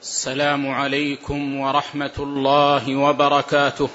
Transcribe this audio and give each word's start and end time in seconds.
السلام 0.00 0.68
عليكم 0.68 1.60
ورحمة 1.60 2.16
الله 2.18 2.96
وبركاته. 2.96 3.88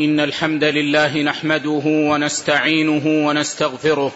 إن 0.00 0.20
الحمد 0.20 0.64
لله 0.64 1.22
نحمده 1.22 1.82
ونستعينه 1.84 3.06
ونستغفره 3.28 4.12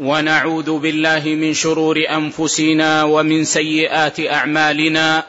ونعوذ 0.00 0.78
بالله 0.78 1.24
من 1.24 1.54
شرور 1.54 1.96
أنفسنا 2.10 3.04
ومن 3.04 3.44
سيئات 3.44 4.20
أعمالنا. 4.20 5.24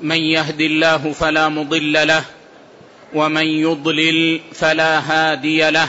من 0.00 0.16
يهد 0.16 0.60
الله 0.60 1.12
فلا 1.12 1.48
مضل 1.48 2.06
له 2.06 2.24
ومن 3.14 3.46
يضلل 3.46 4.40
فلا 4.54 4.98
هادي 4.98 5.70
له. 5.70 5.88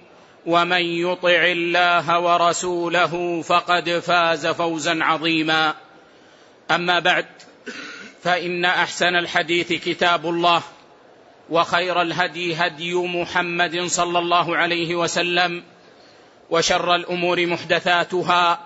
ومن 0.45 0.81
يطع 0.81 1.43
الله 1.45 2.19
ورسوله 2.19 3.41
فقد 3.41 3.89
فاز 3.89 4.47
فوزا 4.47 5.03
عظيما. 5.03 5.73
أما 6.71 6.99
بعد 6.99 7.25
فإن 8.23 8.65
أحسن 8.65 9.15
الحديث 9.15 9.73
كتاب 9.73 10.25
الله 10.25 10.61
وخير 11.49 12.01
الهدي 12.01 12.55
هدي 12.55 12.93
محمد 12.93 13.81
صلى 13.85 14.19
الله 14.19 14.57
عليه 14.57 14.95
وسلم 14.95 15.63
وشر 16.49 16.95
الأمور 16.95 17.45
محدثاتها 17.45 18.59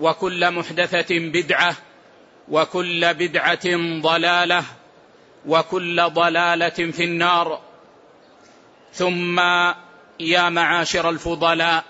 وكل 0.00 0.50
محدثة 0.50 1.18
بدعة 1.18 1.76
وكل 2.48 3.14
بدعة 3.14 4.00
ضلالة 4.00 4.64
وكل 5.46 6.10
ضلالة 6.10 6.68
في 6.68 7.04
النار. 7.04 7.60
ثم 8.92 9.40
يا 10.20 10.48
معاشر 10.48 11.10
الفضلاء 11.10 11.84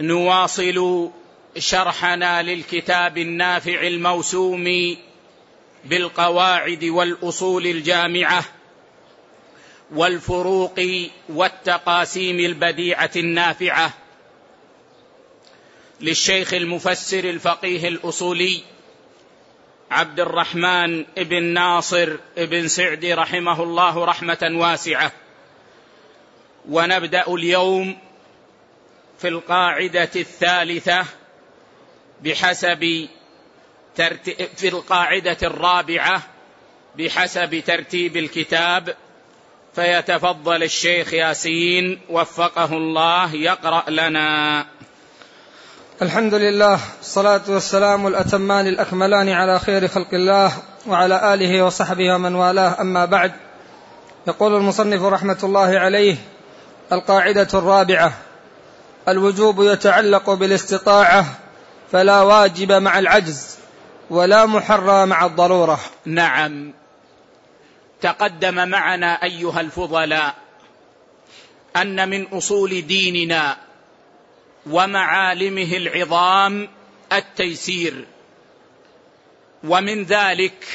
نواصل 0.00 1.10
شرحنا 1.58 2.42
للكتاب 2.42 3.18
النافع 3.18 3.86
الموسوم 3.86 4.96
بالقواعد 5.84 6.84
والأصول 6.84 7.66
الجامعة 7.66 8.44
والفروق 9.94 10.80
والتقاسيم 11.28 12.40
البديعة 12.40 13.10
النافعة 13.16 13.94
للشيخ 16.00 16.54
المفسر 16.54 17.24
الفقيه 17.24 17.88
الأصولي 17.88 18.62
عبد 19.90 20.20
الرحمن 20.20 21.04
بن 21.16 21.42
ناصر 21.42 22.16
بن 22.36 22.68
سعدي 22.68 23.14
رحمه 23.14 23.62
الله 23.62 24.04
رحمة 24.04 24.50
واسعة. 24.52 25.12
ونبدأ 26.70 27.24
اليوم 27.28 27.96
في 29.18 29.28
القاعدة 29.28 30.10
الثالثة 30.16 31.04
بحسب 32.24 33.08
في 34.56 34.68
القاعدة 34.68 35.36
الرابعة 35.42 36.22
بحسب 36.98 37.62
ترتيب 37.66 38.16
الكتاب. 38.16 38.96
فيتفضل 39.74 40.62
الشيخ 40.62 41.14
ياسين 41.14 42.00
وفقه 42.10 42.72
الله 42.72 43.34
يقرأ 43.34 43.90
لنا. 43.90 44.66
الحمد 46.02 46.34
لله 46.34 46.80
الصلاة 47.00 47.42
والسلام 47.48 48.06
الأتمان 48.06 48.66
الأكملان 48.66 49.28
على 49.28 49.58
خير 49.58 49.88
خلق 49.88 50.14
الله 50.14 50.52
وعلى 50.86 51.34
آله 51.34 51.62
وصحبه 51.64 52.14
ومن 52.14 52.34
والاه. 52.34 52.80
أما 52.80 53.04
بعد 53.04 53.32
يقول 54.26 54.54
المصنف 54.54 55.02
رحمة 55.02 55.38
الله 55.42 55.78
عليه 55.78 56.16
القاعدة 56.92 57.48
الرابعة 57.54 58.12
الوجوب 59.08 59.62
يتعلق 59.62 60.30
بالاستطاعة 60.30 61.38
فلا 61.92 62.22
واجب 62.22 62.72
مع 62.72 62.98
العجز 62.98 63.56
ولا 64.10 64.46
محرم 64.46 65.08
مع 65.08 65.26
الضرورة. 65.26 65.80
نعم. 66.04 66.72
تقدم 68.00 68.68
معنا 68.68 69.22
أيها 69.22 69.60
الفضلاء 69.60 70.34
أن 71.76 72.08
من 72.08 72.26
أصول 72.26 72.86
ديننا 72.86 73.56
ومعالمه 74.66 75.76
العظام 75.76 76.68
التيسير 77.12 78.06
ومن 79.64 80.04
ذلك 80.04 80.66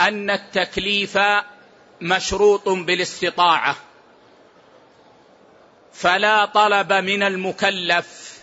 أن 0.00 0.30
التكليف 0.30 1.18
مشروط 2.00 2.68
بالاستطاعة. 2.68 3.76
فلا 5.94 6.44
طلب 6.44 6.92
من 6.92 7.22
المكلف 7.22 8.38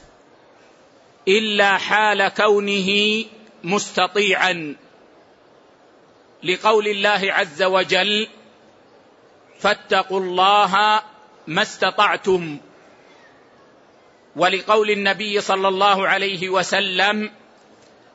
إلا 1.27 1.77
حال 1.77 2.27
كونه 2.27 3.23
مستطيعا. 3.63 4.75
لقول 6.43 6.87
الله 6.87 7.21
عز 7.23 7.63
وجل 7.63 8.27
فاتقوا 9.59 10.19
الله 10.19 11.01
ما 11.47 11.61
استطعتم. 11.61 12.57
ولقول 14.35 14.91
النبي 14.91 15.41
صلى 15.41 15.67
الله 15.67 16.07
عليه 16.07 16.49
وسلم 16.49 17.31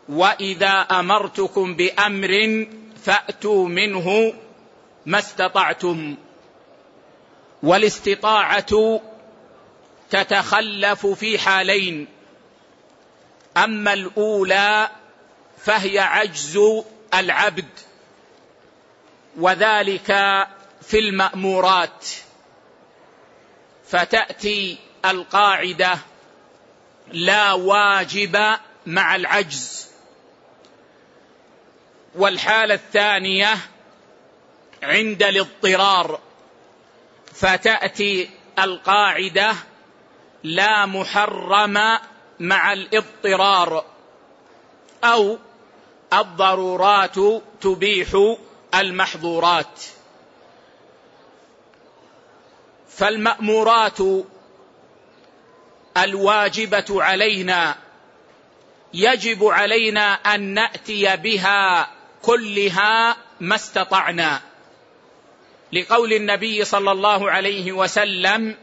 وإذا 0.09 0.81
أمرتكم 0.81 1.75
بأمر 1.75 2.67
فأتوا 3.05 3.69
منه 3.69 4.35
ما 5.07 5.19
استطعتم. 5.19 6.17
والاستطاعة 7.63 9.01
تتخلف 10.11 11.07
في 11.07 11.39
حالين. 11.39 12.09
أما 13.57 13.93
الأولى 13.93 14.91
فهي 15.59 15.99
عجز 15.99 16.61
العبد 17.15 17.69
وذلك 19.37 20.07
في 20.83 20.99
المأمورات. 20.99 22.07
فتأتي 23.89 24.79
القاعدة 25.05 25.99
لا 27.13 27.53
واجب 27.53 28.57
مع 28.87 29.17
العجز. 29.17 29.87
والحالة 32.15 32.75
الثانية 32.75 33.57
عند 34.83 35.23
الاضطرار 35.23 36.21
فتأتي 37.35 38.31
القاعدة 38.59 39.53
لا 40.47 40.87
محرم 40.87 41.99
مع 42.41 42.73
الاضطرار 42.73 43.85
أو 45.05 45.39
الضرورات 46.13 47.15
تبيح 47.61 48.35
المحظورات. 48.75 49.81
فالمأمورات 52.89 53.99
الواجبة 55.97 56.85
علينا 56.91 57.77
يجب 58.95 59.45
علينا 59.45 60.15
أن 60.15 60.41
نأتي 60.41 61.17
بها 61.17 61.91
كلها 62.23 63.17
ما 63.41 63.55
استطعنا. 63.55 64.41
لقول 65.73 66.13
النبي 66.13 66.65
صلى 66.65 66.93
الله 66.93 67.31
عليه 67.31 67.73
وسلم 67.73 68.57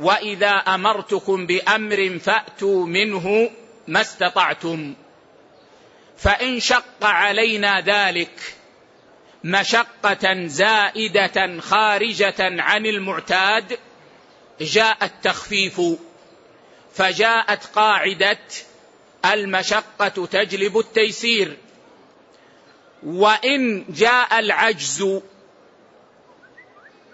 وإذا 0.00 0.50
أمرتكم 0.50 1.46
بأمر 1.46 2.18
فأتوا 2.18 2.86
منه 2.86 3.50
ما 3.88 4.00
استطعتم. 4.00 4.94
فإن 6.16 6.60
شق 6.60 7.04
علينا 7.04 7.80
ذلك 7.80 8.54
مشقة 9.44 10.46
زائدة 10.46 11.60
خارجة 11.60 12.34
عن 12.40 12.86
المعتاد 12.86 13.78
جاء 14.60 14.96
التخفيف 15.02 15.80
فجاءت 16.94 17.64
قاعدة 17.64 18.38
المشقة 19.24 20.26
تجلب 20.26 20.78
التيسير. 20.78 21.56
وإن 23.02 23.84
جاء 23.88 24.38
العجز 24.38 25.20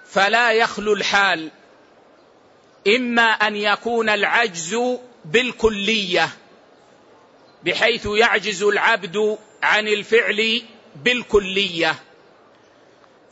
فلا 0.06 0.52
يخلو 0.52 0.92
الحال. 0.92 1.50
إما 2.86 3.22
أن 3.22 3.56
يكون 3.56 4.08
العجز 4.08 4.76
بالكلية 5.24 6.28
بحيث 7.64 8.06
يعجز 8.06 8.62
العبد 8.62 9.38
عن 9.62 9.88
الفعل 9.88 10.62
بالكلية. 10.96 11.94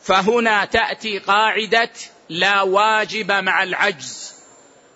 فهنا 0.01 0.65
تأتي 0.65 1.19
قاعدة 1.19 1.91
لا 2.29 2.62
واجب 2.62 3.33
مع 3.33 3.62
العجز 3.62 4.35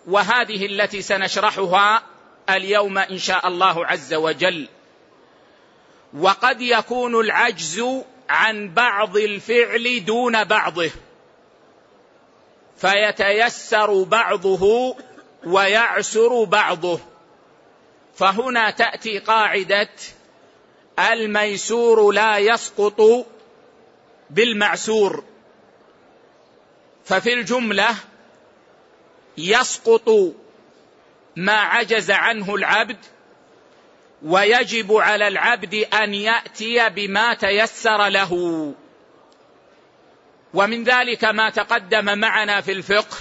وهذه 0.07 0.67
التي 0.67 1.03
سنشرحها 1.03 2.03
اليوم 2.51 2.99
إن 2.99 3.19
شاء 3.19 3.49
الله 3.49 3.87
عز 3.87 4.15
وجل. 4.15 4.69
وقد 6.15 6.61
يكون 6.61 7.21
العجز 7.21 7.85
عن 8.29 8.75
بعض 8.75 9.17
الفعل 9.17 10.05
دون 10.05 10.45
بعضه. 10.45 10.91
فيتيسر 12.79 14.03
بعضه 14.03 14.97
ويعسر 15.47 16.45
بعضه. 16.45 17.01
فهنا 18.15 18.71
تأتي 18.71 19.19
قاعدة 19.19 19.89
الميسور 20.99 22.11
لا 22.13 22.39
يسقط 22.39 23.27
بالمعسور. 24.31 25.25
ففي 27.05 27.33
الجملة 27.33 27.95
يسقط 29.39 30.09
ما 31.37 31.53
عجز 31.53 32.11
عنه 32.11 32.55
العبد 32.55 32.97
ويجب 34.23 34.93
على 34.93 35.29
العبد 35.29 35.75
أن 35.75 36.15
يأتي 36.15 36.89
بما 36.89 37.35
تيسر 37.35 38.09
له. 38.09 38.75
ومن 40.55 40.85
ذلك 40.85 41.25
ما 41.25 41.51
تقدم 41.51 42.19
معنا 42.19 42.61
في 42.61 42.73
الفقه 42.73 43.17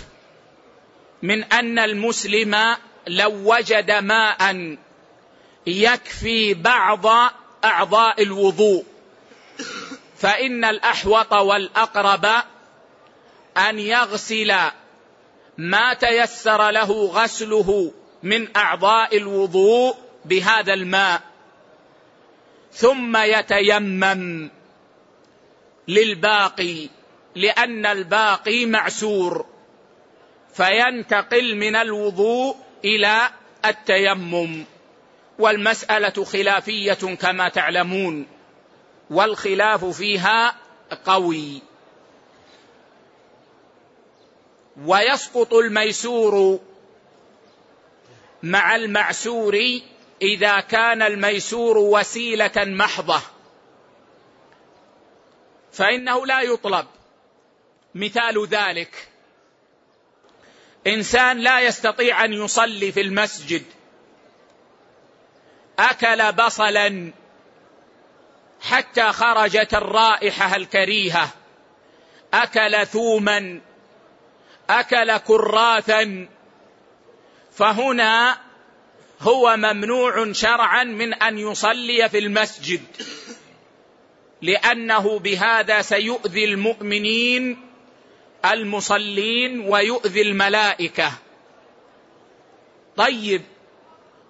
من 1.22 1.44
أن 1.44 1.80
المسلم 1.80 2.76
لو 3.08 3.54
وجد 3.56 3.92
ماء 3.92 4.78
يكفي 5.68 6.54
بعض 6.54 7.06
أعضاء 7.66 8.24
الوضوء 8.24 8.86
فإن 10.18 10.66
الأحوط 10.66 11.34
والأقرب 11.34 12.26
أن 13.58 13.80
يغسل 13.80 14.56
ما 15.58 15.94
تيسر 15.94 16.70
له 16.70 17.06
غسله 17.06 17.92
من 18.24 18.58
أعضاء 18.58 19.18
الوضوء 19.18 19.96
بهذا 20.26 20.74
الماء 20.74 21.22
ثم 22.74 23.18
يتيمم 23.18 24.50
للباقي 25.88 26.90
لأن 27.38 27.86
الباقي 27.86 28.66
معسور. 28.66 29.46
فينتقل 30.54 31.56
من 31.56 31.76
الوضوء 31.76 32.56
إلى 32.86 33.30
التيمم. 33.66 34.66
والمسألة 35.40 36.24
خلافية 36.24 37.16
كما 37.16 37.50
تعلمون. 37.50 38.28
والخلاف 39.10 39.86
فيها 39.86 40.56
قوي. 41.06 41.62
ويسقط 44.86 45.54
الميسور 45.54 46.60
مع 48.44 48.76
المعسور 48.76 49.60
إذا 50.22 50.60
كان 50.60 51.02
الميسور 51.02 51.78
وسيلة 51.78 52.52
محضة. 52.58 53.22
فإنه 55.72 56.26
لا 56.26 56.42
يطلب. 56.42 56.86
مثال 57.98 58.48
ذلك. 58.48 59.08
إنسان 60.88 61.38
لا 61.38 61.60
يستطيع 61.60 62.26
أن 62.26 62.34
يصلي 62.34 62.92
في 62.92 63.02
المسجد. 63.02 63.64
أكل 65.80 66.32
بصلا 66.32 67.12
حتى 68.62 69.12
خرجت 69.12 69.74
الرائحة 69.74 70.56
الكريهة. 70.56 71.30
أكل 72.34 72.86
ثوما 72.86 73.62
أكل 74.70 75.18
كراثا. 75.18 76.28
فهنا 77.52 78.38
هو 79.22 79.58
ممنوع 79.58 80.32
شرعا 80.32 80.84
من 80.84 81.14
أن 81.14 81.38
يصلي 81.38 82.10
في 82.10 82.18
المسجد. 82.18 82.82
لأنه 84.42 85.20
بهذا 85.20 85.82
سيؤذي 85.82 86.46
المؤمنين 86.46 87.67
المصلين 88.46 89.60
ويؤذي 89.60 90.22
الملائكة. 90.22 91.12
طيب 92.98 93.42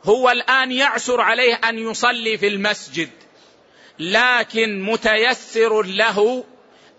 هو 0.03 0.29
الآن 0.29 0.71
يعسر 0.71 1.21
عليه 1.21 1.53
أن 1.53 1.79
يصلي 1.79 2.37
في 2.37 2.47
المسجد 2.47 3.09
لكن 3.99 4.83
متيسر 4.83 5.83
له 5.83 6.43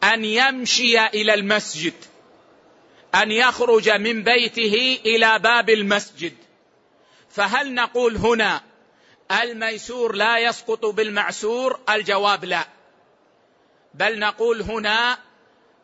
أن 0.05 0.25
يمشي 0.25 1.07
إلى 1.07 1.35
المسجد 1.35 1.95
أن 3.15 3.33
يخرج 3.33 3.91
من 3.91 4.23
بيته 4.23 4.99
إلى 5.07 5.39
باب 5.39 5.71
المسجد. 5.71 6.33
فهل 7.31 7.75
نقول 7.75 8.17
هنا 8.17 8.61
الميسور 9.43 10.15
لا 10.15 10.39
يسقط 10.39 10.87
بالمعسور؟ 10.87 11.81
الجواب 11.91 12.45
لا. 12.45 12.69
بل 13.95 14.19
نقول 14.19 14.63
هنا 14.63 15.19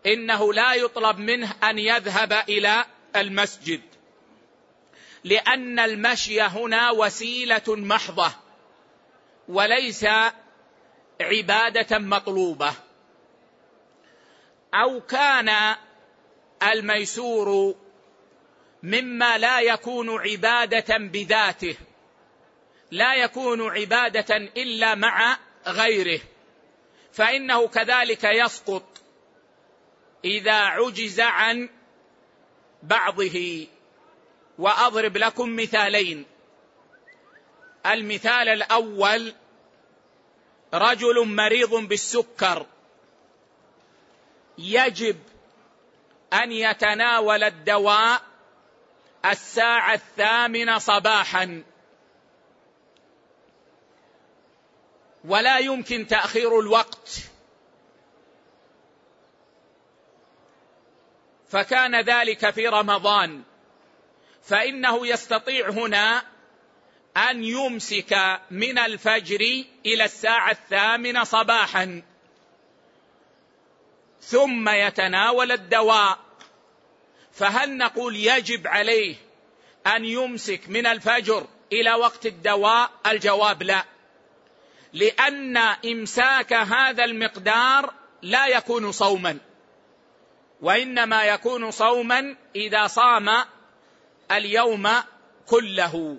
إنه 0.06 0.52
لا 0.52 0.74
يطلب 0.74 1.18
منه 1.18 1.54
أن 1.62 1.78
يذهب 1.78 2.32
إلى 2.32 2.84
المسجد. 3.16 3.80
لأن 5.24 5.78
المشي 5.78 6.42
هنا 6.42 6.90
وسيلة 6.90 7.62
محضة 7.68 8.32
وليس 9.48 10.06
عبادة 11.20 11.98
مطلوبة. 11.98 12.74
أو 14.74 15.00
كان 15.00 15.76
الميسور 16.62 17.74
مما 18.82 19.38
لا 19.38 19.60
يكون 19.60 20.20
عبادة 20.20 20.96
بذاته 20.98 21.76
لا 22.90 23.14
يكون 23.14 23.70
عبادة 23.70 24.36
إلا 24.36 24.94
مع 24.94 25.38
غيره 25.66 26.20
فإنه 27.12 27.68
كذلك 27.68 28.24
يسقط. 28.24 28.93
إذا 30.24 30.52
عجز 30.52 31.20
عن 31.20 31.68
بعضه 32.82 33.66
وأضرب 34.58 35.16
لكم 35.16 35.56
مثالين. 35.56 36.26
المثال 37.86 38.48
الأول 38.48 39.34
رجل 40.74 41.26
مريض 41.26 41.74
بالسكر. 41.74 42.66
يجب 44.58 45.18
أن 46.32 46.52
يتناول 46.52 47.44
الدواء 47.44 48.22
الساعة 49.24 49.94
الثامنة 49.94 50.78
صباحا. 50.78 51.62
ولا 55.24 55.58
يمكن 55.58 56.06
تأخير 56.06 56.60
الوقت. 56.60 57.33
فكان 61.48 62.00
ذلك 62.00 62.50
في 62.50 62.68
رمضان. 62.68 63.42
فإنه 64.42 65.06
يستطيع 65.06 65.70
هنا 65.70 66.22
أن 67.16 67.44
يمسك 67.44 68.40
من 68.50 68.78
الفجر 68.78 69.64
إلى 69.86 70.04
الساعة 70.04 70.50
الثامنة 70.50 71.24
صباحا. 71.24 72.02
ثم 74.20 74.68
يتناول 74.68 75.52
الدواء. 75.52 76.18
فهل 77.32 77.76
نقول 77.76 78.16
يجب 78.16 78.66
عليه 78.66 79.16
أن 79.86 80.04
يمسك 80.04 80.68
من 80.68 80.86
الفجر 80.86 81.46
إلى 81.72 81.94
وقت 81.94 82.26
الدواء؟ 82.26 82.90
الجواب 83.06 83.62
لا. 83.62 83.84
لأن 84.92 85.56
إمساك 85.56 86.52
هذا 86.52 87.04
المقدار 87.04 87.94
لا 88.22 88.46
يكون 88.46 88.92
صوما. 88.92 89.38
وإنما 90.64 91.24
يكون 91.24 91.70
صوما 91.70 92.36
إذا 92.56 92.86
صام 92.86 93.44
اليوم 94.30 94.88
كله. 95.46 96.18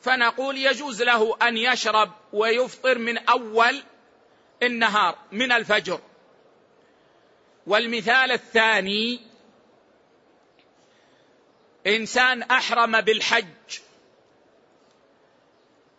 فنقول 0.00 0.58
يجوز 0.58 1.02
له 1.02 1.36
أن 1.42 1.56
يشرب 1.56 2.12
ويفطر 2.32 2.98
من 2.98 3.18
أول 3.18 3.82
النهار 4.62 5.18
من 5.32 5.52
الفجر. 5.52 6.00
والمثال 7.66 8.32
الثاني 8.32 9.20
إنسان 11.86 12.42
أحرم 12.42 13.00
بالحج 13.00 13.78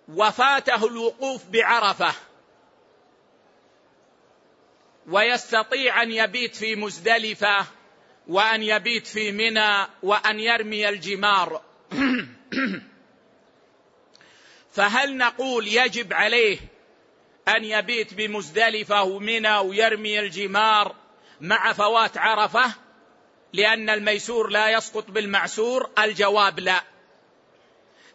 وفاته 0.08 0.86
الوقوف 0.86 1.46
بعرفة. 1.46 2.14
ويستطيع 5.08 6.04
أن 6.04 6.12
يبيت 6.12 6.56
في 6.56 6.76
مزدلفة 6.76 7.66
وأن 8.28 8.64
يبيت 8.64 9.08
في 9.08 9.32
منى 9.32 9.88
وأن 10.04 10.40
يرمي 10.40 10.90
الجمار. 10.90 11.62
فهل 14.76 15.18
نقول 15.18 15.68
يجب 15.68 16.14
عليه 16.14 16.58
أن 17.48 17.64
يبيت 17.64 18.14
بمزدلفة 18.14 19.04
ومنى 19.04 19.58
ويرمي 19.58 20.20
الجمار 20.20 20.96
مع 21.42 21.74
فوات 21.74 22.18
عرفة؟ 22.18 22.74
لأن 23.54 23.90
الميسور 23.90 24.50
لا 24.50 24.70
يسقط 24.70 25.12
بالمعسور 25.12 25.90
الجواب 26.00 26.60
لا. 26.60 26.84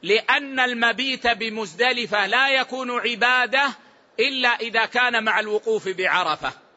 لأن 0.02 0.60
المبيت 0.60 1.26
بمزدلفة 1.26 2.26
لا 2.26 2.50
يكون 2.50 2.90
عبادة 2.90 3.74
إلا 4.20 4.48
إذا 4.48 4.86
كان 4.86 5.24
مع 5.24 5.40
الوقوف 5.40 5.88
بعرفة. 5.88 6.67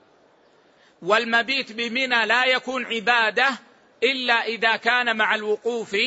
والمبيت 1.01 1.71
بمنى 1.71 2.25
لا 2.25 2.45
يكون 2.45 2.85
عبادة 2.85 3.49
إلا 4.03 4.45
إذا 4.45 4.75
كان 4.75 5.17
مع 5.17 5.35
الوقوف 5.35 5.97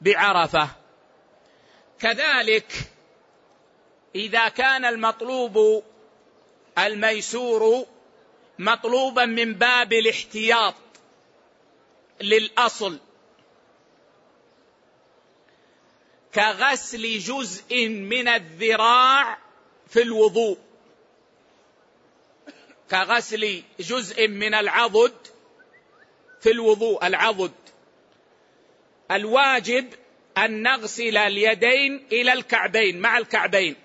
بعرفة. 0.00 0.68
كذلك 2.00 2.72
إذا 4.14 4.48
كان 4.48 4.84
المطلوب 4.84 5.84
الميسور 6.78 7.86
مطلوبا 8.58 9.24
من 9.24 9.54
باب 9.54 9.92
الاحتياط 9.92 10.74
للأصل 12.20 12.98
كغسل 16.34 17.18
جزء 17.18 17.88
من 17.88 18.28
الذراع 18.28 19.38
في 19.88 20.02
الوضوء. 20.02 20.58
كغسل 22.90 23.62
جزء 23.80 24.28
من 24.28 24.54
العضد 24.54 25.14
في 26.40 26.50
الوضوء 26.50 27.06
العضد. 27.06 27.52
الواجب 29.10 29.94
أن 30.38 30.62
نغسل 30.62 31.16
اليدين 31.16 32.06
إلى 32.12 32.32
الكعبين 32.32 33.00
مع 33.00 33.18
الكعبين. 33.18 33.76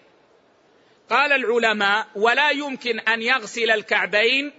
قال 1.09 1.31
العلماء 1.31 2.07
ولا 2.15 2.49
يمكن 2.49 2.99
أن 2.99 3.21
يغسل 3.21 3.71
الكعبين 3.71 4.51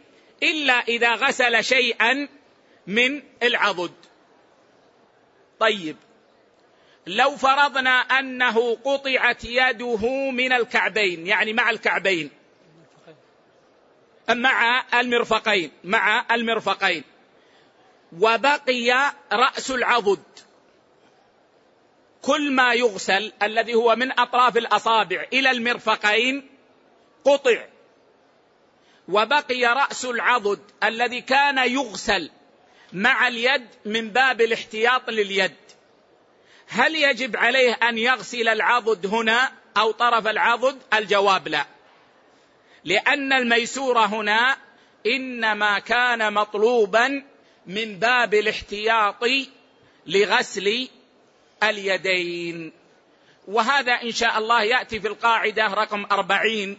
إلا 0.43 0.73
إذا 0.73 1.15
غسل 1.15 1.65
شيئا 1.65 2.29
من 2.87 3.23
العضد. 3.43 3.95
طيب. 5.61 5.97
لو 7.07 7.37
فرضنا 7.37 8.01
أنه 8.01 8.75
قطعت 8.75 9.45
يده 9.45 10.31
من 10.31 10.53
الكعبين 10.53 11.27
يعني 11.27 11.53
مع 11.53 11.71
الكعبين 11.71 12.31
مع 14.31 14.85
المرفقين 15.01 15.71
مع 15.85 16.25
المرفقين. 16.31 17.05
وبقي 18.13 19.13
رأس 19.33 19.71
العضد. 19.71 20.23
كل 22.23 22.53
ما 22.53 22.75
يغسل 22.75 23.33
الذي 23.43 23.75
هو 23.75 23.97
من 23.97 24.21
أطراف 24.21 24.57
الأصابع 24.57 25.27
إلى 25.33 25.51
المرفقين 25.51 26.51
قطع. 27.25 27.65
وبقي 29.09 29.65
رأس 29.65 30.05
العضد 30.05 30.61
الذي 30.85 31.21
كان 31.21 31.59
يغسل 31.59 32.31
مع 32.93 33.29
اليد 33.29 33.67
من 33.85 34.11
باب 34.11 34.41
الاحتياط 34.41 35.11
لليد. 35.11 35.55
هل 36.69 36.95
يجب 36.95 37.37
عليه 37.37 37.73
أن 37.73 37.99
يغسل 37.99 38.49
العضد 38.49 39.07
هنا 39.07 39.53
أو 39.77 39.91
طرف 39.91 40.27
العضد؟ 40.27 40.79
الجواب 40.95 41.49
لا. 41.49 41.67
لأن 42.85 43.33
الميسور 43.33 43.99
هنا 43.99 44.57
إنما 45.07 45.79
كان 45.79 46.33
مطلوبا 46.33 47.25
من 47.67 47.99
باب 47.99 48.35
الاحتياط 48.35 49.25
لغسل 50.07 50.89
اليدين. 51.63 52.73
وهذا 53.49 53.93
إن 53.93 54.13
شاء 54.13 54.39
الله 54.39 54.63
يأتي 54.63 55.01
في 55.01 55.09
القاعدة 55.09 55.67
رقم 55.67 56.07
أربعين 56.13 56.79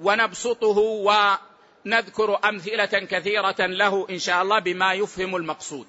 ونبسطه 0.00 0.78
ونذكر 0.78 2.38
أمثلة 2.44 2.84
كثيرة 2.84 3.66
له 3.66 4.06
إن 4.10 4.18
شاء 4.18 4.42
الله 4.42 4.58
بما 4.58 4.92
يفهم 4.92 5.36
المقصود. 5.36 5.86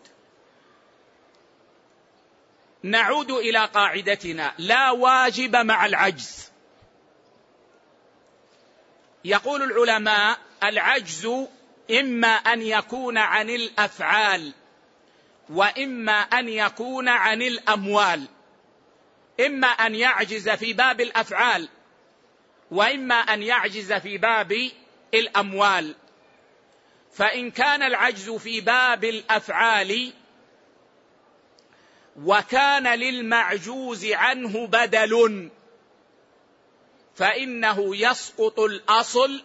نعود 2.84 3.32
إلى 3.32 3.66
قاعدتنا. 3.66 4.54
لا 4.58 4.92
واجب 4.92 5.56
مع 5.56 5.86
العجز. 5.86 6.49
يقول 9.26 9.64
العلماء 9.64 10.40
العجز 10.64 11.30
إما 12.00 12.28
أن 12.28 12.62
يكون 12.62 13.18
عن 13.18 13.50
الأفعال 13.50 14.54
وإما 15.50 16.20
أن 16.20 16.50
يكون 16.50 17.08
عن 17.08 17.42
الأموال. 17.42 18.28
إما 19.46 19.68
أن 19.68 19.96
يعجز 19.96 20.50
في 20.50 20.74
باب 20.74 21.02
الأفعال 21.02 21.70
وإما 22.72 23.16
أن 23.16 23.44
يعجز 23.44 23.94
في 23.94 24.18
باب 24.18 24.70
الأموال. 25.14 25.96
فإن 27.14 27.52
كان 27.52 27.84
العجز 27.84 28.30
في 28.30 28.62
باب 28.62 29.04
الأفعال 29.04 30.14
وكان 32.24 32.88
للمعجوز 32.88 34.06
عنه 34.06 34.68
بدل 34.68 35.50
فإنه 37.20 37.96
يسقط 37.96 38.60
الأصل 38.60 39.44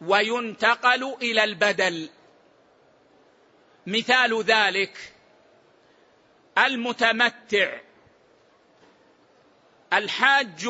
وينتقل 0.00 1.16
إلى 1.22 1.44
البدل. 1.44 2.10
مثال 3.86 4.42
ذلك 4.42 5.12
المتمتع. 6.58 7.80
الحاج 9.92 10.68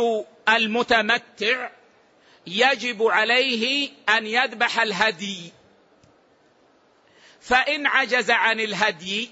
المتمتع 0.49 1.71
يجب 2.47 3.03
عليه 3.03 3.91
أن 4.09 4.27
يذبح 4.27 4.81
الهدي. 4.81 5.53
فإن 7.41 7.87
عجز 7.87 8.31
عن 8.31 8.61
الهدي 8.61 9.31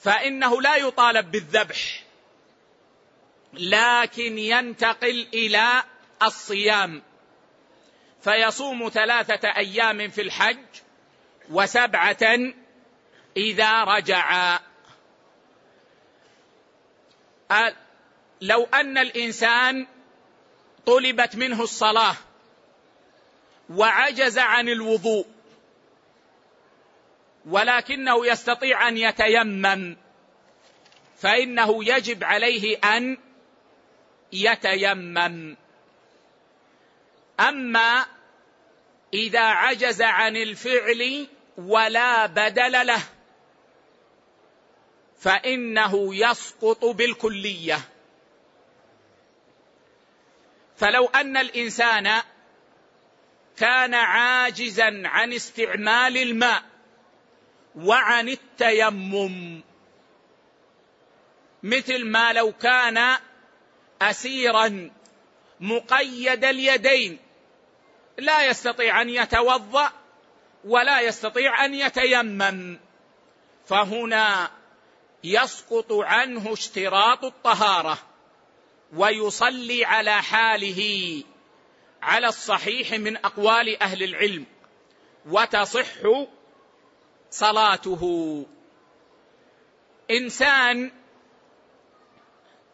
فإنه 0.00 0.62
لا 0.62 0.76
يطالب 0.76 1.30
بالذبح. 1.30 2.03
لكن 3.58 4.38
ينتقل 4.38 5.26
إلى 5.34 5.82
الصيام. 6.22 7.02
فيصوم 8.20 8.88
ثلاثة 8.88 9.48
أيام 9.48 10.08
في 10.08 10.20
الحج 10.20 10.66
وسبعة 11.50 12.38
إذا 13.36 13.84
رجع. 13.84 14.58
لو 18.40 18.64
أن 18.74 18.98
الإنسان 18.98 19.86
طلبت 20.86 21.36
منه 21.36 21.62
الصلاة 21.62 22.16
وعجز 23.70 24.38
عن 24.38 24.68
الوضوء 24.68 25.26
ولكنه 27.46 28.26
يستطيع 28.26 28.88
أن 28.88 28.96
يتيمم 28.96 29.96
فإنه 31.18 31.84
يجب 31.84 32.24
عليه 32.24 32.78
أن 32.78 33.18
يتيمم. 34.34 35.56
أما 37.40 38.06
إذا 39.14 39.40
عجز 39.40 40.02
عن 40.02 40.36
الفعل 40.36 41.26
ولا 41.56 42.26
بدل 42.26 42.86
له 42.86 43.02
فإنه 45.18 46.14
يسقط 46.14 46.84
بالكلية. 46.84 47.80
فلو 50.76 51.06
أن 51.06 51.36
الإنسان 51.36 52.22
كان 53.56 53.94
عاجزا 53.94 55.02
عن 55.04 55.32
استعمال 55.32 56.16
الماء 56.16 56.62
وعن 57.76 58.28
التيمم 58.28 59.62
مثل 61.62 62.06
ما 62.06 62.32
لو 62.32 62.52
كان 62.52 63.16
اسيرا 64.10 64.90
مقيد 65.60 66.44
اليدين. 66.44 67.18
لا 68.18 68.46
يستطيع 68.46 69.02
أن 69.02 69.08
يتوضأ 69.08 69.92
ولا 70.64 71.00
يستطيع 71.00 71.64
أن 71.64 71.74
يتيمم. 71.74 72.78
فهنا 73.66 74.50
يسقط 75.24 75.92
عنه 75.92 76.52
اشتراط 76.52 77.24
الطهارة 77.24 77.98
ويصلي 78.96 79.84
على 79.84 80.22
حاله 80.22 81.22
على 82.02 82.26
الصحيح 82.26 82.92
من 82.92 83.16
أقوال 83.16 83.82
أهل 83.82 84.02
العلم 84.02 84.46
وتصح 85.26 85.86
صلاته. 87.30 88.44
إنسان 90.10 90.90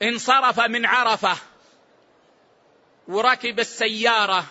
انصرف 0.02 0.60
من 0.60 0.86
عرفة 0.86 1.36
وركب 3.08 3.60
السيارة 3.60 4.46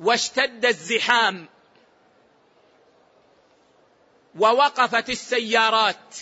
واشتد 0.00 0.64
الزحام 0.64 1.48
ووقفت 4.38 5.10
السيارات 5.10 6.16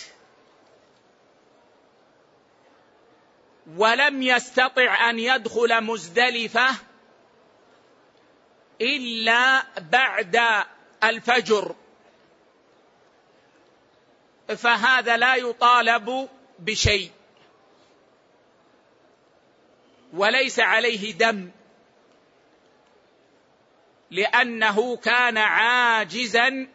ولم 3.77 4.21
يستطع 4.21 5.09
أن 5.09 5.19
يدخل 5.19 5.83
مزدلفة 5.83 6.75
إلا 8.81 9.63
بعد 9.79 10.41
الفجر. 11.03 11.75
فهذا 14.57 15.17
لا 15.17 15.35
يطالب 15.35 16.29
بشيء. 16.59 17.11
وليس 20.13 20.59
عليه 20.59 21.13
دم. 21.13 21.51
لأنه 24.11 24.97
كان 24.97 25.37
عاجزا 25.37 26.67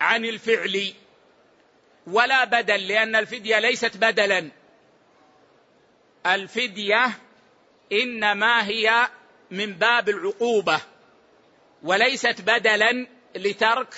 عن 0.00 0.24
الفعل. 0.24 0.92
ولا 2.06 2.44
بدل 2.44 2.88
لأن 2.88 3.16
الفدية 3.16 3.58
ليست 3.58 3.96
بدلا. 3.96 4.50
الفدية 6.26 7.10
إنما 7.92 8.66
هي 8.66 9.08
من 9.50 9.72
باب 9.72 10.08
العقوبة 10.08 10.80
وليست 11.82 12.40
بدلا 12.40 13.06
لترك 13.36 13.94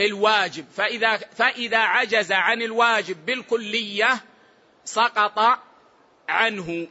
الواجب. 0.00 0.64
فإذا 0.76 1.16
فإذا 1.16 1.78
عجز 1.78 2.32
عن 2.32 2.62
الواجب 2.62 3.26
بالكلية 3.26 4.24
سقط 4.84 5.58
عنه. 6.28 6.88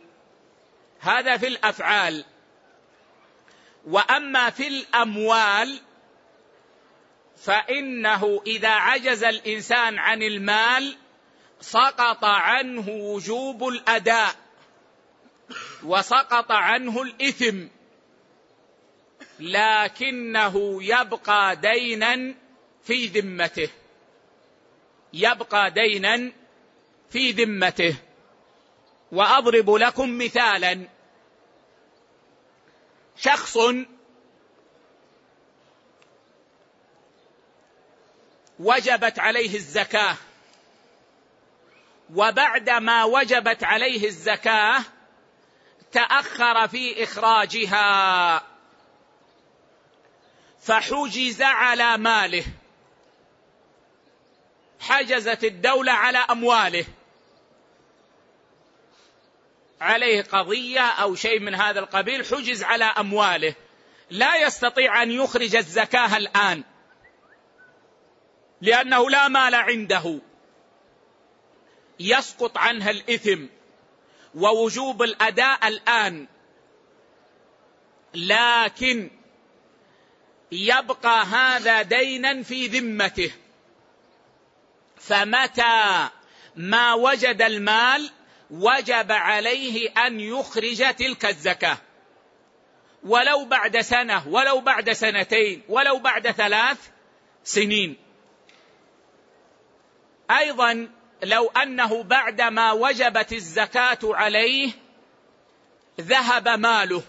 هذا 1.02 1.38
في 1.38 1.48
الأفعال. 1.48 2.26
وأما 3.86 4.50
في 4.50 4.68
الأموال 4.68 5.80
فإنه 7.38 8.42
إذا 8.48 8.70
عجز 8.70 9.24
الإنسان 9.24 10.00
عن 10.00 10.24
المال 10.24 10.98
سقط 11.62 12.26
عنه 12.26 12.90
وجوب 12.90 13.68
الأداء 13.68 14.36
وسقط 15.84 16.52
عنه 16.52 17.02
الإثم. 17.02 17.68
لكنه 19.40 20.84
يبقى 20.84 21.56
دينا 21.56 22.36
في 22.84 23.06
ذمته. 23.06 23.70
يبقى 25.14 25.72
دينا 25.72 26.32
في 27.10 27.32
ذمته. 27.32 27.96
وأضرب 29.12 29.70
لكم 29.70 30.18
مثالا. 30.18 30.88
شخص 33.18 33.58
وجبت 38.60 39.20
عليه 39.20 39.56
الزكاة 39.56 40.16
وبعدما 42.16 43.04
وجبت 43.04 43.64
عليه 43.64 44.08
الزكاة 44.08 44.84
تأخر 45.92 46.68
في 46.68 47.04
إخراجها 47.04 48.44
فحجز 50.62 51.42
على 51.42 51.98
ماله 51.98 52.44
حجزت 54.80 55.44
الدولة 55.44 55.92
على 55.92 56.18
أمواله. 56.18 56.86
عليه 59.82 60.22
قضية 60.22 60.82
أو 60.82 61.16
شيء 61.16 61.40
من 61.40 61.56
هذا 61.56 61.80
القبيل 61.80 62.26
حجز 62.26 62.64
على 62.64 62.84
أمواله. 62.86 63.56
لا 64.10 64.36
يستطيع 64.36 65.04
أن 65.04 65.12
يخرج 65.12 65.56
الزكاة 65.56 66.18
الآن. 66.18 66.64
لأنه 68.62 69.10
لا 69.10 69.28
مال 69.28 69.56
عنده. 69.56 70.20
يسقط 72.00 72.58
عنها 72.58 72.90
الإثم. 72.92 73.46
ووجوب 74.36 75.04
الأداء 75.04 75.68
الآن. 75.68 76.28
لكن 78.14 79.12
يبقى 80.52 81.26
هذا 81.26 81.82
دينا 81.82 82.44
في 82.44 82.68
ذمته. 82.68 83.32
فمتى 84.98 86.10
ما 86.56 86.94
وجد 86.94 87.42
المال 87.42 88.12
وجب 88.52 89.12
عليه 89.12 89.90
أن 89.90 90.20
يخرج 90.20 90.96
تلك 90.96 91.26
الزكاة. 91.26 91.78
ولو 93.04 93.46
بعد 93.46 93.82
سنة 93.82 94.28
ولو 94.28 94.60
بعد 94.60 94.92
سنتين 94.92 95.62
ولو 95.70 96.00
بعد 96.00 96.32
ثلاث 96.32 96.90
سنين. 97.44 97.98
أيضا 100.32 100.90
لو 101.24 101.48
أنه 101.48 102.04
بعدما 102.04 102.72
وجبت 102.72 103.34
الزكاة 103.34 104.00
عليه 104.04 104.72
ذهب 106.02 106.48
ماله. 106.48 107.04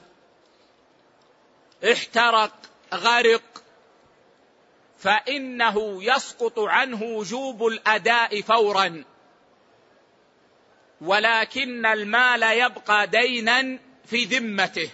احترق 1.92 2.52
غرق. 2.94 3.42
فإنه 4.98 6.04
يسقط 6.04 6.58
عنه 6.58 7.02
وجوب 7.02 7.66
الأداء 7.66 8.40
فورا. 8.40 9.04
ولكن 11.02 11.86
المال 11.86 12.42
يبقى 12.42 13.06
دينا 13.06 13.78
في 14.06 14.24
ذمته. 14.24 14.90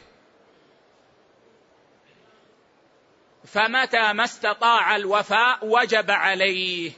فمتى 3.45 4.13
ما 4.13 4.25
استطاع 4.25 4.97
الوفاء 4.97 5.59
وجب 5.67 6.11
عليه. 6.11 6.93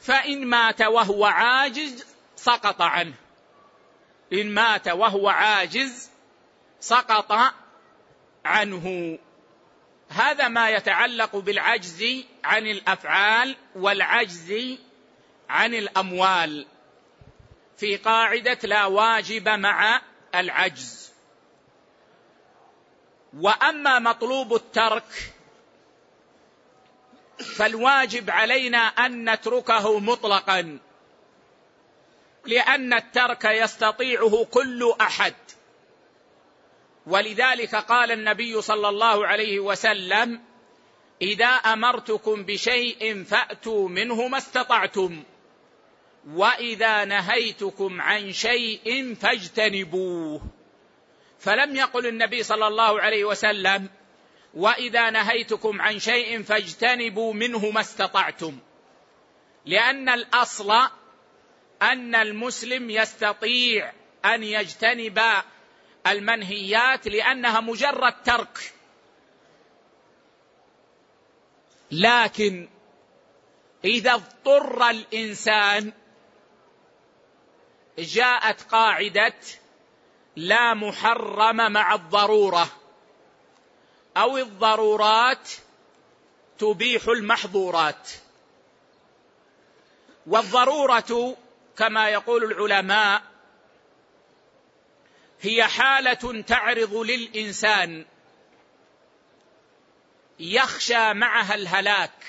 فإن 0.00 0.46
مات 0.46 0.82
وهو 0.82 1.24
عاجز 1.24 2.06
سقط 2.36 2.82
عنه. 2.82 3.14
إن 4.32 4.54
مات 4.54 4.88
وهو 4.88 5.28
عاجز 5.28 6.10
سقط 6.80 7.52
عنه. 8.44 9.18
هذا 10.08 10.48
ما 10.48 10.70
يتعلق 10.70 11.36
بالعجز 11.36 12.24
عن 12.44 12.66
الأفعال 12.66 13.56
والعجز 13.76 14.78
عن 15.48 15.74
الأموال. 15.74 16.66
في 17.76 17.96
قاعدة 17.96 18.58
لا 18.62 18.86
واجب 18.86 19.48
مع 19.48 20.00
العجز. 20.34 21.12
وأما 23.38 23.98
مطلوب 23.98 24.54
الترك 24.54 25.32
فالواجب 27.56 28.30
علينا 28.30 28.78
أن 28.78 29.30
نتركه 29.30 29.98
مطلقا 29.98 30.78
لأن 32.46 32.92
الترك 32.92 33.44
يستطيعه 33.44 34.44
كل 34.44 34.94
أحد. 35.00 35.34
ولذلك 37.06 37.74
قال 37.74 38.10
النبي 38.10 38.62
صلى 38.62 38.88
الله 38.88 39.26
عليه 39.26 39.60
وسلم 39.60 40.40
إذا 41.22 41.46
أمرتكم 41.46 42.42
بشيء 42.44 43.24
فأتوا 43.24 43.88
منه 43.88 44.28
ما 44.28 44.38
استطعتم. 44.38 45.24
واذا 46.32 47.04
نهيتكم 47.04 48.00
عن 48.00 48.32
شيء 48.32 49.14
فاجتنبوه. 49.14 50.42
فلم 51.38 51.76
يقل 51.76 52.06
النبي 52.06 52.42
صلى 52.42 52.66
الله 52.66 53.00
عليه 53.00 53.24
وسلم 53.24 53.88
واذا 54.54 55.10
نهيتكم 55.10 55.80
عن 55.80 55.98
شيء 55.98 56.42
فاجتنبوا 56.42 57.32
منه 57.32 57.70
ما 57.70 57.80
استطعتم. 57.80 58.58
لأن 59.66 60.08
الاصل 60.08 60.72
ان 61.82 62.14
المسلم 62.14 62.90
يستطيع 62.90 63.92
ان 64.24 64.42
يجتنب 64.42 65.20
المنهيات 66.06 67.08
لانها 67.08 67.60
مجرد 67.60 68.22
ترك. 68.22 68.72
لكن 71.90 72.68
إذا 73.84 74.14
اضطر 74.14 74.90
الإنسان 74.90 75.92
جاءت 77.98 78.62
قاعدة 78.62 79.34
لا 80.36 80.74
محرم 80.74 81.72
مع 81.72 81.94
الضرورة 81.94 82.68
أو 84.16 84.38
الضرورات 84.38 85.50
تبيح 86.58 87.08
المحظورات. 87.08 88.10
والضرورة 90.26 91.36
كما 91.76 92.08
يقول 92.08 92.44
العلماء 92.44 93.22
هي 95.40 95.64
حالة 95.64 96.42
تعرض 96.42 96.94
للإنسان 96.94 98.04
يخشى 100.38 101.14
معها 101.14 101.54
الهلاك 101.54 102.26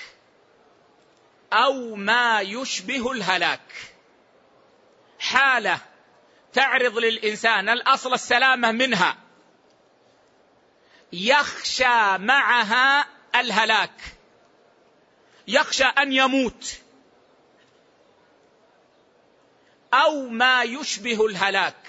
أو 1.53 1.95
ما 1.95 2.41
يشبه 2.41 3.11
الهلاك. 3.11 3.94
حالة 5.19 5.79
تعرض 6.53 6.97
للإنسان 6.97 7.69
الأصل 7.69 8.13
السلامة 8.13 8.71
منها. 8.71 9.17
يخشى 11.13 12.17
معها 12.17 13.07
الهلاك. 13.35 14.01
يخشى 15.47 15.83
أن 15.83 16.11
يموت. 16.13 16.79
أو 19.93 20.27
ما 20.27 20.63
يشبه 20.63 21.25
الهلاك. 21.25 21.87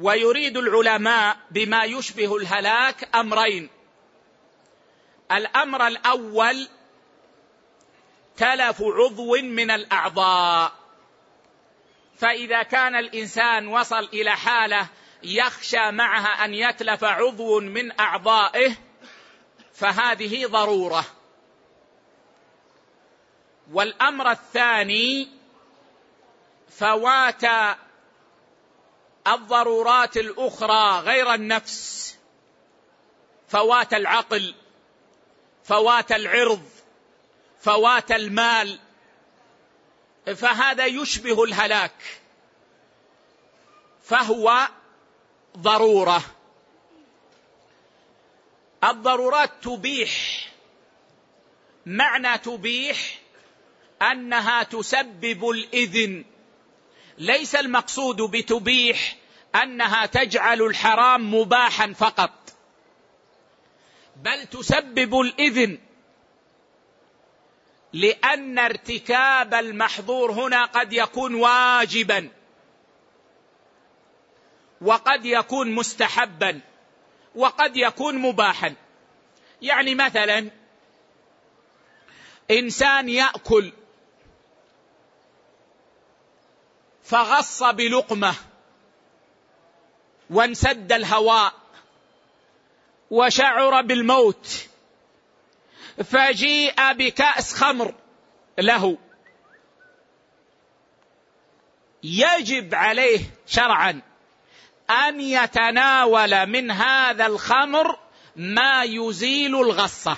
ويريد 0.00 0.56
العلماء 0.56 1.36
بما 1.50 1.84
يشبه 1.84 2.36
الهلاك 2.36 3.16
أمرين. 3.16 3.70
الأمر 5.32 5.86
الأول 5.86 6.68
تلف 8.36 8.82
عضو 8.82 9.36
من 9.36 9.70
الأعضاء. 9.70 10.85
فإذا 12.18 12.62
كان 12.62 12.96
الإنسان 12.96 13.68
وصل 13.68 14.04
إلى 14.12 14.30
حالة 14.30 14.88
يخشى 15.22 15.90
معها 15.90 16.44
أن 16.44 16.54
يتلف 16.54 17.04
عضو 17.04 17.60
من 17.60 18.00
أعضائه 18.00 18.76
فهذه 19.74 20.46
ضرورة. 20.46 21.04
والأمر 23.72 24.30
الثاني 24.30 25.28
فوات 26.70 27.44
الضرورات 29.26 30.16
الأخرى 30.16 31.00
غير 31.00 31.34
النفس. 31.34 32.16
فوات 33.48 33.94
العقل 33.94 34.54
فوات 35.64 36.12
العرض 36.12 36.62
فوات 37.60 38.12
المال 38.12 38.78
فهذا 40.34 40.86
يشبه 40.86 41.44
الهلاك. 41.44 42.20
فهو 44.02 44.68
ضرورة. 45.58 46.22
الضرورات 48.84 49.50
تبيح. 49.62 50.12
معنى 51.86 52.38
تبيح 52.38 53.18
أنها 54.02 54.62
تسبب 54.62 55.50
الإذن. 55.50 56.24
ليس 57.18 57.54
المقصود 57.54 58.16
بتبيح 58.22 59.16
أنها 59.54 60.06
تجعل 60.06 60.62
الحرام 60.62 61.34
مباحا 61.34 61.92
فقط 61.92 62.32
بل 64.16 64.46
تسبب 64.46 65.20
الإذن. 65.20 65.78
لأن 67.92 68.58
ارتكاب 68.58 69.54
المحظور 69.54 70.32
هنا 70.32 70.64
قد 70.64 70.92
يكون 70.92 71.34
واجبا. 71.34 72.28
وقد 74.80 75.24
يكون 75.24 75.74
مستحبا. 75.74 76.60
وقد 77.34 77.76
يكون 77.76 78.18
مباحا. 78.18 78.74
يعني 79.62 79.94
مثلا 79.94 80.50
إنسان 82.50 83.08
يأكل 83.08 83.72
فغص 87.04 87.62
بلقمة 87.62 88.34
وانسد 90.30 90.92
الهواء 90.92 91.52
وشعر 93.10 93.80
بالموت 93.80 94.68
فجيء 96.04 96.92
بكأس 96.92 97.54
خمر 97.54 97.94
له. 98.58 98.98
يجب 102.02 102.74
عليه 102.74 103.20
شرعا 103.46 104.02
أن 104.90 105.20
يتناول 105.20 106.46
من 106.46 106.70
هذا 106.70 107.26
الخمر 107.26 107.98
ما 108.36 108.82
يزيل 108.82 109.54
الغصة. 109.54 110.16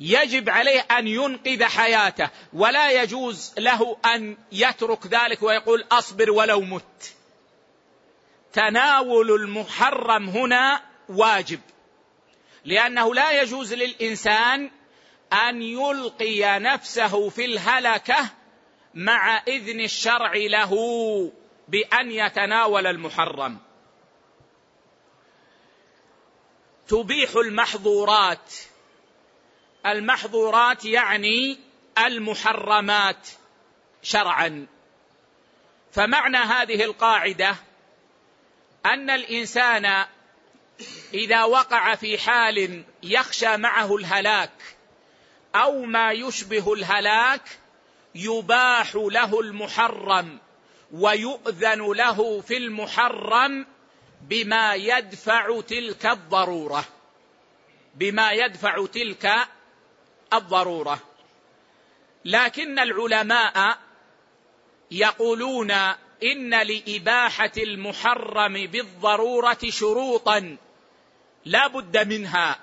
يجب 0.00 0.50
عليه 0.50 0.80
أن 0.80 1.08
ينقذ 1.08 1.64
حياته 1.64 2.30
ولا 2.52 3.02
يجوز 3.02 3.54
له 3.58 3.96
أن 4.14 4.36
يترك 4.52 5.06
ذلك 5.06 5.42
ويقول 5.42 5.84
أصبر 5.92 6.30
ولو 6.30 6.60
مت. 6.60 7.14
تناول 8.52 9.30
المحرم 9.30 10.28
هنا 10.28 10.82
واجب. 11.08 11.60
لأنه 12.68 13.14
لا 13.14 13.42
يجوز 13.42 13.74
للإنسان 13.74 14.70
أن 15.32 15.62
يلقي 15.62 16.58
نفسه 16.58 17.28
في 17.28 17.44
الهلكة 17.44 18.30
مع 18.94 19.42
إذن 19.48 19.80
الشرع 19.80 20.32
له 20.34 20.72
بأن 21.68 22.10
يتناول 22.10 22.86
المحرم. 22.86 23.58
تبيح 26.88 27.30
المحظورات. 27.36 28.54
المحظورات 29.86 30.84
يعني 30.84 31.58
المحرمات 31.98 33.28
شرعا. 34.02 34.66
فمعنى 35.92 36.36
هذه 36.36 36.84
القاعدة 36.84 37.56
أن 38.86 39.10
الإنسان 39.10 40.06
إذا 41.14 41.44
وقع 41.44 41.94
في 41.94 42.18
حال 42.18 42.84
يخشى 43.02 43.56
معه 43.56 43.96
الهلاك 43.96 44.50
أو 45.54 45.82
ما 45.82 46.12
يشبه 46.12 46.72
الهلاك 46.72 47.58
يباح 48.14 48.94
له 48.94 49.40
المحرم 49.40 50.38
ويؤذن 50.92 51.92
له 51.92 52.40
في 52.40 52.56
المحرم 52.56 53.66
بما 54.22 54.74
يدفع 54.74 55.60
تلك 55.60 56.06
الضرورة. 56.06 56.84
بما 57.94 58.32
يدفع 58.32 58.86
تلك 58.86 59.32
الضرورة. 60.32 61.00
لكن 62.24 62.78
العلماء 62.78 63.78
يقولون 64.90 65.70
إن 66.22 66.50
لإباحة 66.50 67.52
المحرم 67.56 68.66
بالضرورة 68.66 69.58
شروطا. 69.68 70.56
لا 71.44 71.66
بد 71.66 72.08
منها. 72.08 72.58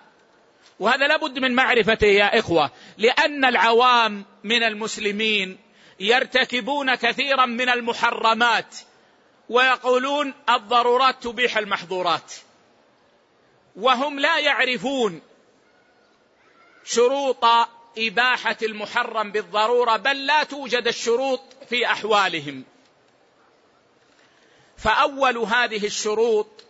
وهذا 0.80 1.08
لا 1.08 1.18
بد 1.18 1.40
من 1.40 1.56
معرفته 1.56 2.08
يا 2.08 2.40
إخوة 2.40 2.72
لأن 2.98 3.46
العوام 3.46 4.26
من 4.44 4.64
المسلمين 4.64 5.58
يرتكبون 6.00 6.96
كثيرا 6.96 7.46
من 7.46 7.70
المحرمات 7.70 8.76
ويقولون 9.50 10.34
الضرورات 10.50 11.24
تبيح 11.24 11.58
المحظورات. 11.58 12.34
وهم 13.76 14.20
لا 14.20 14.40
يعرفون 14.40 15.22
شروط 16.84 17.46
إباحة 17.98 18.58
المحرم 18.64 19.32
بالضرورة 19.32 19.98
بل 19.98 20.26
لا 20.26 20.44
توجد 20.44 20.88
الشروط 20.88 21.42
في 21.70 21.86
أحوالهم. 21.86 22.64
فأول 24.78 25.38
هذه 25.38 25.86
الشروط 25.86 26.65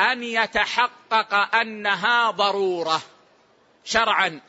أن 0.00 0.22
يتحقق 0.22 1.54
أنها 1.56 2.30
ضرورة 2.30 3.02
شرعا 3.84 4.40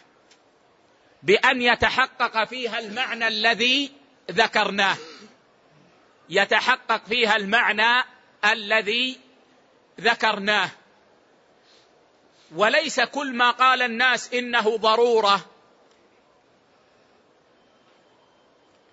بأن 1.23 1.62
يتحقق 1.62 2.43
فيها 2.43 2.79
المعنى 2.79 3.27
الذي 3.27 3.91
ذكرناه. 4.31 4.97
يتحقق 6.29 7.05
فيها 7.05 7.36
المعنى 7.36 8.03
الذي 8.45 9.19
ذكرناه. 10.01 10.69
وليس 12.55 12.99
كل 12.99 13.33
ما 13.33 13.51
قال 13.51 13.81
الناس 13.81 14.33
إنه 14.33 14.77
ضرورة 14.77 15.45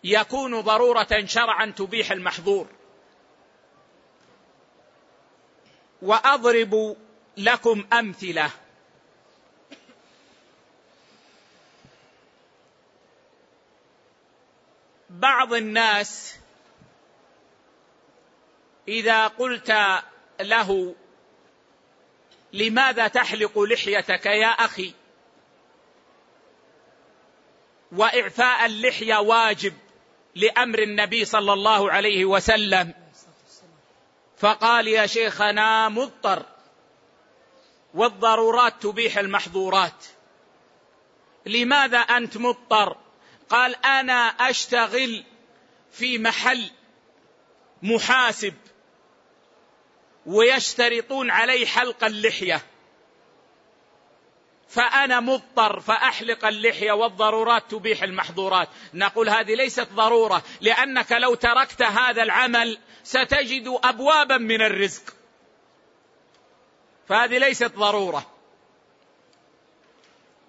يكون 0.05 0.61
ضرورة 0.61 1.25
شرعا 1.25 1.67
تبيح 1.77 2.11
المحظور. 2.11 2.67
وأضرب 6.03 6.97
لكم 7.37 7.85
أمثلة. 7.93 8.51
بعض 15.11 15.55
الناس 15.55 16.37
إذا 18.89 19.27
قلت 19.27 19.75
له 20.41 20.95
لماذا 22.53 23.09
تحلق 23.09 23.59
لحيتك 23.59 24.27
يا 24.27 24.47
أخي؟ 24.47 24.93
وإعفاء 27.93 28.67
اللحية 28.67 29.17
واجب 29.17 29.75
لأمر 30.35 30.79
النبي 30.79 31.25
صلى 31.25 31.53
الله 31.53 31.93
عليه 31.93 32.25
وسلم. 32.25 33.04
فقال 34.45 34.89
يا 34.89 35.07
شيخنا 35.07 35.89
مضطر 35.89 36.43
والضرورات 37.95 38.83
تبيح 38.83 39.19
المحظورات. 39.19 40.05
لماذا 41.47 41.99
أنت 41.99 42.37
مضطر؟ 42.37 42.97
قال 43.49 43.85
أنا 43.85 44.29
أشتغل 44.29 45.25
في 45.93 46.19
محل 46.19 46.71
محاسب 47.83 48.55
ويشترطون 50.27 51.31
علي 51.31 51.67
حلق 51.67 52.05
اللحية. 52.05 52.63
فأنا 54.75 55.21
مضطر 55.21 55.81
فأحلق 55.81 56.45
اللحية 56.45 56.93
والضرورات 56.93 57.71
تبيح 57.71 58.03
المحظورات. 58.03 58.69
نقول 58.95 59.29
هذه 59.29 59.55
ليست 59.55 59.89
ضرورة 59.93 60.43
لأنك 60.61 61.13
لو 61.13 61.35
تركت 61.35 61.83
هذا 61.83 62.23
العمل 62.23 62.79
ستجد 63.05 63.79
ابوابا 63.85 64.37
من 64.37 64.63
الرزق. 64.63 65.03
فهذه 67.09 67.39
ليست 67.39 67.73
ضرورة. 67.77 68.27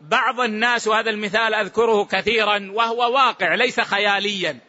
بعض 0.01 0.39
الناس 0.39 0.87
وهذا 0.87 1.09
المثال 1.09 1.53
أذكره 1.53 2.05
كثيرا 2.05 2.71
وهو 2.71 3.13
واقع 3.13 3.55
ليس 3.55 3.79
خياليا. 3.79 4.59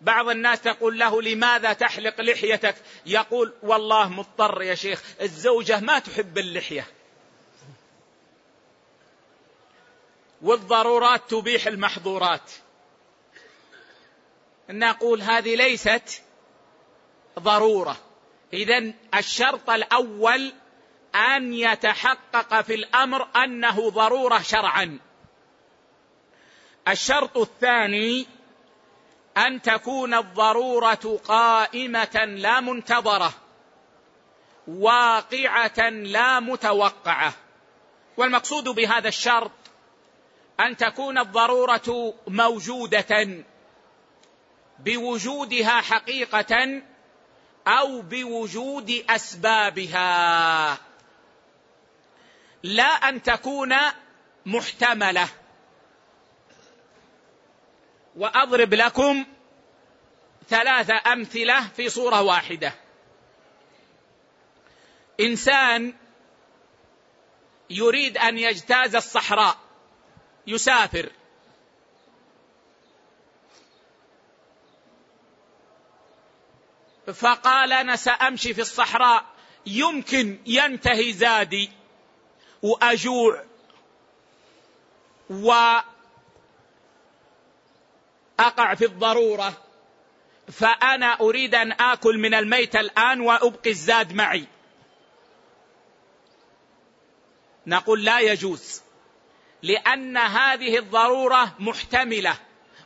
بعض 0.00 0.28
الناس 0.28 0.60
تقول 0.60 0.98
له 0.98 1.22
لماذا 1.22 1.72
تحلق 1.72 2.20
لحيتك؟ 2.20 2.74
يقول 3.06 3.52
والله 3.62 4.08
مضطر 4.08 4.62
يا 4.62 4.74
شيخ 4.74 5.02
الزوجة 5.20 5.80
ما 5.80 5.98
تحب 5.98 6.38
اللحية. 6.38 6.86
والضرورات 10.44 11.30
تبيح 11.30 11.66
المحظورات. 11.66 12.50
نقول 14.70 15.22
هذه 15.22 15.56
ليست 15.56 16.22
ضرورة. 17.38 17.96
اذا 18.52 18.92
الشرط 19.14 19.70
الأول 19.70 20.52
أن 21.14 21.54
يتحقق 21.54 22.60
في 22.60 22.74
الأمر 22.74 23.28
أنه 23.36 23.90
ضرورة 23.90 24.38
شرعا. 24.38 24.98
الشرط 26.88 27.38
الثاني 27.38 28.26
أن 29.36 29.62
تكون 29.62 30.14
الضرورة 30.14 31.20
قائمة 31.24 32.24
لا 32.24 32.60
منتظرة 32.60 33.32
واقعة 34.68 35.88
لا 35.88 36.40
متوقعة. 36.40 37.32
والمقصود 38.16 38.64
بهذا 38.64 39.08
الشرط 39.08 39.63
أن 40.60 40.76
تكون 40.76 41.18
الضرورة 41.18 42.14
موجودة 42.26 43.44
بوجودها 44.78 45.80
حقيقة 45.80 46.82
أو 47.66 48.00
بوجود 48.00 49.04
أسبابها. 49.10 50.78
لا 52.62 52.84
أن 52.84 53.22
تكون 53.22 53.74
محتملة. 54.46 55.28
وأضرب 58.16 58.74
لكم 58.74 59.24
ثلاث 60.48 60.90
أمثلة 61.06 61.68
في 61.68 61.88
صورة 61.88 62.22
واحدة. 62.22 62.74
إنسان 65.20 65.94
يريد 67.70 68.18
أن 68.18 68.38
يجتاز 68.38 68.94
الصحراء. 68.94 69.63
يسافر. 70.46 71.10
فقال 77.14 77.72
أنا 77.72 77.96
سأمشي 77.96 78.54
في 78.54 78.60
الصحراء. 78.60 79.24
يمكن 79.66 80.38
ينتهي 80.46 81.12
زادي 81.12 81.70
وأجوع. 82.62 83.44
وأقع 85.30 85.84
في 88.74 88.84
الضرورة. 88.84 89.62
فأنا 90.52 91.20
أريد 91.20 91.54
أن 91.54 91.72
آكل 91.72 92.18
من 92.18 92.34
الميت 92.34 92.76
الآن 92.76 93.20
وأبقي 93.20 93.70
الزاد 93.70 94.12
معي. 94.12 94.46
نقول 97.66 98.04
لا 98.04 98.20
يجوز. 98.20 98.83
لأن 99.64 100.16
هذه 100.16 100.78
الضرورة 100.78 101.54
محتملة 101.58 102.36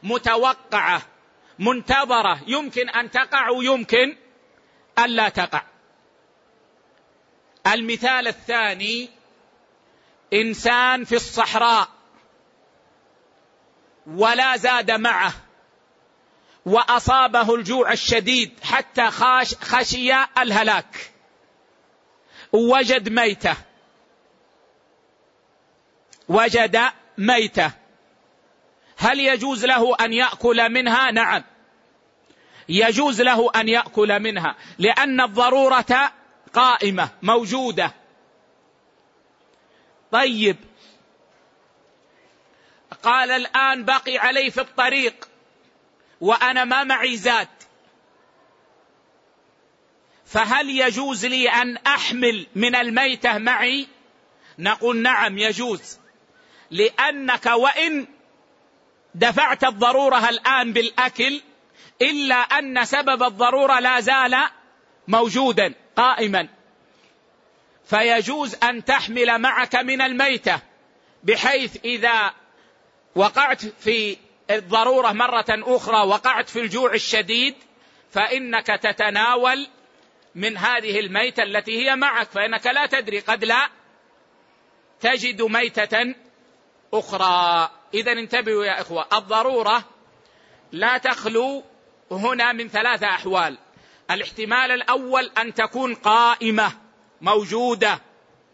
متوقعة 0.02 1.02
منتظرة. 1.58 2.40
يمكن 2.46 2.88
أن 2.88 3.10
تقع 3.10 3.50
ويمكن 3.50 4.16
الا 4.98 5.28
تقع. 5.28 5.62
المثال 7.66 8.28
الثاني 8.28 9.10
إنسان 10.32 11.04
في 11.04 11.16
الصحراء 11.16 11.88
ولا 14.06 14.56
زاد 14.56 14.90
معه 14.90 15.32
وأصابه 16.66 17.54
الجوع 17.54 17.92
الشديد 17.92 18.60
حتى 18.62 19.10
خاش 19.10 19.54
خشي 19.54 20.14
الهلاك 20.38 21.12
وجد 22.52 23.08
ميته. 23.08 23.67
وجد 26.28 26.80
ميته. 27.18 27.72
هل 28.96 29.20
يجوز 29.20 29.64
له 29.64 29.96
أن 30.00 30.12
يأكل 30.12 30.72
منها؟ 30.72 31.10
نعم. 31.10 31.44
يجوز 32.68 33.22
له 33.22 33.50
أن 33.56 33.68
يأكل 33.68 34.20
منها 34.20 34.56
لأن 34.78 35.20
الضرورة 35.20 36.12
قائمة 36.54 37.08
موجودة. 37.22 37.94
طيب. 40.10 40.56
قال 43.02 43.30
الآن 43.30 43.84
بقي 43.84 44.18
علي 44.18 44.50
في 44.50 44.60
الطريق 44.60 45.28
وأنا 46.20 46.64
ما 46.64 46.84
معي 46.84 47.16
زاد. 47.16 47.48
فهل 50.26 50.70
يجوز 50.70 51.26
لي 51.26 51.48
أن 51.48 51.76
أحمل 51.76 52.46
من 52.54 52.76
الميتة 52.76 53.38
معي؟ 53.38 53.88
نقول 54.58 55.02
نعم 55.02 55.38
يجوز. 55.38 55.98
لأنك 56.70 57.46
وإن 57.46 58.06
دفعت 59.14 59.64
الضرورة 59.64 60.28
الآن 60.28 60.72
بالأكل 60.72 61.42
إلا 62.02 62.34
أن 62.34 62.84
سبب 62.84 63.22
الضرورة 63.22 63.80
لا 63.80 64.00
زال 64.00 64.36
موجودا 65.08 65.74
قائما. 65.96 66.48
فيجوز 67.84 68.56
أن 68.62 68.84
تحمل 68.84 69.38
معك 69.38 69.76
من 69.76 70.00
الميتة 70.00 70.60
بحيث 71.24 71.76
إذا 71.84 72.32
وقعت 73.14 73.64
في 73.66 74.16
الضرورة 74.50 75.12
مرة 75.12 75.46
أخرى 75.50 76.06
وقعت 76.06 76.48
في 76.48 76.60
الجوع 76.60 76.94
الشديد 76.94 77.54
فإنك 78.10 78.66
تتناول 78.66 79.66
من 80.34 80.56
هذه 80.56 81.00
الميتة 81.00 81.42
التي 81.42 81.78
هي 81.78 81.96
معك. 81.96 82.30
فإنك 82.30 82.66
لا 82.66 82.86
تدري 82.86 83.20
قد 83.20 83.44
لا 83.44 83.68
تجد 85.00 85.42
ميتة 85.42 86.14
أخرى. 86.94 87.70
اذا 87.94 88.12
انتبهوا 88.12 88.64
يا 88.64 88.80
إخوة 88.80 89.06
الضرورة 89.12 89.84
لا 90.72 90.98
تخلو 90.98 91.64
هنا 92.10 92.52
من 92.52 92.68
ثلاثة 92.68 93.06
أحوال. 93.06 93.58
الاحتمال 94.10 94.70
الأول 94.70 95.30
أن 95.38 95.54
تكون 95.54 95.94
قائمة 95.94 96.72
موجودة 97.20 98.00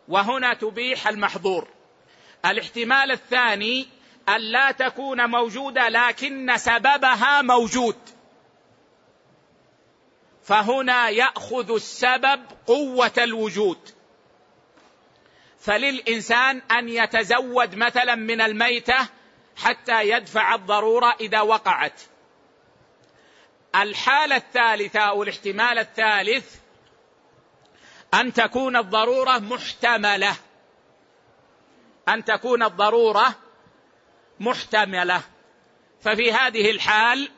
وهنا 0.08 0.54
تبيح 0.54 1.08
المحظور. 1.08 1.68
الاحتمال 2.46 3.10
الثاني 3.10 3.88
أن 4.28 4.40
لا 4.40 4.70
تكون 4.70 5.30
موجودة 5.30 5.88
لكن 5.88 6.56
سببها 6.56 7.42
موجود. 7.42 7.96
فهنا 10.42 11.08
يأخذ 11.08 11.74
السبب 11.74 12.40
قوة 12.66 13.12
الوجود. 13.18 13.93
فللإنسان 15.64 16.62
أن 16.70 16.88
يتزود 16.88 17.74
مثلا 17.74 18.14
من 18.14 18.40
الميتة 18.40 19.08
حتى 19.56 20.08
يدفع 20.08 20.54
الضرورة 20.54 21.16
إذا 21.20 21.40
وقعت. 21.40 22.00
الحالة 23.74 24.36
الثالثة 24.36 25.00
أو 25.00 25.22
الاحتمال 25.22 25.78
الثالث 25.78 26.56
أن 28.14 28.32
تكون 28.32 28.76
الضرورة 28.76 29.38
محتملة. 29.38 30.36
أن 32.08 32.24
تكون 32.24 32.62
الضرورة 32.62 33.34
محتملة. 34.40 35.22
ففي 36.00 36.32
هذه 36.32 36.70
الحال 36.70 37.30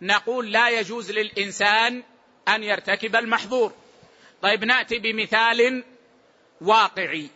نقول 0.00 0.52
لا 0.52 0.68
يجوز 0.68 1.10
للإنسان 1.10 2.02
أن 2.48 2.62
يرتكب 2.62 3.16
المحظور. 3.16 3.72
طيب 4.42 4.64
نأتي 4.64 4.98
بمثال 4.98 5.84
واقعي. 6.60 7.28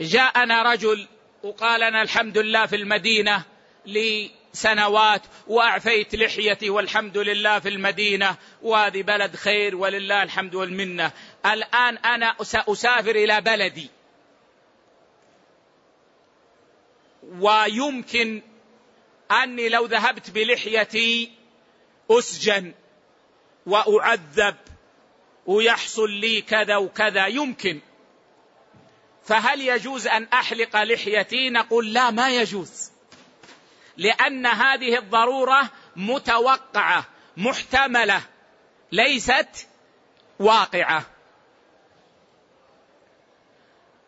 جاءنا 0.00 0.72
رجل 0.72 1.06
وقال 1.42 1.82
أنا 1.82 2.02
الحمد 2.02 2.38
لله 2.38 2.66
في 2.66 2.76
المدينة 2.76 3.44
لي 3.86 4.30
سنوات 4.52 5.22
وأعفيت 5.46 6.14
لحيتي 6.14 6.70
والحمد 6.70 7.18
لله 7.18 7.58
في 7.58 7.68
المدينة 7.68 8.36
وهذه 8.62 9.02
بلد 9.02 9.36
خير 9.36 9.76
ولله 9.76 10.22
الحمد 10.22 10.54
والمنة. 10.54 11.12
الآن 11.46 11.96
أنا 11.96 12.36
سأسافر 12.42 13.10
إلى 13.10 13.40
بلدي. 13.40 13.90
ويمكن 17.22 18.42
أني 19.30 19.68
لو 19.68 19.86
ذهبت 19.86 20.30
بلحيتي 20.30 21.32
أسجن 22.10 22.74
وأعذب 23.66 24.56
ويحصل 25.46 26.10
لي 26.10 26.40
كذا 26.42 26.76
وكذا 26.76 27.26
يمكن. 27.26 27.80
فهل 29.24 29.60
يجوز 29.60 30.06
أن 30.06 30.24
أحلق 30.24 30.76
لحيتي؟ 30.76 31.50
نقول 31.50 31.92
لا 31.92 32.10
ما 32.10 32.30
يجوز. 32.30 32.90
لأن 33.96 34.46
هذه 34.46 34.98
الضرورة 34.98 35.70
متوقعة 35.96 37.04
محتملة 37.36 38.22
ليست 38.92 39.68
واقعة. 40.38 41.06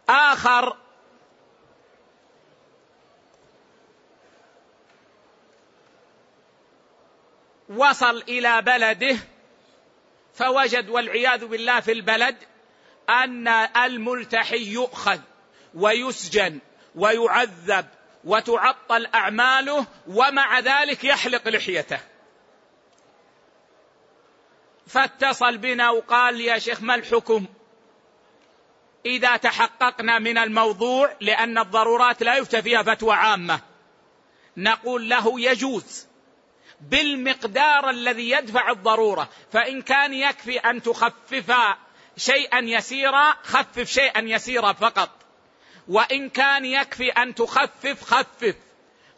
آخر. 0.08 0.76
وصل 7.68 8.22
إلى 8.28 8.62
بلده. 8.62 9.18
فوجد 10.38 10.88
والعياذ 10.88 11.46
بالله 11.46 11.80
في 11.80 11.92
البلد 11.92 12.36
أن 13.08 13.48
الملتحي 13.76 14.72
يؤخذ 14.72 15.18
ويسجن 15.74 16.58
ويعذب 16.94 17.86
وتعطل 18.24 19.06
أعماله 19.06 19.86
ومع 20.06 20.58
ذلك 20.58 21.04
يحلق 21.04 21.48
لحيته. 21.48 22.00
فاتصل 24.86 25.58
بنا 25.58 25.90
وقال 25.90 26.40
يا 26.40 26.58
شيخ 26.58 26.82
ما 26.82 26.94
الحكم؟ 26.94 27.46
إذا 29.06 29.36
تحققنا 29.36 30.18
من 30.18 30.38
الموضوع 30.38 31.16
لأن 31.20 31.58
الضرورات 31.58 32.22
لا 32.22 32.36
يفتى 32.36 32.62
فيها 32.62 32.82
فتوى 32.82 33.14
عامة. 33.14 33.60
نقول 34.56 35.08
له 35.08 35.40
يجوز. 35.40 36.06
بالمقدار 36.80 37.90
الذي 37.90 38.30
يدفع 38.30 38.70
الضرورة. 38.70 39.28
فإن 39.52 39.82
كان 39.82 40.14
يكفي 40.14 40.58
أن 40.58 40.82
تخفف 40.82 41.52
شيئا 42.16 42.58
يسيرا 42.58 43.34
خفف 43.42 43.88
شيئا 43.88 44.20
يسيرا 44.20 44.72
فقط. 44.72 45.10
وإن 45.88 46.28
كان 46.28 46.64
يكفي 46.64 47.08
أن 47.08 47.34
تخفف 47.34 48.04
خفف. 48.04 48.54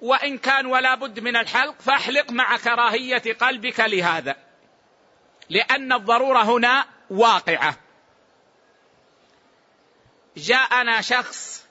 وإن 0.00 0.38
كان 0.38 0.66
ولا 0.66 0.94
بد 0.94 1.20
من 1.20 1.36
الحلق 1.36 1.80
فاحلق 1.80 2.30
مع 2.30 2.56
كراهية 2.56 3.22
قلبك 3.40 3.80
لهذا. 3.80 4.36
لأن 5.48 5.92
الضرورة 5.92 6.42
هنا 6.42 6.86
واقعة. 7.10 7.76
جاءنا 10.36 11.00
شخص 11.00 11.64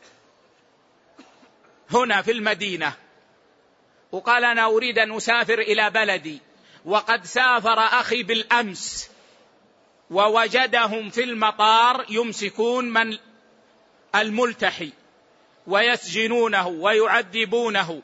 هنا 1.92 2.22
في 2.22 2.32
المدينة. 2.32 2.94
وقال 4.12 4.46
أنا 4.46 4.66
أريد 4.66 5.00
أن 5.00 5.16
أسافر 5.16 5.60
إلى 5.60 5.90
بلدي. 5.90 6.40
وقد 6.86 7.26
سافر 7.26 7.80
أخي 7.80 8.24
بالأمس. 8.24 9.10
ووجدهم 10.10 11.10
في 11.10 11.24
المطار 11.24 12.06
يمسكون 12.10 12.86
من 12.86 13.18
الملتحي. 14.16 14.92
ويسجنونه 15.68 16.68
ويعذبونه 16.68 18.02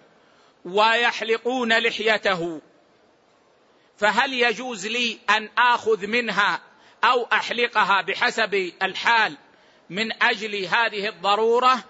ويحلقون 0.65 1.77
لحيته. 1.77 2.61
فهل 3.97 4.33
يجوز 4.33 4.87
لي 4.87 5.19
أن 5.29 5.49
آخذ 5.57 6.07
منها 6.07 6.61
أو 7.03 7.23
أحلقها 7.23 8.01
بحسب 8.01 8.71
الحال 8.81 9.37
من 9.89 10.23
أجل 10.23 10.65
هذه 10.65 11.09
الضرورة؟ 11.09 11.83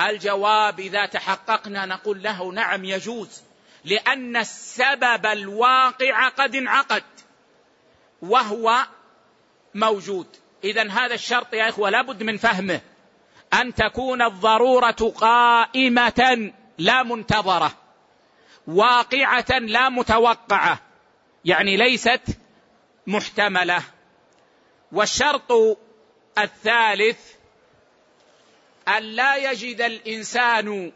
الجواب 0.00 0.80
إذا 0.80 1.06
تحققنا 1.06 1.86
نقول 1.86 2.22
له 2.22 2.52
نعم 2.52 2.84
يجوز. 2.84 3.42
لأن 3.84 4.36
السبب 4.36 5.26
الواقع 5.26 6.28
قد 6.28 6.54
انعقد 6.54 7.04
وهو 8.22 8.86
موجود. 9.74 10.26
اذا 10.64 10.90
هذا 10.90 11.14
الشرط 11.14 11.54
يا 11.54 11.68
إخوة 11.68 11.90
لابد 11.90 12.22
من 12.22 12.36
فهمه. 12.36 12.80
أن 13.52 13.74
تكون 13.74 14.22
الضرورة 14.22 15.12
قائمة 15.16 16.52
لا 16.78 17.02
منتظرة 17.02 17.72
واقعة 18.66 19.58
لا 19.58 19.88
متوقعة 19.88 20.80
يعني 21.44 21.76
ليست 21.76 22.22
محتملة. 23.06 23.82
والشرط 24.92 25.52
الثالث 26.38 27.18
أن 28.88 29.02
لا 29.02 29.36
يجد 29.36 29.80
الإنسان 29.80 30.92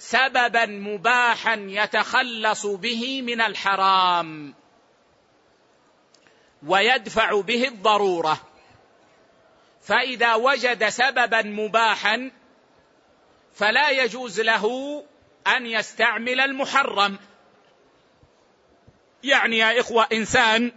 سببا 0.00 0.66
مباحا 0.66 1.54
يتخلص 1.54 2.66
به 2.66 3.22
من 3.22 3.40
الحرام 3.40 4.54
ويدفع 6.66 7.40
به 7.40 7.68
الضرورة. 7.68 8.40
فإذا 9.82 10.34
وجد 10.34 10.88
سببا 10.88 11.42
مباحا 11.42 12.30
فلا 13.54 13.90
يجوز 13.90 14.40
له 14.40 15.04
أن 15.46 15.66
يستعمل 15.66 16.40
المحرم. 16.40 17.18
يعني 19.24 19.58
يا 19.58 19.80
إخوة 19.80 20.08
إنسان 20.12 20.72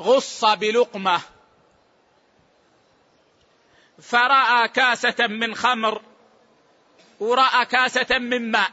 غص 0.00 0.44
بلقمة 0.44 1.20
فرأى 4.02 4.68
كاسة 4.68 5.26
من 5.26 5.54
خمر 5.54 6.09
وراى 7.20 7.66
كاسة 7.66 8.18
من 8.18 8.50
ماء. 8.50 8.72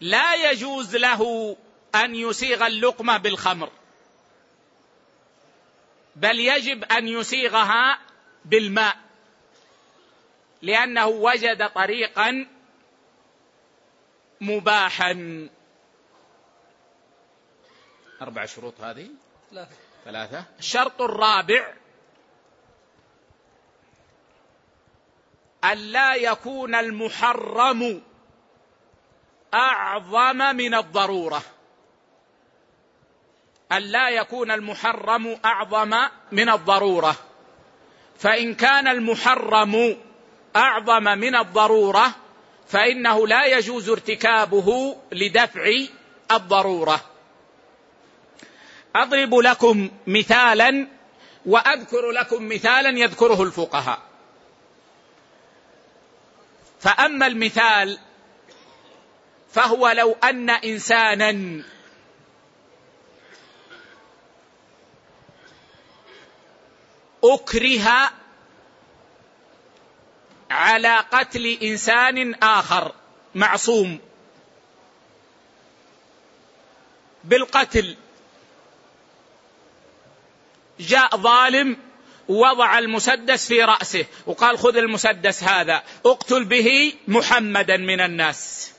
لا 0.00 0.50
يجوز 0.50 0.96
له 0.96 1.56
أن 1.94 2.14
يسيغ 2.14 2.66
اللقمة 2.66 3.16
بالخمر. 3.16 3.70
بل 6.16 6.40
يجب 6.40 6.84
أن 6.84 7.08
يسيغها 7.08 7.98
بالماء. 8.44 8.96
لأنه 10.62 11.06
وجد 11.06 11.70
طريقا 11.70 12.46
مباحا. 14.40 15.48
أربع 18.22 18.46
شروط 18.46 18.80
هذه؟ 18.80 19.08
ثلاثة. 20.04 20.44
الشرط 20.58 21.02
الرابع 21.02 21.74
ألا 25.72 26.14
يكون 26.14 26.74
المحرم 26.74 28.02
أعظم 29.54 30.56
من 30.56 30.74
الضرورة. 30.74 31.42
ألا 33.72 34.08
يكون 34.08 34.50
المحرم 34.50 35.38
أعظم 35.44 35.94
من 36.32 36.48
الضرورة. 36.48 37.16
فإن 38.18 38.54
كان 38.54 38.88
المحرم 38.88 39.96
أعظم 40.56 41.04
من 41.04 41.36
الضرورة 41.36 42.14
فإنه 42.68 43.26
لا 43.26 43.44
يجوز 43.44 43.88
ارتكابه 43.88 44.96
لدفع 45.12 45.70
الضرورة. 46.32 47.00
أضرب 48.96 49.34
لكم 49.34 49.90
مثالا 50.06 50.88
وأذكر 51.46 52.10
لكم 52.10 52.48
مثالا 52.48 52.98
يذكره 52.98 53.42
الفقهاء. 53.42 54.13
فأما 56.84 57.26
المثال 57.26 57.98
فهو 59.52 59.88
لو 59.88 60.12
أن 60.24 60.50
إنسانا 60.50 61.62
أكره 67.24 68.10
على 70.50 70.96
قتل 70.96 71.58
إنسان 71.62 72.34
آخر 72.34 72.94
معصوم 73.34 73.98
بالقتل 77.24 77.96
جاء 80.80 81.16
ظالم 81.16 81.76
وضع 82.28 82.78
المسدس 82.78 83.48
في 83.48 83.62
رأسه 83.62 84.06
وقال 84.26 84.58
خذ 84.58 84.76
المسدس 84.76 85.42
هذا 85.42 85.82
اقتل 86.06 86.44
به 86.44 86.94
محمدا 87.08 87.76
من 87.76 88.00
الناس. 88.00 88.72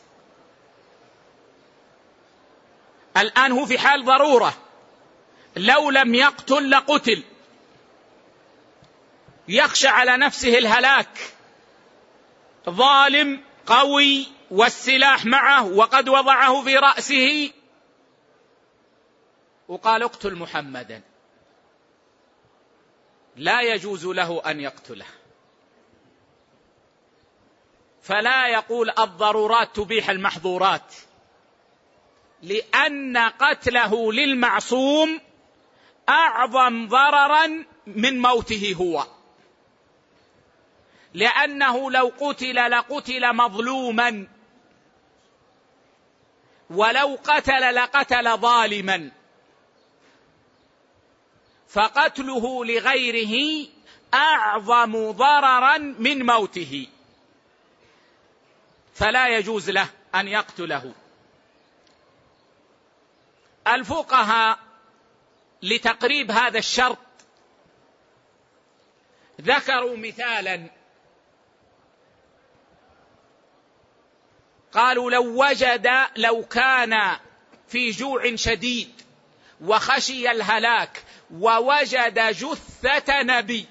الآن 3.18 3.52
هو 3.52 3.66
في 3.66 3.80
حال 3.80 4.06
ضرورة. 4.06 4.54
لو 5.56 5.90
لم 5.90 6.16
يقتل 6.16 6.72
لقتل. 6.72 7.24
يخشى 9.48 9.88
على 9.88 10.18
نفسه 10.18 10.58
الهلاك. 10.58 11.34
ظالم 12.70 13.42
قوي 13.66 14.28
والسلاح 14.52 15.26
معه 15.26 15.66
وقد 15.68 16.10
وضعه 16.10 16.64
في 16.64 16.78
رأسه. 16.78 17.52
وقال 19.68 20.04
اقتل 20.04 20.36
محمدا. 20.36 21.02
لا 23.36 23.62
يجوز 23.62 24.06
له 24.06 24.42
أن 24.46 24.60
يقتله. 24.60 25.06
فلا 28.02 28.48
يقول 28.48 28.92
الضرورات 29.00 29.76
تبيح 29.76 30.10
المحظورات. 30.10 30.96
لأن 32.42 33.18
قتله 33.18 34.14
للمعصوم 34.14 35.22
أعظم 36.10 36.88
ضررا 36.88 37.66
من 37.88 38.22
موته 38.22 38.76
هو. 38.78 39.08
لأنه 41.14 41.92
لو 41.92 42.12
قتل 42.20 42.72
لقتل 42.72 43.36
مظلوما. 43.36 44.28
ولو 46.70 47.20
قتل 47.24 47.76
لقتل 47.76 48.38
ظالما. 48.38 49.12
فقتله 51.70 52.66
لغيره 52.66 53.68
أعظم 54.14 55.12
ضررا 55.12 55.78
من 55.78 56.26
موته. 56.26 56.88
فلا 58.94 59.38
يجوز 59.38 59.70
له 59.70 59.90
أن 60.16 60.28
يقتله. 60.28 60.94
الفقهاء 63.68 64.60
لتقريب 65.62 66.32
هذا 66.32 66.60
الشرط 66.60 66.98
ذكروا 69.42 69.98
مثالا. 69.98 70.70
قالوا 74.74 75.12
لو 75.12 75.46
وجد 75.46 75.90
لو 76.16 76.46
كان 76.46 77.18
في 77.68 77.92
جوع 77.92 78.36
شديد 78.36 79.02
وخشي 79.62 80.32
الهلاك 80.32 81.04
ووجد 81.34 82.20
جثة 82.20 83.22
نبي. 83.24 83.66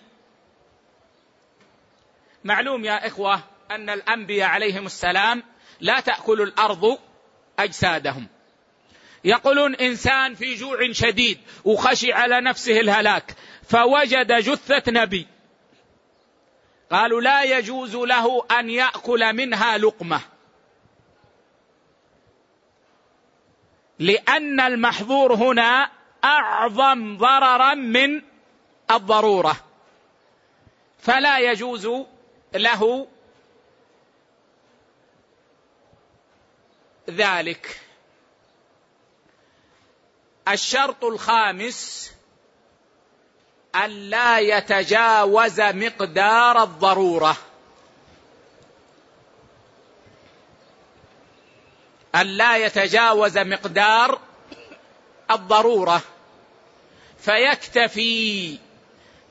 معلوم 2.44 2.84
يا 2.84 3.06
إخوة 3.06 3.40
أن 3.70 3.90
الأنبياء 3.90 4.48
عليهم 4.48 4.86
السلام 4.86 5.42
لا 5.80 6.00
تأكل 6.00 6.42
الأرض 6.42 6.98
أجسادهم. 7.58 8.28
يقولون 9.24 9.74
إنسان 9.74 10.34
في 10.34 10.54
جوع 10.54 10.92
شديد 10.92 11.38
وخشي 11.64 12.12
على 12.12 12.40
نفسه 12.40 12.80
الهلاك 12.80 13.34
فوجد 13.68 14.32
جثة 14.32 14.82
نبي. 14.88 15.26
قالوا 16.90 17.20
لا 17.20 17.42
يجوز 17.42 17.96
له 17.96 18.46
أن 18.58 18.70
يأكل 18.70 19.32
منها 19.32 19.78
لقمة. 19.78 20.20
لأن 23.98 24.60
المحظور 24.60 25.34
هنا 25.34 25.90
أعظم 26.24 27.16
ضررا 27.18 27.74
من 27.74 28.22
الضرورة. 28.90 29.56
فلا 30.98 31.38
يجوز 31.38 31.88
له 32.54 33.06
ذلك. 37.10 37.80
الشرط 40.48 41.04
الخامس 41.04 42.10
ألا 43.76 44.38
يتجاوز 44.38 45.60
مقدار 45.60 46.62
الضرورة. 46.62 47.36
ألا 52.14 52.56
يتجاوز 52.56 53.38
مقدار 53.38 54.20
الضرورة. 55.30 56.02
فيكتفي 57.24 58.58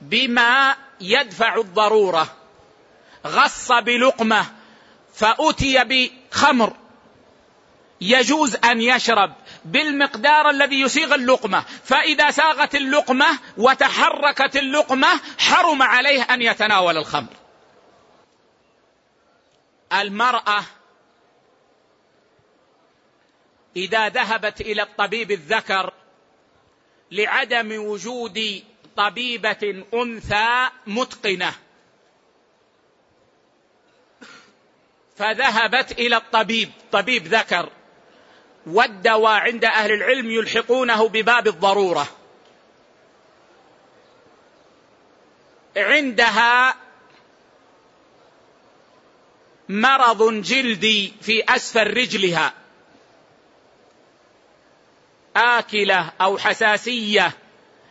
بما 0.02 0.76
يدفع 1.02 1.56
الضرورة. 1.56 2.36
غص 3.28 3.72
بلقمة 3.72 4.46
فأتي 5.14 5.84
بخمر. 5.84 6.74
يجوز 8.02 8.56
أن 8.56 8.82
يشرب 8.82 9.34
بالمقدار 9.66 10.50
الذي 10.50 10.82
يسيغ 10.82 11.16
اللقمة. 11.16 11.64
فإذا 11.84 12.32
ساغت 12.32 12.76
اللقمة 12.76 13.40
وتحركت 13.58 14.58
اللقمة 14.58 15.20
حرم 15.38 15.82
عليه 15.82 16.22
أن 16.22 16.42
يتناول 16.42 16.98
الخمر. 16.98 17.34
المرأة 19.94 20.64
إذا 23.76 24.10
ذهبت 24.10 24.62
إلى 24.62 24.82
الطبيب 24.82 25.32
الذكر 25.32 25.94
لعدم 27.14 27.86
وجود 27.86 28.64
طبيبة 28.98 29.84
أنثى 29.94 30.70
متقنة. 30.88 31.54
فذهبت 35.18 35.92
إلى 35.92 36.18
الطبيب. 36.18 36.72
طبيب 36.92 37.28
ذكر. 37.28 37.70
والدواء 38.66 39.32
عند 39.32 39.66
أهل 39.66 39.92
العلم 39.92 40.32
يلحقونه 40.32 41.08
بباب 41.08 41.48
الضرورة. 41.48 42.08
عندها 45.78 46.76
مرض 49.70 50.42
جلدي 50.42 51.14
في 51.22 51.44
أسفل 51.56 51.98
رجلها. 51.98 52.63
آكلة 55.36 56.12
أو 56.22 56.38
حساسية 56.38 57.32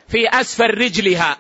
في 0.09 0.29
أسفل 0.29 0.71
رجلها. 0.71 1.37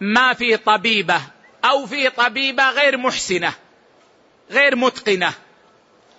ما 0.00 0.34
في 0.34 0.56
طبيبة 0.56 1.20
أو 1.64 1.86
في 1.86 2.10
طبيبة 2.10 2.70
غير 2.70 2.96
محسنة 2.96 3.54
غير 4.50 4.76
متقنة. 4.76 5.34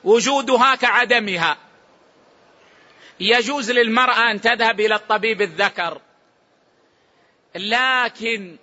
وجودها 0.04 0.76
كعدمها. 0.76 1.58
يجوز 3.20 3.72
للمرأة 3.72 4.32
أن 4.32 4.42
تذهب 4.42 4.80
إلى 4.80 4.96
الطبيب 4.96 5.42
الذكر. 5.42 6.02
لكن 7.56 8.58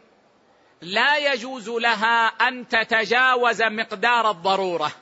لا 0.80 1.32
يجوز 1.32 1.68
لها 1.68 2.26
أن 2.26 2.68
تتجاوز 2.68 3.62
مقدار 3.62 4.30
الضرورة. 4.30 4.92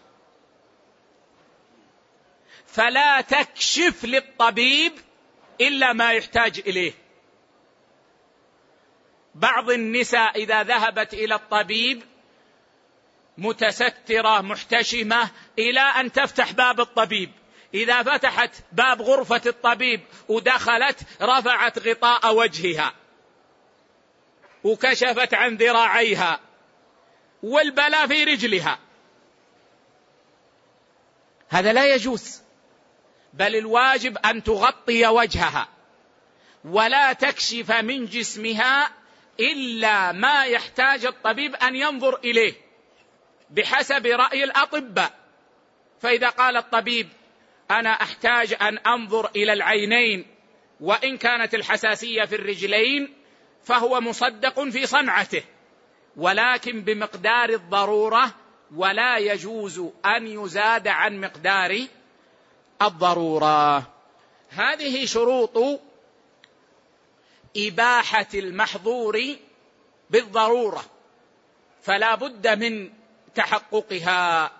فلا 2.75 3.21
تكشف 3.21 4.05
للطبيب 4.05 4.93
إلا 5.61 5.93
ما 5.93 6.13
يحتاج 6.13 6.63
إليه. 6.67 6.93
بعض 9.35 9.71
النساء 9.71 10.37
إذا 10.37 10.63
ذهبت 10.63 11.15
إلى 11.15 11.35
الطبيب 11.35 12.03
متسترة 13.39 14.41
محتشمة 14.41 15.31
إلى 15.59 15.81
أن 15.81 16.13
تفتح 16.13 16.53
باب 16.53 16.81
الطبيب. 16.81 17.31
إذا 17.75 18.03
فتحت 18.03 18.51
باب 18.73 19.03
غرفة 19.03 19.43
الطبيب 19.47 20.01
ودخلت 20.29 21.01
رفعت 21.23 21.79
غطاء 21.79 22.35
وجهها. 22.35 22.95
وكشفت 24.65 25.35
عن 25.35 25.57
ذراعيها. 25.57 26.41
والبلاء 27.43 28.07
في 28.07 28.25
رجلها. 28.25 28.79
هذا 31.49 31.73
لا 31.73 31.95
يجوز. 31.95 32.44
بل 33.35 33.57
الواجب 33.57 34.19
أن 34.19 34.43
تغطي 34.43 35.07
وجهها 35.07 35.69
ولا 36.65 37.13
تكشف 37.13 37.73
من 37.73 38.07
جسمها 38.07 38.91
إلا 39.41 40.13
ما 40.13 40.45
يحتاج 40.45 41.07
الطبيب 41.07 41.55
أن 41.55 41.77
ينظر 41.77 42.19
إليه 42.19 42.55
بحسب 43.51 44.07
رأي 44.07 44.45
الأطباء. 44.45 45.13
فإذا 46.01 46.29
قال 46.29 46.57
الطبيب 46.57 47.09
أنا 47.71 47.91
أحتاج 47.91 48.57
أن 48.63 48.79
أنظر 48.79 49.31
إلى 49.37 49.53
العينين 49.53 50.27
وإن 50.81 51.17
كانت 51.17 51.55
الحساسية 51.55 52.25
في 52.25 52.35
الرجلين 52.35 53.15
فهو 53.65 54.01
مصدق 54.01 54.69
في 54.69 54.87
صنعته 54.87 55.43
ولكن 56.17 56.81
بمقدار 56.81 57.49
الضرورة 57.49 58.35
ولا 58.75 59.19
يجوز 59.19 59.79
أن 60.07 60.27
يزاد 60.27 60.89
عن 60.89 61.21
مقدار 61.21 61.87
الضرورة. 62.83 63.83
هذه 64.51 65.07
شروط 65.07 65.81
إباحة 67.57 68.27
المحظور 68.35 69.37
بالضرورة 70.11 70.85
فلا 71.83 72.15
بد 72.15 72.49
من 72.49 72.91
تحققها. 73.35 74.51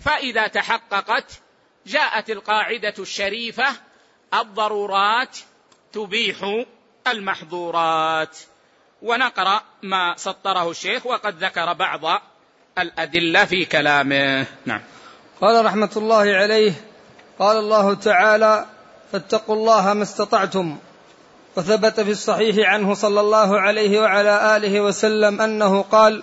فإذا 0.00 0.46
تحققت 0.46 1.40
جاءت 1.86 2.30
القاعدة 2.30 2.94
الشريفة 2.98 3.66
الضرورات 4.34 5.38
تبيح 5.92 6.64
المحظورات. 7.06 8.38
ونقرأ 9.02 9.62
ما 9.82 10.14
سطره 10.16 10.70
الشيخ 10.70 11.06
وقد 11.06 11.44
ذكر 11.44 11.72
بعض 11.72 12.22
الأدلة 12.78 13.44
في 13.44 13.64
كلامه. 13.64 14.46
نعم. 14.66 14.80
قال 15.40 15.64
رحمة 15.64 15.90
الله 15.96 16.34
عليه 16.34 16.87
قال 17.38 17.56
الله 17.56 17.94
تعالى 17.94 18.66
فاتقوا 19.12 19.54
الله 19.54 19.92
ما 19.92 20.02
استطعتم. 20.02 20.78
وثبت 21.56 22.00
في 22.00 22.10
الصحيح 22.10 22.68
عنه 22.68 22.94
صلى 22.94 23.20
الله 23.20 23.60
عليه 23.60 24.00
وعلى 24.00 24.56
آله 24.56 24.80
وسلم 24.80 25.40
أنه 25.40 25.82
قال 25.82 26.22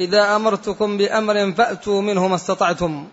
إذا 0.00 0.36
أمرتكم 0.36 0.96
بأمر 0.96 1.52
فأتوا 1.52 2.02
منه 2.02 2.28
ما 2.28 2.34
استطعتم. 2.34 3.08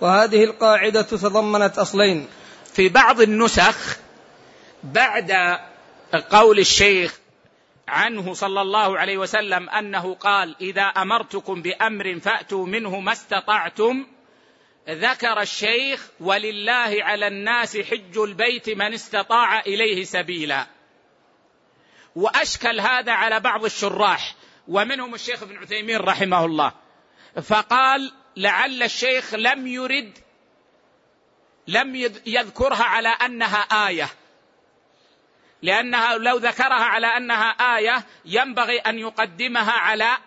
وهذه 0.00 0.44
القاعدة 0.44 1.02
تضمنت 1.02 1.78
أصلين. 1.78 2.26
في 2.72 2.88
بعض 2.88 3.20
النسخ 3.20 3.98
بعد 4.84 5.58
قول 6.30 6.58
الشيخ 6.58 7.18
عنه 7.88 8.34
صلى 8.34 8.60
الله 8.60 8.98
عليه 8.98 9.18
وسلم 9.18 9.70
أنه 9.70 10.14
قال 10.14 10.56
إذا 10.60 10.82
أمرتكم 10.82 11.62
بأمر 11.62 12.20
فأتوا 12.20 12.66
منه 12.66 13.00
ما 13.00 13.12
استطعتم 13.12 14.06
ذكر 14.88 15.40
الشيخ 15.40 16.08
ولله 16.20 16.96
على 17.00 17.26
الناس 17.26 17.76
حج 17.76 18.18
البيت 18.18 18.70
من 18.70 18.94
استطاع 18.94 19.60
إليه 19.60 20.04
سبيلا. 20.04 20.66
وأشكل 22.16 22.80
هذا 22.80 23.12
على 23.12 23.40
بعض 23.40 23.64
الشراح 23.64 24.34
ومنهم 24.68 25.14
الشيخ 25.14 25.42
ابن 25.42 25.56
عثيمين 25.56 25.96
رحمه 25.96 26.44
الله. 26.44 26.72
فقال 27.42 28.12
لعل 28.36 28.82
الشيخ 28.82 29.34
لم 29.34 29.66
يرد 29.66 30.18
لم 31.66 31.96
يذكرها 32.26 32.84
على 32.84 33.08
أنها 33.08 33.88
آية. 33.88 34.08
لأنها 35.62 36.18
لو 36.18 36.36
ذكرها 36.36 36.84
على 36.84 37.06
أنها 37.06 37.76
آية 37.76 38.04
ينبغي 38.24 38.78
أن 38.78 38.98
يقدمها 38.98 39.72
على 39.72 40.18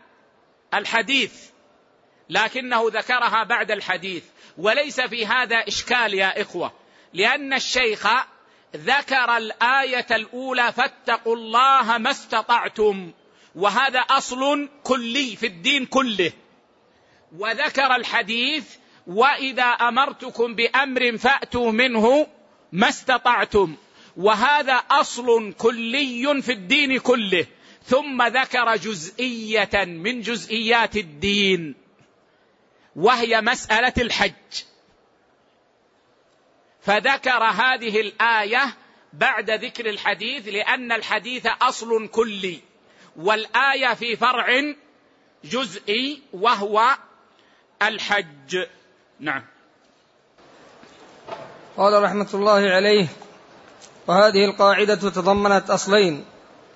الحديث. 0.74 1.50
لكنه 2.30 2.84
ذكرها 2.88 3.44
بعد 3.44 3.72
الحديث. 3.72 4.24
وليس 4.58 5.02
في 5.02 5.26
هذا 5.26 5.58
إشكال 5.58 6.14
يا 6.14 6.42
إخوة 6.42 6.72
لأن 7.14 7.54
الشيخ 7.54 8.08
ذكر 8.76 9.38
الآية 9.38 10.06
الأولى 10.12 10.74
فاتقوا 10.74 11.36
الله 11.36 11.98
ما 11.98 12.12
استطعتم 12.12 13.12
وهذا 13.56 14.00
أصل 14.00 14.70
كلي 14.84 15.36
في 15.36 15.48
الدين 15.48 15.86
كله. 15.86 16.32
وذكر 17.38 17.96
الحديث 17.96 18.76
وإذا 19.08 19.64
أمرتكم 19.64 20.56
بأمر 20.56 21.18
فأتوا 21.18 21.72
منه 21.72 22.28
ما 22.72 22.90
استطعتم 22.90 23.76
وهذا 24.18 24.74
أصل 24.74 25.54
كلي 25.58 26.42
في 26.42 26.52
الدين 26.52 27.00
كله. 27.00 27.46
ثم 27.84 28.24
ذكر 28.24 28.76
جزئية 28.76 29.86
من 29.86 30.22
جزئيات 30.22 30.96
الدين. 30.96 31.85
وهي 32.96 33.42
مسألة 33.42 33.94
الحج. 33.98 34.64
فذكر 36.82 37.44
هذه 37.44 38.02
الآية 38.02 38.74
بعد 39.14 39.52
ذكر 39.52 39.90
الحديث 39.90 40.48
لأن 40.48 40.92
الحديث 40.92 41.48
أصل 41.62 42.08
كلي 42.08 42.60
والآية 43.16 43.94
في 43.94 44.16
فرع 44.16 44.74
جزئي 45.44 46.22
وهو 46.34 46.98
الحج. 47.82 48.66
نعم. 49.20 49.44
قال 51.78 52.04
رحمة 52.04 52.30
الله 52.34 52.70
عليه 52.70 53.08
وهذه 54.08 54.46
القاعدة 54.46 54.96
تضمنت 54.96 55.70
أصلين 55.70 56.26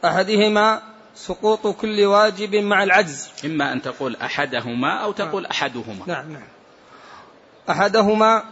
أحدهما 0.06 0.82
سقوط 1.16 1.68
كل 1.68 2.06
واجب 2.06 2.56
مع 2.56 2.84
العجز. 2.84 3.30
إما 3.46 3.74
أن 3.74 3.82
تقول 3.82 4.16
أحدهما 4.16 5.04
أو 5.04 5.12
تقول 5.12 5.44
نعم. 5.44 5.52
أحدهما. 5.52 6.06
نعم 6.08 6.32
نعم. 6.32 6.48
أحدهما 7.70 8.44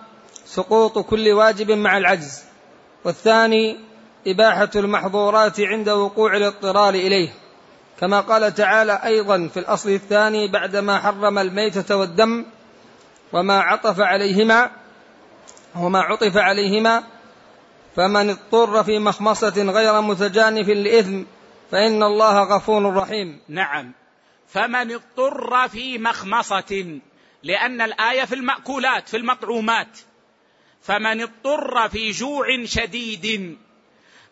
سقوط 0.45 0.99
كل 0.99 1.30
واجب 1.30 1.72
مع 1.72 1.97
العجز. 1.97 2.43
والثاني 3.05 3.78
إباحة 4.28 4.70
المحظورات 4.76 5.60
عند 5.60 5.89
وقوع 5.89 6.38
الاضطرار 6.38 6.93
إليه. 6.93 7.30
كما 7.99 8.20
قال 8.20 8.53
تعالى 8.53 8.99
أيضا 9.03 9.49
في 9.53 9.60
الأصل 9.60 9.89
الثاني 9.89 10.51
بعدما 10.51 10.99
حرم 10.99 11.39
الميتة 11.39 11.95
والدم 11.95 12.45
وما 13.34 13.60
عطف 13.60 13.99
عليهما 13.99 14.72
وما 15.76 15.99
عطف 15.99 16.38
عليهما 16.38 17.03
فمن 17.95 18.30
اضطر 18.30 18.84
في 18.84 18.99
مخمصة 18.99 19.64
غير 19.64 20.01
متجانف 20.01 20.70
لإثم 20.70 21.24
فإن 21.72 22.03
الله 22.03 22.43
غفور 22.43 22.95
رحيم. 22.95 23.41
نعم. 23.49 23.93
فمن 24.47 24.91
اضطر 24.91 25.68
في 25.68 25.97
مخمصة 25.97 26.99
لأن 27.43 27.82
الآية 27.82 28.26
في 28.26 28.36
المأكولات 28.36 29.09
في 29.09 29.18
المطعومات. 29.18 29.99
فمن 30.82 31.22
اضطر 31.22 31.89
في 31.89 32.11
جوع 32.11 32.65
شديد 32.65 33.57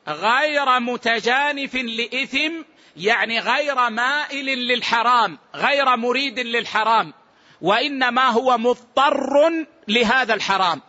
غير 0.08 0.80
متجانف 0.80 1.76
لإثم 1.76 2.54
يعني 2.98 3.40
غير 3.40 3.90
مائل 3.90 4.46
للحرام 4.46 5.38
غير 5.56 5.96
مريد 5.96 6.40
للحرام 6.40 7.14
وإنما 7.62 8.30
هو 8.30 8.58
مضطر 8.58 9.66
لهذا 9.88 10.34
الحرام. 10.34 10.82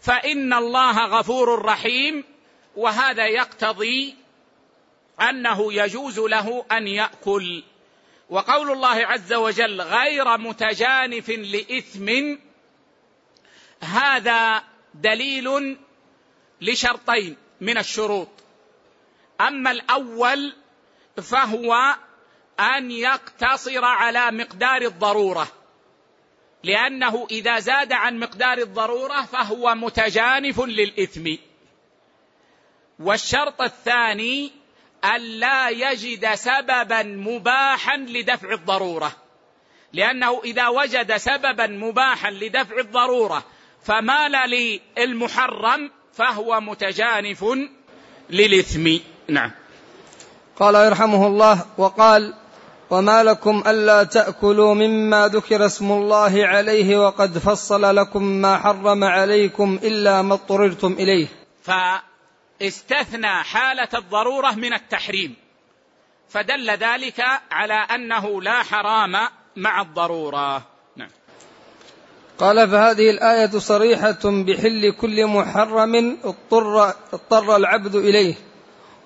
فإن 0.00 0.52
الله 0.52 1.06
غفور 1.06 1.64
رحيم 1.64 2.24
وهذا 2.76 3.26
يقتضي 3.26 4.23
أنه 5.20 5.72
يجوز 5.72 6.18
له 6.18 6.64
أن 6.72 6.88
يأكل. 6.88 7.62
وقول 8.30 8.70
الله 8.70 9.06
عز 9.06 9.32
وجل 9.32 9.80
غير 9.80 10.38
متجانف 10.38 11.28
لإثم 11.30 12.36
هذا 13.80 14.64
دليل 14.94 15.76
لشرطين 16.60 17.36
من 17.60 17.78
الشروط. 17.78 18.28
أما 19.40 19.70
الأول 19.70 20.54
فهو 21.22 21.96
أن 22.60 22.90
يقتصر 22.90 23.84
على 23.84 24.30
مقدار 24.30 24.82
الضرورة 24.82 25.48
لأنه 26.64 27.26
إذا 27.30 27.58
زاد 27.58 27.92
عن 27.92 28.18
مقدار 28.18 28.58
الضرورة 28.58 29.22
فهو 29.22 29.74
متجانف 29.74 30.60
للإثم. 30.60 31.36
والشرط 32.98 33.62
الثاني 33.62 34.63
ألا 35.16 35.68
يجد 35.68 36.34
سببا 36.34 37.02
مباحا 37.02 37.96
لدفع 37.96 38.52
الضرورة. 38.52 39.12
لأنه 39.92 40.40
إذا 40.44 40.68
وجد 40.68 41.16
سببا 41.16 41.66
مباحا 41.66 42.30
لدفع 42.30 42.78
الضرورة 42.78 43.44
فمال 43.82 44.32
للمحرم 44.96 45.90
فهو 46.12 46.60
متجانف 46.60 47.44
للإثم. 48.30 48.98
نعم. 49.28 49.50
قال 50.56 50.74
يرحمه 50.74 51.26
الله 51.26 51.64
وقال 51.78 52.34
وما 52.90 53.22
لكم 53.22 53.62
ألا 53.66 54.02
تأكلوا 54.02 54.74
مما 54.74 55.28
ذكر 55.28 55.66
اسم 55.66 55.92
الله 55.92 56.46
عليه 56.46 57.06
وقد 57.06 57.38
فصل 57.38 57.96
لكم 57.96 58.22
ما 58.22 58.58
حرم 58.58 59.04
عليكم 59.04 59.78
إلا 59.82 60.22
ما 60.22 60.34
اضطررتم 60.34 60.92
إليه. 60.92 61.26
فاستثنى 62.60 63.26
حالة 63.26 63.88
الضرورة 63.94 64.50
من 64.50 64.74
التحريم 64.74 65.34
فدل 66.28 66.70
ذلك 66.70 67.24
على 67.50 67.74
أنه 67.74 68.42
لا 68.42 68.62
حرام 68.62 69.12
مع 69.56 69.80
الضرورة 69.80 70.62
نعم. 70.96 71.08
قال 72.38 72.68
فهذه 72.70 73.10
الآية 73.10 73.58
صريحة 73.58 74.20
بحل 74.24 74.92
كل 75.00 75.26
محرم 75.26 76.18
اضطر, 76.24 76.94
اضطر 77.12 77.56
العبد 77.56 77.94
إليه 77.94 78.34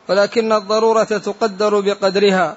ولكن 0.09 0.53
الضرورة 0.53 1.05
تقدر 1.05 1.81
بقدرها 1.81 2.57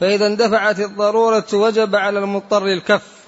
فإذا 0.00 0.26
اندفعت 0.26 0.80
الضرورة 0.80 1.46
وجب 1.52 1.96
على 1.96 2.18
المضطر 2.18 2.66
الكف 2.66 3.20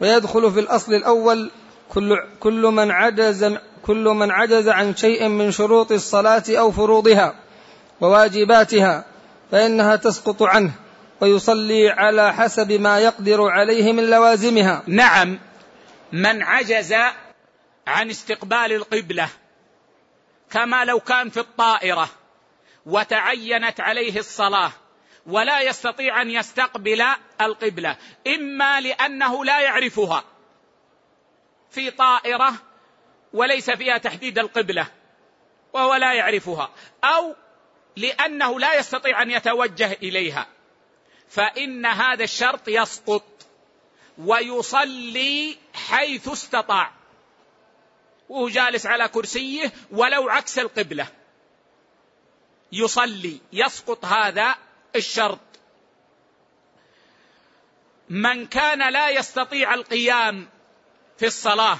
ويدخل 0.00 0.52
في 0.52 0.60
الأصل 0.60 0.94
الأول 0.94 1.50
كل 1.88 2.16
كل 2.40 2.62
من 2.62 2.90
عجز 2.90 3.56
كل 3.86 4.04
من 4.04 4.30
عجز 4.30 4.68
عن 4.68 4.96
شيء 4.96 5.28
من 5.28 5.50
شروط 5.50 5.92
الصلاة 5.92 6.42
أو 6.48 6.72
فروضها 6.72 7.34
وواجباتها 8.00 9.04
فإنها 9.52 9.96
تسقط 9.96 10.42
عنه 10.42 10.72
ويصلي 11.20 11.90
على 11.90 12.34
حسب 12.34 12.72
ما 12.72 12.98
يقدر 12.98 13.42
عليه 13.42 13.92
من 13.92 14.10
لوازمها. 14.10 14.82
نعم 14.86 15.38
من 16.12 16.42
عجز 16.42 16.94
عن 17.86 18.10
استقبال 18.10 18.72
القبلة 18.72 19.28
كما 20.50 20.84
لو 20.84 21.00
كان 21.00 21.30
في 21.30 21.40
الطائرة 21.40 22.08
وتعينت 22.86 23.80
عليه 23.80 24.18
الصلاة 24.18 24.72
ولا 25.26 25.60
يستطيع 25.60 26.22
أن 26.22 26.30
يستقبل 26.30 27.04
القبلة 27.40 27.96
إما 28.26 28.80
لأنه 28.80 29.44
لا 29.44 29.60
يعرفها 29.60 30.24
في 31.70 31.90
طائرة 31.90 32.52
وليس 33.36 33.70
فيها 33.70 33.98
تحديد 33.98 34.38
القبلة 34.38 34.86
وهو 35.72 35.94
لا 35.94 36.14
يعرفها 36.14 36.70
أو 37.04 37.34
لأنه 37.96 38.60
لا 38.60 38.74
يستطيع 38.74 39.22
أن 39.22 39.30
يتوجه 39.30 39.92
إليها. 39.92 40.46
فإن 41.28 41.86
هذا 41.86 42.24
الشرط 42.24 42.68
يسقط 42.68 43.46
ويصلي 44.18 45.56
حيث 45.74 46.28
استطاع. 46.28 46.92
وهو 48.28 48.48
جالس 48.48 48.86
على 48.86 49.08
كرسيه 49.08 49.72
ولو 49.90 50.28
عكس 50.28 50.58
القبلة. 50.58 51.06
يصلي 52.72 53.40
يسقط 53.52 54.04
هذا 54.04 54.54
الشرط. 54.96 55.38
من 58.08 58.46
كان 58.46 58.92
لا 58.92 59.10
يستطيع 59.10 59.74
القيام 59.74 60.48
في 61.18 61.26
الصلاة 61.26 61.78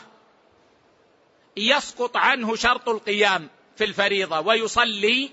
يسقط 1.56 2.16
عنه 2.16 2.56
شرط 2.56 2.88
القيام 2.88 3.48
في 3.76 3.84
الفريضة 3.84 4.40
ويصلي 4.40 5.30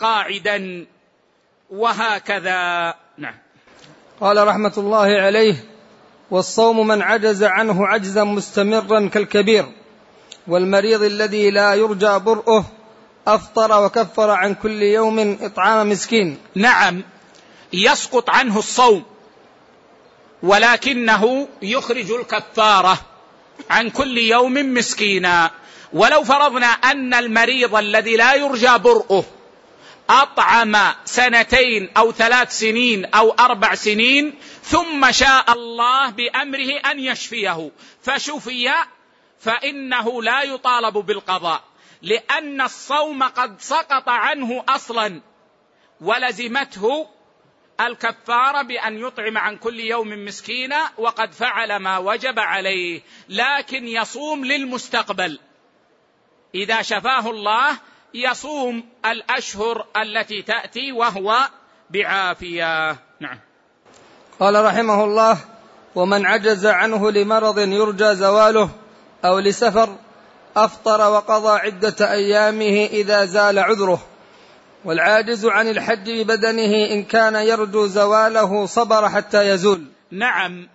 قاعدا 0.00 0.86
وهكذا. 1.70 2.94
نعم. 3.18 3.34
قال 4.20 4.48
رحمة 4.48 4.72
الله 4.76 5.20
عليه 5.20 5.64
والصوم 6.30 6.86
من 6.86 7.02
عجز 7.02 7.44
عنه 7.44 7.86
عجزا 7.86 8.24
مستمرا 8.24 9.08
كالكبير 9.08 9.66
والمريض 10.46 11.02
الذي 11.02 11.50
لا 11.50 11.74
يرجى 11.74 12.18
برؤه 12.18 12.64
أفطر 13.26 13.84
وكفر 13.84 14.30
عن 14.30 14.54
كل 14.54 14.82
يوم 14.82 15.38
إطعام 15.40 15.90
مسكين. 15.90 16.38
نعم 16.54 17.02
يسقط 17.72 18.30
عنه 18.30 18.58
الصوم 18.58 19.04
ولكنه 20.42 21.48
يخرج 21.62 22.10
الكفارة. 22.10 22.98
عن 23.70 23.90
كل 23.90 24.18
يوم 24.18 24.74
مسكينا. 24.74 25.50
ولو 25.92 26.24
فرضنا 26.24 26.66
أن 26.66 27.14
المريض 27.14 27.76
الذي 27.76 28.16
لا 28.16 28.34
يرجى 28.34 28.78
برؤه 28.78 29.24
أطعم 30.10 30.76
سنتين 31.04 31.90
أو 31.96 32.12
ثلاث 32.12 32.58
سنين 32.58 33.04
أو 33.04 33.30
أربع 33.30 33.74
سنين 33.74 34.34
ثم 34.62 35.12
شاء 35.12 35.52
الله 35.52 36.10
بأمره 36.10 36.90
أن 36.90 37.00
يشفيه. 37.00 37.70
فشفي 38.02 38.70
فإنه 39.40 40.22
لا 40.22 40.42
يطالب 40.42 40.98
بالقضاء 40.98 41.62
لأن 42.02 42.60
الصوم 42.60 43.22
قد 43.22 43.60
سقط 43.60 44.08
عنه 44.08 44.64
أصلا 44.68 45.20
ولزمته 46.00 47.08
الكفاره 47.80 48.62
بأن 48.62 48.98
يطعم 48.98 49.38
عن 49.38 49.56
كل 49.56 49.80
يوم 49.80 50.24
مسكينا 50.24 50.90
وقد 50.98 51.32
فعل 51.32 51.76
ما 51.76 51.98
وجب 51.98 52.38
عليه 52.38 53.02
لكن 53.28 53.88
يصوم 53.88 54.44
للمستقبل. 54.44 55.38
إذا 56.54 56.82
شفاه 56.82 57.30
الله 57.30 57.78
يصوم 58.14 58.84
الأشهر 59.06 59.86
التي 59.96 60.42
تأتي 60.42 60.92
وهو 60.92 61.36
بعافية. 61.90 62.96
نعم. 63.20 63.38
قال 64.40 64.64
رحمه 64.64 65.04
الله 65.04 65.38
ومن 65.94 66.26
عجز 66.26 66.66
عنه 66.66 67.10
لمرض 67.10 67.58
يرجى 67.58 68.14
زواله 68.14 68.70
أو 69.24 69.38
لسفر 69.38 69.96
أفطر 70.56 71.10
وقضى 71.10 71.58
عدة 71.58 72.12
أيامه 72.12 72.88
إذا 72.92 73.24
زال 73.24 73.58
عذره. 73.58 74.06
والعاجز 74.84 75.46
عن 75.46 75.68
الحج 75.68 76.10
ببدنه 76.10 76.92
إن 76.92 77.04
كان 77.04 77.34
يرجو 77.34 77.86
زواله 77.86 78.66
صبر 78.66 79.08
حتى 79.08 79.48
يزول. 79.48 79.86
نعم 80.10 80.68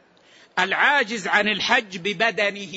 العاجز 0.59 1.27
عن 1.27 1.47
الحج 1.47 1.97
ببدنه 1.97 2.75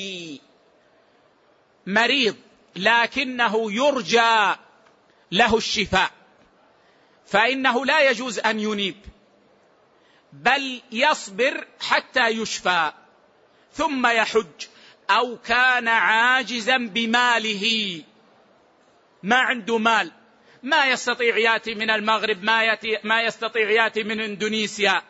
مريض 1.87 2.35
لكنه 2.75 3.71
يرجى 3.71 4.55
له 5.31 5.57
الشفاء 5.57 6.11
فإنه 7.25 7.85
لا 7.85 8.09
يجوز 8.09 8.39
أن 8.39 8.59
ينيب 8.59 8.95
بل 10.33 10.81
يصبر 10.91 11.67
حتى 11.79 12.27
يشفى 12.27 12.91
ثم 13.73 14.07
يحج 14.07 14.65
أو 15.09 15.37
كان 15.37 15.87
عاجزا 15.87 16.77
بماله 16.77 18.03
ما 19.23 19.35
عنده 19.35 19.77
مال. 19.77 20.11
ما 20.63 20.85
يستطيع 20.85 21.37
يأتي 21.37 21.75
من 21.75 21.89
المغرب 21.89 22.43
ما 22.43 22.63
يأتي 22.63 22.99
ما 23.03 23.21
يستطيع 23.21 23.69
يأتي 23.69 24.03
من 24.03 24.19
إندونيسيا. 24.19 25.01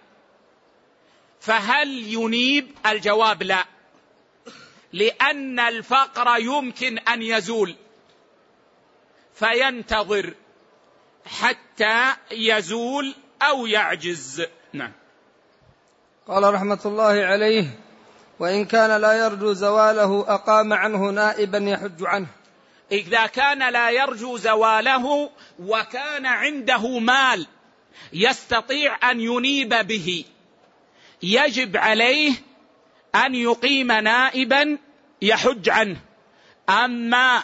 فهل 1.39 2.13
ينيب؟ 2.13 2.71
الجواب 2.85 3.43
لا. 3.43 3.65
لأن 4.93 5.59
الفقر 5.59 6.39
يمكن 6.39 6.97
أن 6.97 7.21
يزول. 7.21 7.75
فينتظر 9.33 10.33
حتى 11.25 12.13
يزول 12.31 13.15
أو 13.41 13.65
يعجز. 13.65 14.45
نعم. 14.73 14.91
قال 16.27 16.53
رحمة 16.53 16.79
الله 16.85 17.25
عليه 17.25 17.79
وإن 18.39 18.65
كان 18.65 19.01
لا 19.01 19.13
يرجو 19.13 19.53
زواله 19.53 20.25
أقام 20.27 20.73
عنه 20.73 21.09
نائبا 21.09 21.57
يحج 21.57 22.03
عنه. 22.03 22.27
إذا 22.91 23.25
كان 23.25 23.73
لا 23.73 23.89
يرجو 23.89 24.37
زواله 24.37 25.29
وكان 25.59 26.25
عنده 26.25 26.99
مال 26.99 27.47
يستطيع 28.13 29.11
أن 29.11 29.21
ينيب 29.21 29.69
به 29.69 30.25
يجب 31.23 31.77
عليه 31.77 32.33
أن 33.15 33.35
يقيم 33.35 33.91
نائبا 33.91 34.77
يحج 35.21 35.69
عنه. 35.69 35.97
أما 36.69 37.43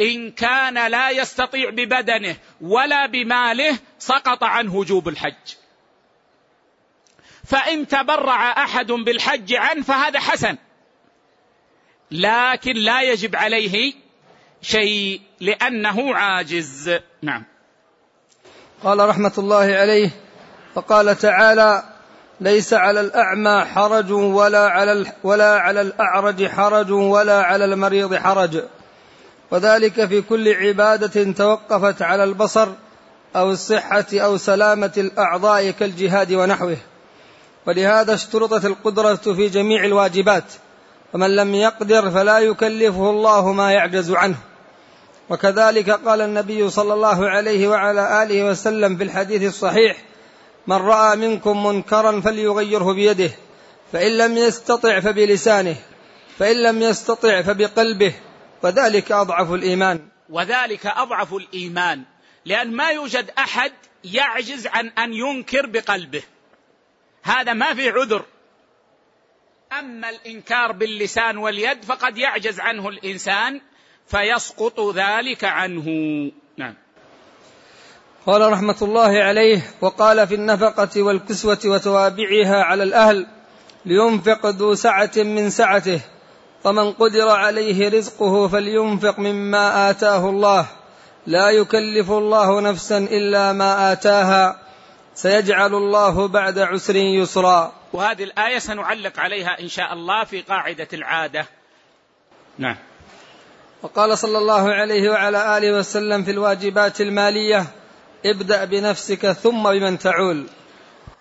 إن 0.00 0.30
كان 0.30 0.86
لا 0.86 1.10
يستطيع 1.10 1.70
ببدنه 1.70 2.36
ولا 2.60 3.06
بماله 3.06 3.78
سقط 3.98 4.44
عنه 4.44 4.76
وجوب 4.76 5.08
الحج. 5.08 5.54
فإن 7.44 7.88
تبرع 7.88 8.64
أحد 8.64 8.92
بالحج 8.92 9.54
عنه 9.54 9.82
فهذا 9.82 10.20
حسن 10.20 10.56
لكن 12.10 12.72
لا 12.72 13.02
يجب 13.02 13.36
عليه 13.36 13.94
شيء 14.62 15.20
لأنه 15.40 16.14
عاجز. 16.14 16.90
نعم. 17.22 17.44
قال 18.84 19.08
رحمة 19.08 19.32
الله 19.38 19.74
عليه 19.74 20.10
وقال 20.74 21.18
تعالى 21.18 21.82
ليس 22.40 22.74
على 22.74 23.00
الأعمى 23.00 23.64
حرج 23.64 24.12
ولا 24.12 24.68
على 24.68 25.06
ولا 25.22 25.58
على 25.58 25.80
الأعرج 25.80 26.46
حرج 26.46 26.90
ولا 26.90 27.42
على 27.42 27.64
المريض 27.64 28.14
حرج. 28.14 28.62
وذلك 29.50 30.04
في 30.04 30.22
كل 30.22 30.54
عبادة 30.54 31.32
توقفت 31.32 32.02
على 32.02 32.24
البصر 32.24 32.68
أو 33.36 33.50
الصحة 33.50 34.06
أو 34.14 34.36
سلامة 34.36 34.92
الأعضاء 34.96 35.70
كالجهاد 35.70 36.32
ونحوه. 36.32 36.76
ولهذا 37.66 38.14
اشترطت 38.14 38.64
القدرة 38.64 39.14
في 39.14 39.48
جميع 39.48 39.84
الواجبات. 39.84 40.44
ومن 41.12 41.36
لم 41.36 41.54
يقدر 41.54 42.10
فلا 42.10 42.38
يكلفه 42.38 43.10
الله 43.10 43.52
ما 43.52 43.72
يعجز 43.72 44.10
عنه. 44.10 44.36
وكذلك 45.28 45.90
قال 45.90 46.20
النبي 46.20 46.70
صلى 46.70 46.94
الله 46.94 47.28
عليه 47.28 47.68
وعلى 47.68 48.22
آله 48.22 48.44
وسلم 48.44 48.96
في 48.96 49.04
الحديث 49.04 49.42
الصحيح 49.42 49.96
من 50.66 50.76
رأى 50.76 51.16
منكم 51.16 51.66
منكرا 51.66 52.20
فليغيره 52.20 52.92
بيده 52.92 53.30
فإن 53.92 54.18
لم 54.18 54.36
يستطع 54.36 55.00
فبلسانه 55.00 55.76
فإن 56.38 56.62
لم 56.62 56.82
يستطع 56.82 57.42
فبقلبه 57.42 58.14
وذلك 58.62 59.12
أضعف 59.12 59.52
الإيمان. 59.52 60.08
وذلك 60.30 60.86
أضعف 60.86 61.34
الإيمان 61.34 62.02
لأن 62.44 62.76
ما 62.76 62.90
يوجد 62.90 63.30
أحد 63.38 63.72
يعجز 64.04 64.66
عن 64.66 64.88
أن 64.88 65.12
ينكر 65.12 65.66
بقلبه. 65.66 66.22
هذا 67.22 67.52
ما 67.52 67.74
في 67.74 67.90
عذر. 67.90 68.24
أما 69.72 70.10
الإنكار 70.10 70.72
باللسان 70.72 71.36
واليد 71.36 71.84
فقد 71.84 72.18
يعجز 72.18 72.60
عنه 72.60 72.88
الإنسان 72.88 73.60
فيسقط 74.06 74.80
ذلك 74.80 75.44
عنه. 75.44 75.84
نعم. 76.56 76.74
قال 78.26 78.52
رحمة 78.52 78.76
الله 78.82 79.18
عليه 79.22 79.60
وقال 79.80 80.26
في 80.26 80.34
النفقة 80.34 81.02
والكسوة 81.02 81.58
وتوابعها 81.64 82.62
على 82.62 82.82
الأهل 82.82 83.26
لينفق 83.84 84.46
ذو 84.46 84.74
سعة 84.74 85.10
من 85.16 85.50
سعته 85.50 86.00
فمن 86.64 86.92
قدر 86.92 87.28
عليه 87.28 87.88
رزقه 87.88 88.48
فلينفق 88.48 89.18
مما 89.18 89.90
آتاه 89.90 90.30
الله. 90.30 90.66
لا 91.26 91.50
يكلف 91.50 92.10
الله 92.10 92.60
نفسا 92.60 92.98
إلا 92.98 93.52
ما 93.52 93.92
آتاها 93.92 94.60
سيجعل 95.14 95.74
الله 95.74 96.28
بعد 96.28 96.58
عسر 96.58 96.96
يسرا. 96.96 97.72
وهذه 97.92 98.24
الآية 98.24 98.58
سنعلق 98.58 99.20
عليها 99.20 99.60
إن 99.60 99.68
شاء 99.68 99.92
الله 99.92 100.24
في 100.24 100.40
قاعدة 100.40 100.88
العادة. 100.92 101.46
نعم. 102.58 102.76
وقال 103.82 104.18
صلى 104.18 104.38
الله 104.38 104.74
عليه 104.74 105.10
وعلى 105.10 105.58
آله 105.58 105.72
وسلم 105.72 106.24
في 106.24 106.30
الواجبات 106.30 107.00
المالية 107.00 107.66
ابدأ 108.26 108.64
بنفسك 108.64 109.32
ثم 109.32 109.62
بمن 109.62 109.98
تعول. 109.98 110.46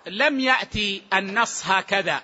لم 0.07 0.39
يأتي 0.39 1.03
النص 1.13 1.61
هكذا. 1.65 2.23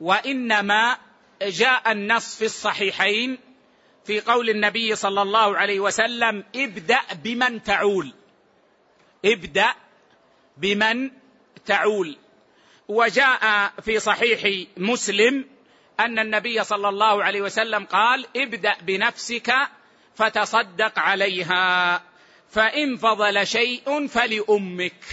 وإنما 0.00 0.96
جاء 1.42 1.92
النص 1.92 2.36
في 2.36 2.44
الصحيحين 2.44 3.38
في 4.04 4.20
قول 4.20 4.50
النبي 4.50 4.96
صلى 4.96 5.22
الله 5.22 5.56
عليه 5.56 5.80
وسلم 5.80 6.44
ابدأ 6.56 7.00
بمن 7.24 7.62
تعول. 7.62 8.12
ابدأ 9.24 9.74
بمن 10.56 11.10
تعول. 11.68 12.16
وجاء 12.88 13.72
في 13.82 13.98
صحيح 13.98 14.66
مسلم 14.76 15.44
أن 16.00 16.18
النبي 16.18 16.64
صلى 16.64 16.88
الله 16.88 17.24
عليه 17.24 17.40
وسلم 17.40 17.84
قال 17.84 18.26
ابدأ 18.36 18.76
بنفسك 18.82 19.54
فتصدق 20.14 20.98
عليها. 20.98 22.02
فإن 22.50 22.96
فضل 22.96 23.46
شيء 23.46 24.06
فلأمك. 24.06 25.04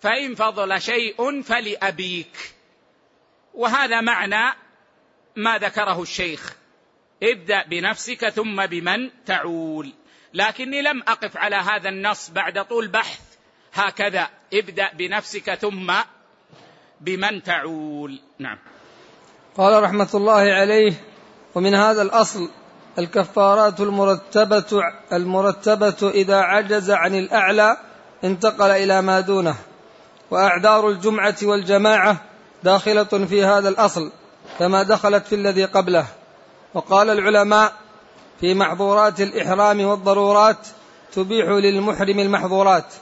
فإن 0.00 0.34
فضل 0.34 0.82
شيء 0.82 1.42
فلأبيك. 1.42 2.54
وهذا 3.54 4.00
معنى 4.00 4.56
ما 5.36 5.58
ذكره 5.58 6.02
الشيخ. 6.02 6.56
ابدأ 7.22 7.64
بنفسك 7.66 8.28
ثم 8.28 8.66
بمن 8.66 9.10
تعول. 9.24 9.92
لكني 10.34 10.82
لم 10.82 11.02
أقف 11.02 11.36
على 11.36 11.56
هذا 11.56 11.88
النص 11.88 12.30
بعد 12.30 12.64
طول 12.64 12.88
بحث 12.88 13.20
هكذا. 13.74 14.30
ابدأ 14.54 14.90
بنفسك 14.98 15.54
ثم 15.54 15.92
بمن 17.00 17.42
تعول. 17.42 18.20
نعم. 18.38 18.58
قال 19.56 19.82
رحمة 19.82 20.08
الله 20.14 20.40
عليه 20.52 20.92
ومن 21.54 21.74
هذا 21.74 22.02
الأصل 22.02 22.50
الكفارات 22.98 23.80
المرتبه 23.80 24.82
المرتبة 25.12 26.10
إذا 26.10 26.36
عجز 26.36 26.90
عن 26.90 27.14
الأعلى 27.14 27.76
انتقل 28.24 28.70
إلى 28.70 29.02
ما 29.02 29.20
دونه. 29.20 29.54
وأعذار 30.30 30.88
الجمعة 30.88 31.36
والجماعة 31.42 32.16
داخلة 32.62 33.04
في 33.04 33.44
هذا 33.44 33.68
الأصل 33.68 34.12
كما 34.58 34.82
دخلت 34.82 35.26
في 35.26 35.34
الذي 35.34 35.64
قبله. 35.64 36.06
وقال 36.74 37.10
العلماء 37.10 37.72
في 38.40 38.54
محظورات 38.54 39.20
الإحرام 39.20 39.80
والضرورات 39.80 40.66
تبيح 41.12 41.46
للمحرم 41.46 42.20
المحظورات. 42.20 42.94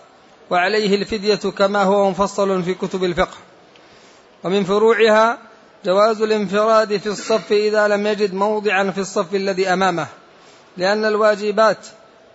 وعليه 0.51 0.95
الفدية 0.95 1.35
كما 1.35 1.83
هو 1.83 2.11
مفصل 2.11 2.63
في 2.63 2.75
كتب 2.75 3.05
الفقه. 3.05 3.37
ومن 4.45 4.65
فروعها 4.65 5.39
جواز 5.85 6.23
الانفراد 6.23 6.97
في 6.97 7.07
الصف 7.07 7.53
إذا 7.53 7.89
لم 7.89 8.07
يجد 8.07 8.35
موضعا 8.35 8.91
في 8.91 8.99
الصف 8.99 9.35
الذي 9.35 9.69
أمامه 9.69 10.07
لأن 10.77 11.05
الواجبات 11.05 11.87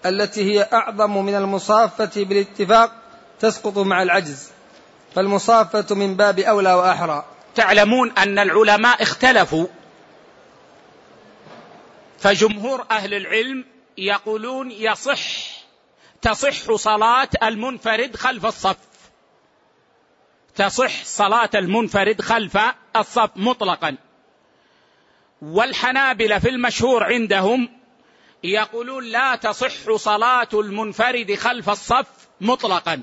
التي 0.06 0.44
هي 0.44 0.68
أعظم 0.74 1.26
من 1.26 1.36
المصافة 1.36 2.24
بالاتفاق 2.24 2.92
تسقط 3.40 3.78
مع 3.78 4.04
العجز 4.04 4.50
فالمصافة 5.16 5.96
من 5.96 6.16
باب 6.16 6.40
أولى 6.40 6.74
وأحرى. 6.74 7.26
تعلمون 7.56 8.12
أن 8.12 8.40
العلماء 8.40 9.04
اختلفوا. 9.04 9.68
فجمهور 12.20 12.86
أهل 12.92 13.14
العلم 13.14 13.66
يقولون 13.98 14.72
يصح 14.72 15.49
تصح 16.22 16.76
صلاة 16.76 17.30
المنفرد 17.44 18.16
خلف 18.16 18.46
الصف. 18.46 18.78
تصح 20.56 21.04
صلاة 21.04 21.50
المنفرد 21.56 22.22
خلف 22.22 22.58
الصف 22.96 23.30
مطلقا. 23.36 23.98
والحنابلة 25.42 26.40
في 26.40 26.50
المشهور 26.50 27.04
عندهم 27.04 27.70
يقولون 28.44 29.04
لا 29.04 29.36
تصح 29.36 29.96
صلاة 29.96 30.50
المنفرد 30.54 31.36
خلف 31.36 31.70
الصف 31.70 32.08
مطلقا. 32.42 33.02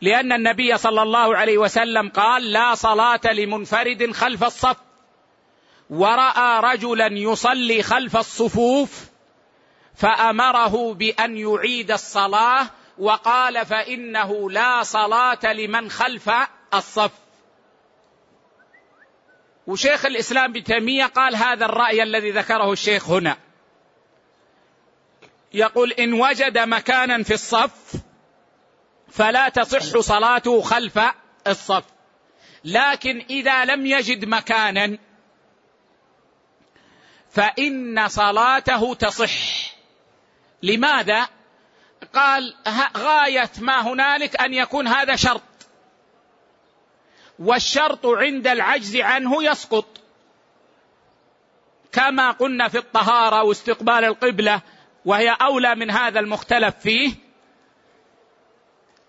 لأن 0.00 0.32
النبي 0.32 0.78
صلى 0.78 1.02
الله 1.02 1.36
عليه 1.36 1.58
وسلم 1.58 2.08
قال 2.08 2.52
لا 2.52 2.74
صلاة 2.74 3.32
لمنفرد 3.32 4.12
خلف 4.12 4.44
الصف. 4.44 4.76
ورأى 5.90 6.60
رجلا 6.60 7.06
يصلي 7.06 7.82
خلف 7.82 8.16
الصفوف 8.16 9.11
فأمره 9.94 10.94
بأن 10.94 11.36
يعيد 11.36 11.90
الصلاة 11.90 12.70
وقال 12.98 13.66
فإنه 13.66 14.50
لا 14.50 14.82
صلاة 14.82 15.52
لمن 15.52 15.90
خلف 15.90 16.30
الصف. 16.74 17.10
وشيخ 19.66 20.06
الإسلام 20.06 20.50
ابن 20.50 20.64
تيمية 20.64 21.06
قال 21.06 21.36
هذا 21.36 21.64
الرأي 21.64 22.02
الذي 22.02 22.30
ذكره 22.30 22.72
الشيخ 22.72 23.10
هنا. 23.10 23.36
يقول 25.54 25.92
إن 25.92 26.12
وجد 26.12 26.58
مكانا 26.58 27.22
في 27.22 27.34
الصف 27.34 27.92
فلا 29.08 29.48
تصح 29.48 30.00
صلاته 30.00 30.60
خلف 30.60 31.00
الصف. 31.46 31.84
لكن 32.64 33.24
إذا 33.30 33.64
لم 33.64 33.86
يجد 33.86 34.24
مكانا 34.24 34.98
فإن 37.30 38.08
صلاته 38.08 38.94
تصح. 38.94 39.61
لماذا؟ 40.62 41.28
قال 42.14 42.54
غاية 42.96 43.50
ما 43.58 43.80
هنالك 43.80 44.40
أن 44.40 44.54
يكون 44.54 44.88
هذا 44.88 45.16
شرط. 45.16 45.42
والشرط 47.38 48.06
عند 48.06 48.46
العجز 48.46 48.96
عنه 48.96 49.44
يسقط. 49.44 49.86
كما 51.92 52.30
قلنا 52.30 52.68
في 52.68 52.78
الطهارة 52.78 53.42
واستقبال 53.42 54.04
القبلة 54.04 54.60
وهي 55.04 55.36
أولى 55.40 55.74
من 55.74 55.90
هذا 55.90 56.20
المختلف 56.20 56.74
فيه 56.76 57.14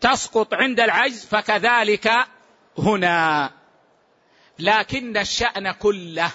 تسقط 0.01 0.53
عند 0.53 0.79
العجز 0.79 1.25
فكذلك 1.25 2.11
هنا. 2.77 3.51
لكن 4.59 5.17
الشأن 5.17 5.71
كله 5.71 6.31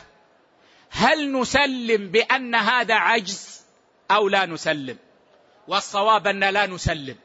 هل 0.91 1.33
نسلم 1.33 2.09
بأن 2.09 2.55
هذا 2.55 2.95
عجز 2.95 3.63
أو 4.11 4.29
لا 4.29 4.47
نسلم؟ 4.47 4.99
والصواب 5.69 6.27
أن 6.27 6.45
لا 6.45 6.67
نسلم. 6.67 7.17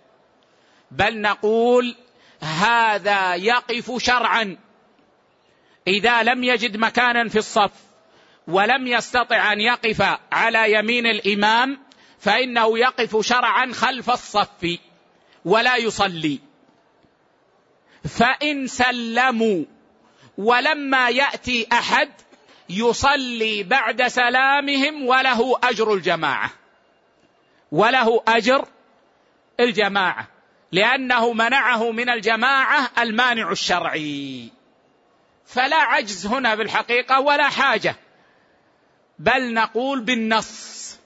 بل 0.91 1.21
نقول 1.21 1.95
هذا 2.41 3.35
يقف 3.35 4.03
شرعا. 4.03 4.57
إذا 5.87 6.23
لم 6.23 6.43
يجد 6.43 6.77
مكانا 6.77 7.29
في 7.29 7.39
الصف 7.39 7.71
ولم 8.47 8.87
يستطع 8.87 9.53
أن 9.53 9.59
يقف 9.59 10.17
على 10.31 10.73
يمين 10.73 11.05
الإمام 11.05 11.79
فإنه 12.19 12.79
يقف 12.79 13.25
شرعا 13.25 13.71
خلف 13.73 14.09
الصف 14.09 14.77
ولا 15.45 15.75
يصلي. 15.75 16.39
فإن 18.09 18.67
سلموا 18.67 19.65
ولما 20.37 21.09
يأتي 21.09 21.67
أحد 21.71 22.09
يصلي 22.69 23.63
بعد 23.63 24.07
سلامهم 24.07 25.07
وله 25.07 25.59
أجر 25.63 25.93
الجماعة. 25.93 26.62
وله 27.73 28.23
أجر 28.27 28.67
الجماعة 29.59 30.27
لأنه 30.71 31.33
منعه 31.33 31.91
من 31.91 32.09
الجماعة 32.09 32.91
المانع 32.99 33.51
الشرعي. 33.51 34.49
فلا 35.45 35.75
عجز 35.75 36.25
هنا 36.25 36.55
بالحقيقة 36.55 37.19
ولا 37.19 37.49
حاجة 37.49 37.95
بل 39.19 39.53
نقول 39.53 40.01
بالنص. 40.01 40.99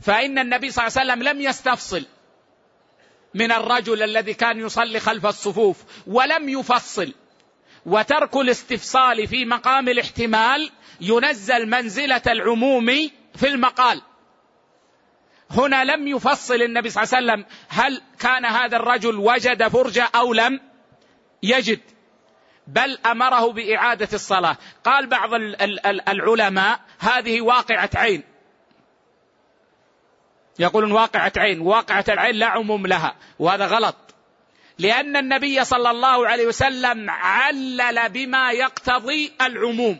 فإن 0.00 0.38
النبي 0.38 0.70
صلى 0.70 0.86
الله 0.86 1.00
عليه 1.00 1.12
وسلم 1.12 1.28
لم 1.28 1.40
يستفصل 1.40 2.06
من 3.34 3.52
الرجل 3.52 4.02
الذي 4.02 4.34
كان 4.34 4.58
يصلي 4.60 5.00
خلف 5.00 5.26
الصفوف 5.26 5.76
ولم 6.06 6.48
يفصل. 6.48 7.14
وترك 7.86 8.36
الاستفصال 8.36 9.26
في 9.26 9.44
مقام 9.44 9.88
الاحتمال 9.88 10.70
ينزل 11.00 11.66
منزلة 11.66 12.22
العموم 12.26 12.86
في 13.34 13.48
المقال. 13.48 14.02
هنا 15.50 15.84
لم 15.84 16.08
يفصل 16.08 16.62
النبي 16.62 16.90
صلى 16.90 17.02
الله 17.02 17.16
عليه 17.16 17.26
وسلم 17.26 17.44
هل 17.68 18.02
كان 18.18 18.44
هذا 18.44 18.76
الرجل 18.76 19.16
وجد 19.16 19.68
فرجة 19.68 20.08
أو 20.14 20.32
لم 20.32 20.60
يجد 21.42 21.80
بل 22.66 22.98
أمره 23.06 23.52
بإعادة 23.52 24.08
الصلاة. 24.12 24.56
قال 24.84 25.06
بعض 25.06 25.34
العلماء 26.08 26.80
هذه 26.98 27.40
واقعة 27.40 27.90
عين. 27.94 28.22
يقولون 30.58 30.92
واقعة 30.92 31.32
عين 31.36 31.60
واقعة 31.60 32.04
العين 32.08 32.34
لا 32.34 32.46
عموم 32.46 32.86
لها 32.86 33.14
وهذا 33.38 33.66
غلط. 33.66 33.96
لأن 34.78 35.16
النبي 35.16 35.64
صلى 35.64 35.90
الله 35.90 36.28
عليه 36.28 36.46
وسلم 36.46 37.10
علل 37.10 38.08
بما 38.08 38.52
يقتضي 38.52 39.32
العموم. 39.40 39.98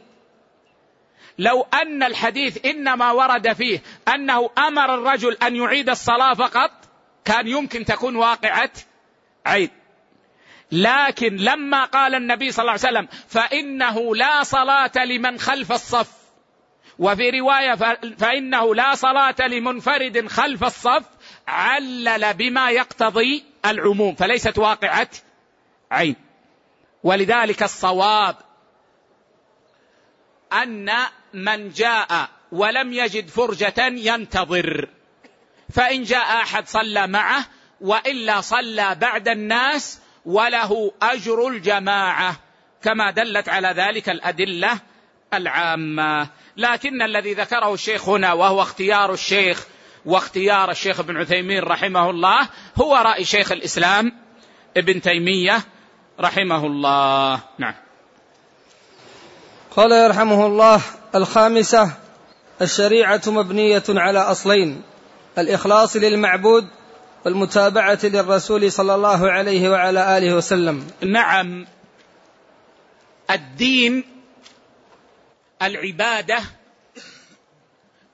لو 1.39 1.67
أن 1.75 2.03
الحديث 2.03 2.67
إنما 2.67 3.13
ورد 3.13 3.53
فيه 3.53 3.83
أنه 4.15 4.51
أمر 4.59 4.95
الرجل 4.95 5.37
أن 5.43 5.57
يعيد 5.57 5.89
الصلاة 5.89 6.35
فقط 6.35 6.71
كان 7.25 7.49
يمكن 7.49 7.85
تكون 7.85 8.17
واقعة 8.17 8.71
عيد 9.47 9.71
لكن 10.73 11.37
لما 11.37 11.85
قال 11.85 12.15
النبي 12.15 12.53
صلى 12.53 12.63
الله 12.63 12.73
عليه 12.73 12.81
وسلم 12.81 13.09
فإنه 13.29 14.17
لا 14.17 14.43
صلاة 14.43 15.05
لمن 15.05 15.39
خلف 15.39 15.73
الصف. 15.73 16.21
وفي 16.99 17.31
رواية 17.31 17.75
فإنه 18.19 18.75
لا 18.75 18.95
صلاة 18.95 19.35
لمنفرد 19.41 20.27
خلف 20.27 20.65
الصف 20.65 21.05
علل 21.49 22.35
بما 22.35 22.71
يقتضي 22.71 23.45
العموم 23.65 24.15
فليست 24.15 24.59
واقعة 24.59 25.09
عين. 25.91 26.17
ولذلك 27.03 27.63
الصواب 27.63 28.37
أن 30.53 30.91
من 31.35 31.71
جاء 31.71 32.29
ولم 32.53 32.93
يجد 32.93 33.29
فرجة 33.29 33.87
ينتظر. 33.87 34.89
فإن 35.73 36.03
جاء 36.03 36.43
أحد 36.43 36.69
صلى 36.69 37.07
معه 37.07 37.45
وإلا 37.81 38.41
صلى 38.41 38.95
بعد 38.95 39.29
الناس 39.29 39.99
وله 40.27 40.93
أجر 41.03 41.49
الجماعة. 41.49 42.37
كما 42.83 43.11
دلت 43.11 43.49
على 43.49 43.69
ذلك 43.69 44.09
الأدلة 44.09 44.79
العامة. 45.35 46.29
لكن 46.57 47.03
الذي 47.03 47.35
ذكره 47.35 47.75
الشيخ 47.75 48.09
هنا 48.09 48.33
وهو 48.33 48.63
اختيار 48.63 49.13
الشيخ 49.13 49.67
واختيار 50.05 50.71
الشيخ 50.71 51.01
ابن 51.01 51.17
عثيمين 51.17 51.63
رحمه 51.63 52.11
الله 52.11 52.49
هو 52.77 52.97
رأي 52.97 53.25
شيخ 53.25 53.53
الإسلام 53.53 54.13
ابن 54.77 55.01
تيمية 55.01 55.63
رحمه 56.21 56.67
الله. 56.67 57.41
نعم. 57.59 57.75
قال 59.77 59.93
يرحمه 59.93 60.47
الله 60.47 60.81
الخامسة 61.15 61.91
الشريعة 62.63 63.21
مبنية 63.27 63.83
على 63.89 64.19
أصلين 64.19 64.83
الإخلاص 65.39 65.97
للمعبود 65.97 66.69
والمتابعة 67.25 67.99
للرسول 68.05 68.73
صلى 68.73 68.95
الله 68.95 69.31
عليه 69.31 69.71
وعلى 69.71 70.19
آله 70.19 70.35
وسلم. 70.35 70.91
نعم 71.01 71.67
الدين 73.31 74.05
العبادة 75.63 76.39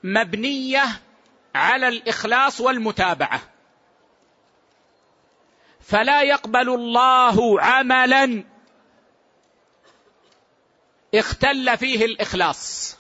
مبنية 0.02 0.84
على 1.54 1.88
الإخلاص 1.88 2.60
والمتابعة. 2.60 3.40
فلا 5.80 6.22
يقبل 6.22 6.68
الله 6.68 7.60
عملا 7.60 8.44
اختل 11.14 11.78
فيه 11.78 12.04
الإخلاص. 12.04 12.96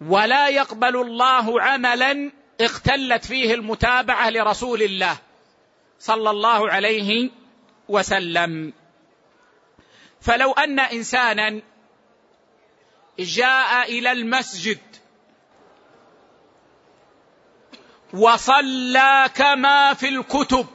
ولا 0.00 0.48
يقبل 0.48 0.96
الله 0.96 1.62
عملا 1.62 2.32
اختلت 2.60 3.24
فيه 3.24 3.54
المتابعة 3.54 4.30
لرسول 4.30 4.82
الله 4.82 5.16
صلى 5.98 6.30
الله 6.30 6.70
عليه 6.70 7.30
وسلم. 7.88 8.72
فلو 10.20 10.52
أن 10.52 10.80
انسانا 10.80 11.62
جاء 13.18 13.88
إلى 13.98 14.12
المسجد 14.12 14.78
وصلى 18.14 19.30
كما 19.34 19.94
في 19.94 20.08
الكتب 20.08 20.66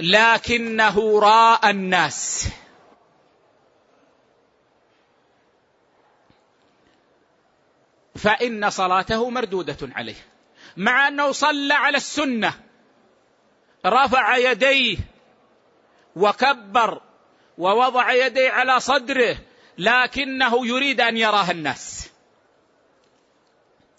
لكنه 0.00 1.20
راى 1.20 1.70
الناس. 1.70 2.48
فإن 8.16 8.70
صلاته 8.70 9.30
مردودة 9.30 9.76
عليه. 9.82 10.26
مع 10.76 11.08
أنه 11.08 11.32
صلى 11.32 11.74
على 11.74 11.96
السنة. 11.96 12.54
رفع 13.86 14.36
يديه 14.36 14.98
وكبر 16.16 17.00
ووضع 17.58 18.12
يديه 18.12 18.50
على 18.50 18.80
صدره 18.80 19.36
لكنه 19.78 20.66
يريد 20.66 21.00
أن 21.00 21.16
يراه 21.16 21.50
الناس. 21.50 22.10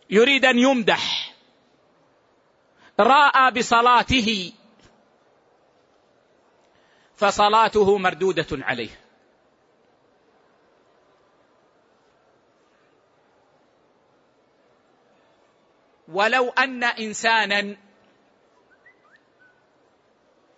يريد 0.10 0.45
أن 0.45 0.60
يمدح. 0.60 1.34
رأى 2.99 3.52
بصلاته 3.52 4.52
فصلاته 7.22 7.97
مردودة 7.97 8.47
عليه. 8.51 8.89
ولو 16.07 16.49
أن 16.49 16.84
إنسانا 16.84 17.78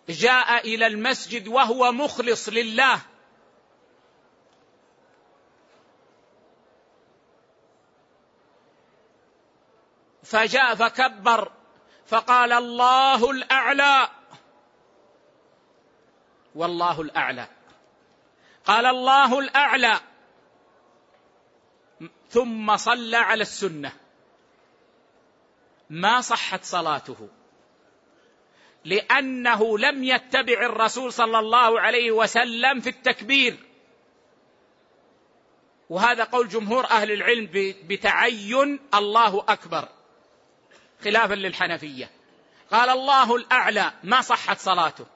جاء 0.10 0.68
إلى 0.68 0.88
المسجد 0.88 1.48
وهو 1.48 1.92
مخلص 1.92 2.50
لله 2.50 3.00
فجاء 10.24 10.76
فكبر 10.76 11.52
فقال 12.06 12.52
الله 12.52 13.32
الأعلى 13.32 14.23
والله 16.56 17.02
الأعلى. 17.02 17.48
قال 18.66 18.86
الله 18.86 19.40
الأعلى. 19.40 20.00
ثم 22.30 22.78
صلى 22.78 23.18
على 23.18 23.42
السنة. 23.42 23.92
ما 25.90 26.22
صحت 26.22 26.64
صلاته. 26.64 27.30
لأنه 28.86 29.78
لم 29.78 30.04
يتبع 30.04 30.66
الرسول 30.66 31.14
صلى 31.14 31.40
الله 31.40 31.80
عليه 31.80 32.12
وسلم 32.12 32.80
في 32.80 32.90
التكبير. 32.90 33.58
وهذا 35.90 36.24
قول 36.24 36.50
جمهور 36.50 36.86
أهل 36.86 37.12
العلم 37.12 37.50
بتعين 37.88 38.80
الله 38.94 39.46
أكبر. 39.48 39.90
خلافا 41.04 41.34
للحنفية. 41.34 42.12
قال 42.72 42.90
الله 42.90 43.36
الأعلى. 43.36 43.94
ما 44.04 44.22
صحت 44.22 44.60
صلاته. 44.60 45.13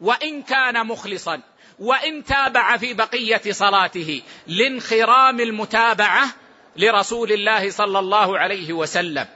وإن 0.00 0.42
كان 0.42 0.86
مخلصا 0.86 1.40
وإن 1.78 2.24
تابع 2.24 2.76
في 2.76 2.94
بقية 2.94 3.52
صلاته 3.52 4.22
لانخرام 4.46 5.40
المتابعة 5.40 6.28
لرسول 6.76 7.32
الله 7.32 7.70
صلى 7.70 7.98
الله 7.98 8.38
عليه 8.38 8.72
وسلم. 8.72 9.26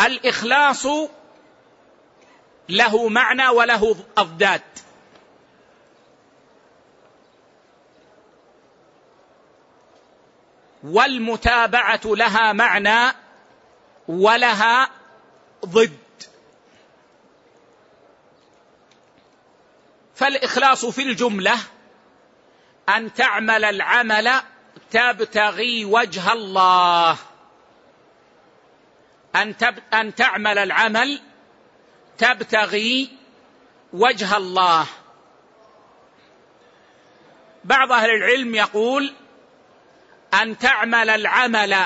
الإخلاص 0.00 0.86
له 2.68 3.08
معنى 3.08 3.48
وله 3.48 3.96
أضداد. 4.18 4.62
والمتابعة 10.84 12.00
لها 12.04 12.52
معنى 12.52 13.14
ولها 14.08 14.90
ضد. 15.66 16.09
فالإخلاص 20.20 20.86
في 20.86 21.02
الجملة 21.02 21.58
أن 22.88 23.14
تعمل 23.14 23.64
العمل 23.64 24.30
تبتغي 24.90 25.84
وجه 25.84 26.32
الله. 26.32 27.16
أن 29.36 29.54
أن 29.94 30.14
تعمل 30.14 30.58
العمل 30.58 31.20
تبتغي 32.18 33.10
وجه 33.92 34.36
الله. 34.36 34.86
بعض 37.64 37.92
أهل 37.92 38.10
العلم 38.10 38.54
يقول 38.54 39.14
أن 40.42 40.58
تعمل 40.58 41.10
العمل 41.10 41.76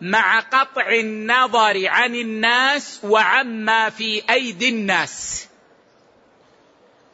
مع 0.00 0.40
قطع 0.40 0.88
النظر 0.88 1.88
عن 1.88 2.14
الناس 2.14 3.00
وعما 3.04 3.90
في 3.90 4.22
أيدي 4.30 4.68
الناس. 4.68 5.48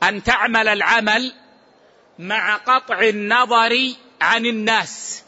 أن 0.03 0.23
تعمل 0.23 0.69
العمل 0.69 1.35
مع 2.19 2.57
قطع 2.57 3.01
النظر 3.01 3.95
عن 4.21 4.47
الناس. 4.47 5.25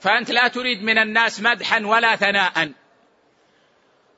فأنت 0.00 0.30
لا 0.30 0.48
تريد 0.48 0.82
من 0.82 0.98
الناس 0.98 1.40
مدحا 1.40 1.86
ولا 1.86 2.16
ثناء. 2.16 2.72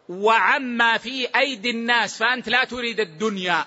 وعما 0.09 0.99
في 0.99 1.29
أيدي 1.37 1.71
الناس 1.71 2.19
فأنت 2.19 2.49
لا 2.49 2.65
تريد 2.65 3.01
الدنيا. 3.01 3.65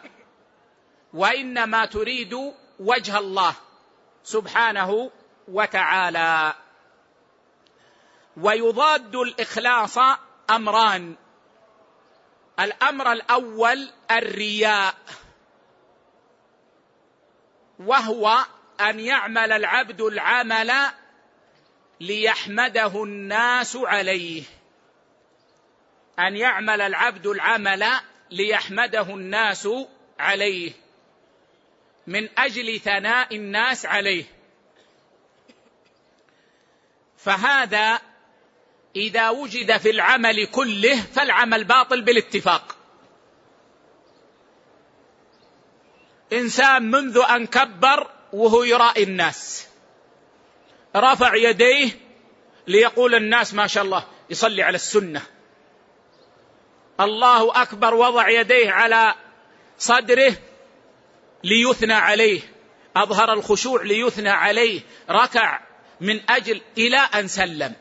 وإنما 1.13 1.85
تريد 1.85 2.53
وجه 2.79 3.19
الله 3.19 3.55
سبحانه 4.23 5.11
وتعالى. 5.47 6.53
ويضاد 8.37 9.15
الإخلاص 9.15 9.97
أمران. 10.49 11.15
الأمر 12.59 13.11
الأول 13.11 13.89
الرياء. 14.11 14.95
وهو 17.79 18.45
أن 18.81 18.99
يعمل 18.99 19.51
العبد 19.51 20.01
العمل 20.01 20.71
ليحمده 21.99 23.03
الناس 23.03 23.75
عليه. 23.75 24.43
أن 26.19 26.35
يعمل 26.35 26.81
العبد 26.81 27.27
العمل 27.27 27.87
ليحمده 28.31 29.01
الناس 29.01 29.67
عليه. 30.19 30.71
من 32.07 32.29
أجل 32.37 32.79
ثناء 32.79 33.35
الناس 33.35 33.85
عليه. 33.85 34.25
فهذا 37.17 38.01
إذا 38.95 39.29
وجد 39.29 39.77
في 39.77 39.89
العمل 39.89 40.45
كله 40.45 41.01
فالعمل 41.01 41.63
باطل 41.63 42.01
بالاتفاق. 42.01 42.78
إنسان 46.33 46.91
منذ 46.91 47.21
أن 47.29 47.47
كبر 47.47 48.07
وهو 48.33 48.63
يرائي 48.63 49.03
الناس. 49.03 49.67
رفع 50.95 51.35
يديه 51.35 51.89
ليقول 52.67 53.15
الناس 53.15 53.53
ما 53.53 53.67
شاء 53.67 53.83
الله 53.83 54.05
يصلي 54.29 54.63
على 54.63 54.75
السنة. 54.75 55.21
الله 56.99 57.61
أكبر 57.61 57.93
وضع 57.93 58.29
يديه 58.29 58.71
على 58.71 59.15
صدره 59.77 60.33
ليثنى 61.43 61.93
عليه. 61.93 62.41
أظهر 62.95 63.33
الخشوع 63.33 63.83
ليثنى 63.83 64.29
عليه. 64.29 64.81
ركع 65.09 65.59
من 66.01 66.29
أجل 66.29 66.61
إلى 66.77 66.97
أن 66.97 67.27
سلم. 67.27 67.73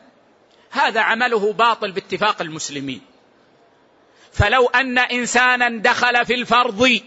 هذا 0.71 1.01
عمله 1.01 1.53
باطل 1.53 1.91
باتفاق 1.91 2.41
المسلمين. 2.41 3.01
فلو 4.33 4.67
أن 4.67 4.97
إنسانا 4.97 5.81
دخل 5.81 6.25
في 6.25 6.33
الفرض 6.33 7.01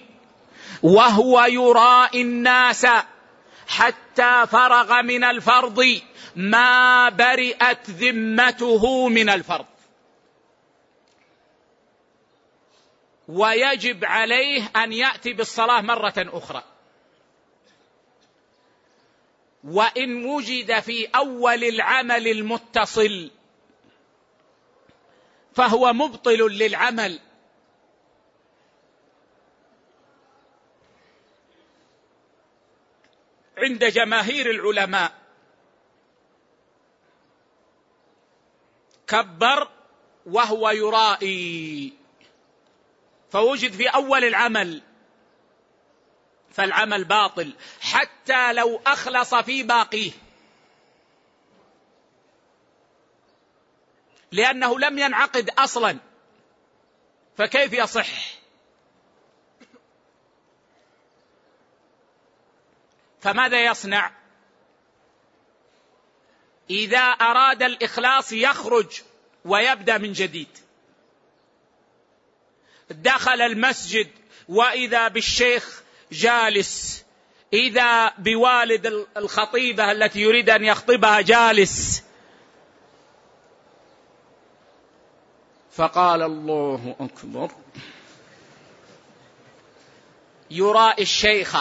وهو 0.82 1.44
يرائي 1.44 2.22
الناس 2.22 2.86
حتى 3.68 4.46
فرغ 4.46 5.02
من 5.02 5.24
الفرض 5.24 6.00
ما 6.36 7.08
برئت 7.08 7.90
ذمته 7.90 9.08
من 9.08 9.28
الفرض. 9.28 9.66
ويجب 13.28 14.04
عليه 14.04 14.70
أن 14.76 14.92
يأتي 14.92 15.32
بالصلاة 15.32 15.80
مرة 15.80 16.14
أخرى. 16.16 16.64
وإن 19.64 20.24
وجد 20.24 20.80
في 20.80 21.06
أول 21.06 21.64
العمل 21.64 22.28
المتصل 22.28 23.30
فهو 25.54 25.92
مبطل 25.92 26.38
للعمل. 26.38 27.20
عند 33.62 33.84
جماهير 33.84 34.50
العلماء. 34.50 35.12
كبر 39.06 39.68
وهو 40.26 40.70
يرائي. 40.70 41.92
فوجد 43.30 43.72
في 43.72 43.88
أول 43.88 44.24
العمل 44.24 44.82
فالعمل 46.50 47.04
باطل 47.04 47.54
حتى 47.80 48.52
لو 48.52 48.80
أخلص 48.86 49.34
في 49.34 49.62
باقيه. 49.62 50.12
لأنه 54.32 54.78
لم 54.78 54.98
ينعقد 54.98 55.50
أصلا. 55.50 55.98
فكيف 57.36 57.72
يصح؟ 57.72 58.31
فماذا 63.22 63.64
يصنع؟ 63.64 64.10
إذا 66.70 66.98
أراد 66.98 67.62
الإخلاص 67.62 68.32
يخرج 68.32 69.02
ويبدأ 69.44 69.98
من 69.98 70.12
جديد. 70.12 70.48
دخل 72.90 73.40
المسجد 73.40 74.10
وإذا 74.48 75.08
بالشيخ 75.08 75.82
جالس 76.12 77.04
إذا 77.52 78.08
بوالد 78.18 79.06
الخطيبة 79.16 79.92
التي 79.92 80.20
يريد 80.20 80.50
أن 80.50 80.64
يخطبها 80.64 81.20
جالس. 81.20 82.04
فقال 85.72 86.22
الله 86.22 86.96
أكبر. 87.00 87.50
يرائي 90.50 91.02
الشيخ 91.02 91.56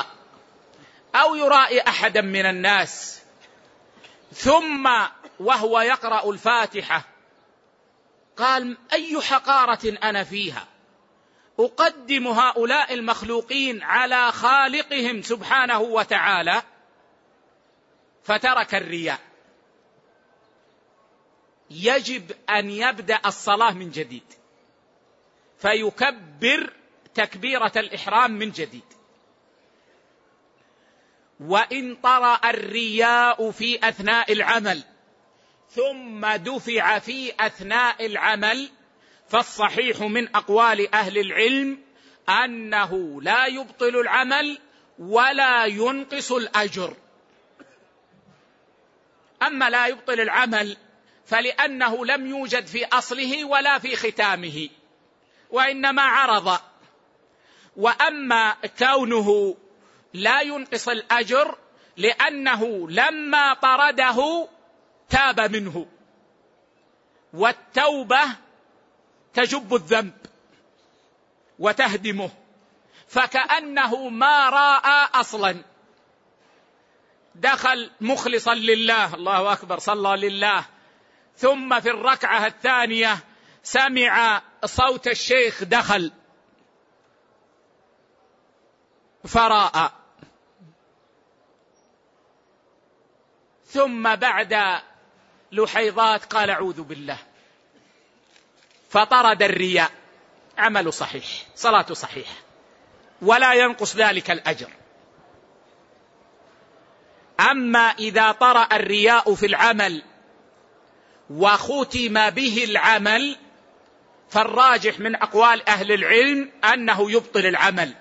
أو 1.15 1.35
يرائي 1.35 1.81
أحدا 1.81 2.21
من 2.21 2.45
الناس. 2.45 3.21
ثم 4.33 4.89
وهو 5.39 5.79
يقرأ 5.79 6.29
الفاتحة 6.29 7.03
قال 8.37 8.77
أي 8.93 9.21
حقارة 9.21 9.97
أنا 10.03 10.23
فيها؟ 10.23 10.67
أقدم 11.59 12.27
هؤلاء 12.27 12.93
المخلوقين 12.93 13.83
على 13.83 14.31
خالقهم 14.31 15.21
سبحانه 15.21 15.79
وتعالى 15.79 16.61
فترك 18.23 18.75
الرياء. 18.75 19.19
يجب 21.69 22.31
أن 22.49 22.69
يبدأ 22.69 23.19
الصلاة 23.25 23.71
من 23.71 23.91
جديد 23.91 24.33
فيكبر 25.57 26.73
تكبيرة 27.13 27.71
الإحرام 27.75 28.31
من 28.31 28.51
جديد. 28.51 29.00
وإن 31.41 31.95
طرأ 31.95 32.39
الرياء 32.49 33.51
في 33.51 33.87
أثناء 33.89 34.31
العمل 34.31 34.83
ثم 35.69 36.27
دفع 36.27 36.99
في 36.99 37.33
أثناء 37.39 38.05
العمل 38.05 38.69
فالصحيح 39.29 40.01
من 40.01 40.35
أقوال 40.35 40.95
أهل 40.95 41.17
العلم 41.17 41.79
أنه 42.29 43.21
لا 43.21 43.45
يبطل 43.45 43.99
العمل 43.99 44.57
ولا 44.99 45.65
ينقص 45.65 46.31
الأجر. 46.31 46.93
أما 49.43 49.69
لا 49.69 49.87
يبطل 49.87 50.19
العمل 50.19 50.77
فلأنه 51.25 52.05
لم 52.05 52.27
يوجد 52.27 52.65
في 52.67 52.85
أصله 52.85 53.45
ولا 53.45 53.79
في 53.79 53.95
ختامه 53.95 54.69
وإنما 55.49 56.01
عرض. 56.01 56.59
وأما 57.75 58.55
كونه 58.79 59.57
لا 60.13 60.41
ينقص 60.41 60.87
الأجر 60.87 61.57
لأنه 61.97 62.89
لما 62.89 63.53
طرده 63.53 64.47
تاب 65.09 65.39
منه. 65.39 65.87
والتوبة 67.33 68.21
تجب 69.33 69.75
الذنب 69.75 70.13
وتهدمه. 71.59 72.29
فكأنه 73.07 74.09
ما 74.09 74.49
راى 74.49 75.07
أصلا. 75.13 75.55
دخل 77.35 77.91
مخلصا 78.01 78.53
لله 78.53 79.15
الله 79.15 79.53
أكبر 79.53 79.79
صلى 79.79 80.29
لله. 80.29 80.65
ثم 81.37 81.79
في 81.79 81.89
الركعة 81.89 82.47
الثانية 82.47 83.17
سمع 83.63 84.41
صوت 84.65 85.07
الشيخ 85.07 85.63
دخل. 85.63 86.11
فراى 89.27 89.89
ثم 93.73 94.15
بعد 94.15 94.81
لحيضات 95.51 96.25
قال 96.25 96.49
أعوذ 96.49 96.81
بالله. 96.81 97.17
فطرد 98.89 99.43
الرياء. 99.43 99.91
عمل 100.57 100.93
صحيح. 100.93 101.25
صلاة 101.55 101.93
صحيحة. 101.93 102.35
ولا 103.21 103.53
ينقص 103.53 103.95
ذلك 103.95 104.31
الأجر. 104.31 104.69
أما 107.39 107.79
إذا 107.79 108.31
طرأ 108.31 108.67
الرياء 108.71 109.35
في 109.35 109.45
العمل 109.45 110.03
وختم 111.29 112.29
به 112.29 112.63
العمل 112.63 113.37
فالراجح 114.29 114.99
من 114.99 115.15
أقوال 115.15 115.69
أهل 115.69 115.91
العلم 115.91 116.51
أنه 116.73 117.11
يبطل 117.11 117.45
العمل. 117.45 117.93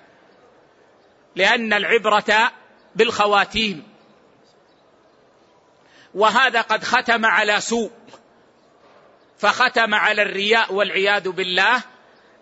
لأن 1.35 1.73
العبرة 1.73 2.51
بالخواتيم. 2.95 3.90
وهذا 6.15 6.61
قد 6.61 6.83
ختم 6.83 7.25
على 7.25 7.61
سوء. 7.61 7.91
فختم 9.39 9.95
على 9.95 10.21
الرياء 10.21 10.73
والعياذ 10.73 11.29
بالله 11.29 11.81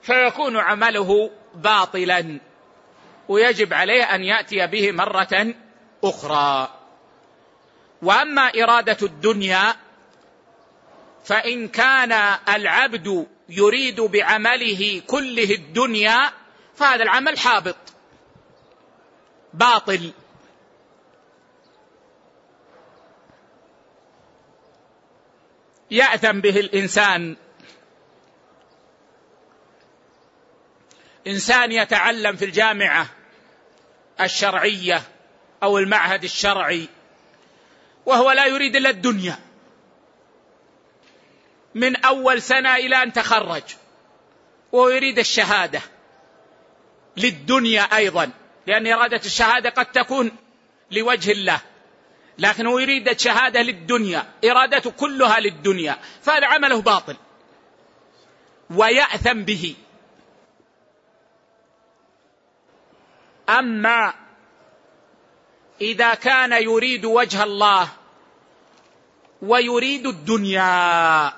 فيكون 0.01 0.57
عمله 0.57 1.31
باطلا. 1.55 2.39
ويجب 3.27 3.73
عليه 3.73 4.03
أن 4.03 4.23
يأتي 4.23 4.67
به 4.67 4.91
مرة 4.91 5.53
أخرى. 6.03 6.69
وأما 8.01 8.51
إرادة 8.63 8.97
الدنيا 9.01 9.75
فإن 11.25 11.67
كان 11.67 12.11
العبد 12.49 13.27
يريد 13.49 14.01
بعمله 14.01 15.01
كله 15.07 15.51
الدنيا 15.51 16.31
فهذا 16.75 17.03
العمل 17.03 17.39
حابط 17.39 17.75
باطل. 19.53 20.13
يأثم 25.91 26.41
به 26.41 26.59
الإنسان. 26.59 27.35
إنسان 31.27 31.71
يتعلم 31.71 32.35
في 32.35 32.45
الجامعة 32.45 33.07
الشرعية 34.21 35.01
أو 35.63 35.77
المعهد 35.77 36.23
الشرعي 36.23 36.87
وهو 38.05 38.31
لا 38.31 38.45
يريد 38.45 38.75
إلا 38.75 38.89
الدنيا. 38.89 39.39
من 41.75 41.95
أول 41.95 42.41
سنة 42.41 42.75
إلى 42.75 43.03
أن 43.03 43.13
تخرج 43.13 43.63
وهو 44.71 44.89
يريد 44.89 45.19
الشهادة. 45.19 45.81
للدنيا 47.17 47.81
أيضا 47.81 48.31
لأن 48.67 48.87
إرادة 48.87 49.21
الشهادة 49.25 49.69
قد 49.69 49.85
تكون 49.85 50.31
لوجه 50.91 51.31
الله. 51.31 51.61
لكنه 52.39 52.81
يريد 52.81 53.09
الشهادة 53.09 53.61
للدنيا 53.61 54.25
إرادته 54.45 54.91
كلها 54.91 55.39
للدنيا 55.39 55.97
فهذا 56.21 56.47
عمله 56.47 56.81
باطل. 56.81 57.15
ويأثم 58.69 59.43
به. 59.43 59.75
أما 63.49 64.13
إذا 65.81 66.13
كان 66.13 66.51
يريد 66.63 67.05
وجه 67.05 67.43
الله 67.43 67.89
ويريد 69.41 70.07
الدنيا 70.07 71.33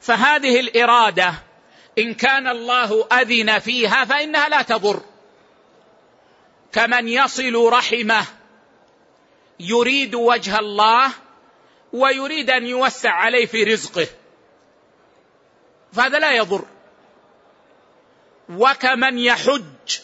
فهذه 0.00 0.60
الإرادة 0.60 1.34
إن 1.98 2.14
كان 2.14 2.48
الله 2.48 3.06
أذن 3.12 3.58
فيها 3.58 4.04
فإنها 4.04 4.48
لا 4.48 4.62
تضر. 4.62 5.15
كمن 6.76 7.08
يصل 7.08 7.68
رحمه 7.72 8.26
يريد 9.60 10.14
وجه 10.14 10.58
الله 10.58 11.12
ويريد 11.92 12.50
أن 12.50 12.66
يوسع 12.66 13.10
عليه 13.10 13.46
في 13.46 13.64
رزقه. 13.64 14.06
فهذا 15.92 16.18
لا 16.18 16.32
يضر. 16.32 16.64
وكمن 18.48 19.18
يحج 19.18 19.98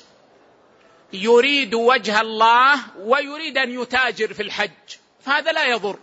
يريد 1.13 1.75
وجه 1.75 2.21
الله 2.21 2.99
ويريد 2.99 3.59
أن 3.59 3.81
يتاجر 3.81 4.35
في 4.35 4.43
الحج. 4.43 4.97
فهذا 5.21 5.53
لا 5.53 5.67
يضر. 5.67 5.99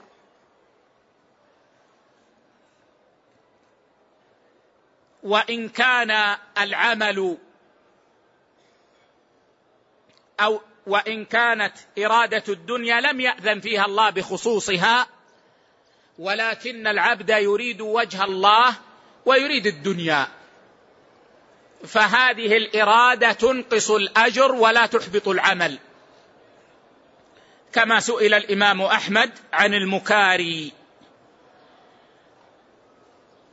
وإن 5.23 5.69
كان 5.69 6.37
العمل 6.57 7.37
أو 10.43 10.61
وإن 10.87 11.25
كانت 11.25 11.73
إرادة 11.97 12.43
الدنيا 12.49 13.01
لم 13.01 13.19
يأذن 13.19 13.59
فيها 13.59 13.85
الله 13.85 14.09
بخصوصها 14.09 15.07
ولكن 16.19 16.87
العبد 16.87 17.29
يريد 17.29 17.81
وجه 17.81 18.23
الله 18.23 18.75
ويريد 19.25 19.67
الدنيا. 19.67 20.27
فهذه 21.87 22.57
الإرادة 22.57 23.31
تنقص 23.31 23.91
الأجر 23.91 24.51
ولا 24.51 24.85
تحبط 24.85 25.27
العمل. 25.27 25.79
كما 27.73 27.99
سئل 27.99 28.33
الإمام 28.33 28.81
أحمد 28.81 29.31
عن 29.53 29.73
المكاري. 29.73 30.71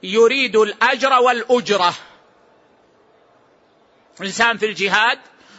يريد 0.03 0.57
الأجر 0.57 1.13
والأجرة. 1.13 1.95
إنسان 4.21 4.59
في 4.59 4.67
الجهاد 4.67 5.19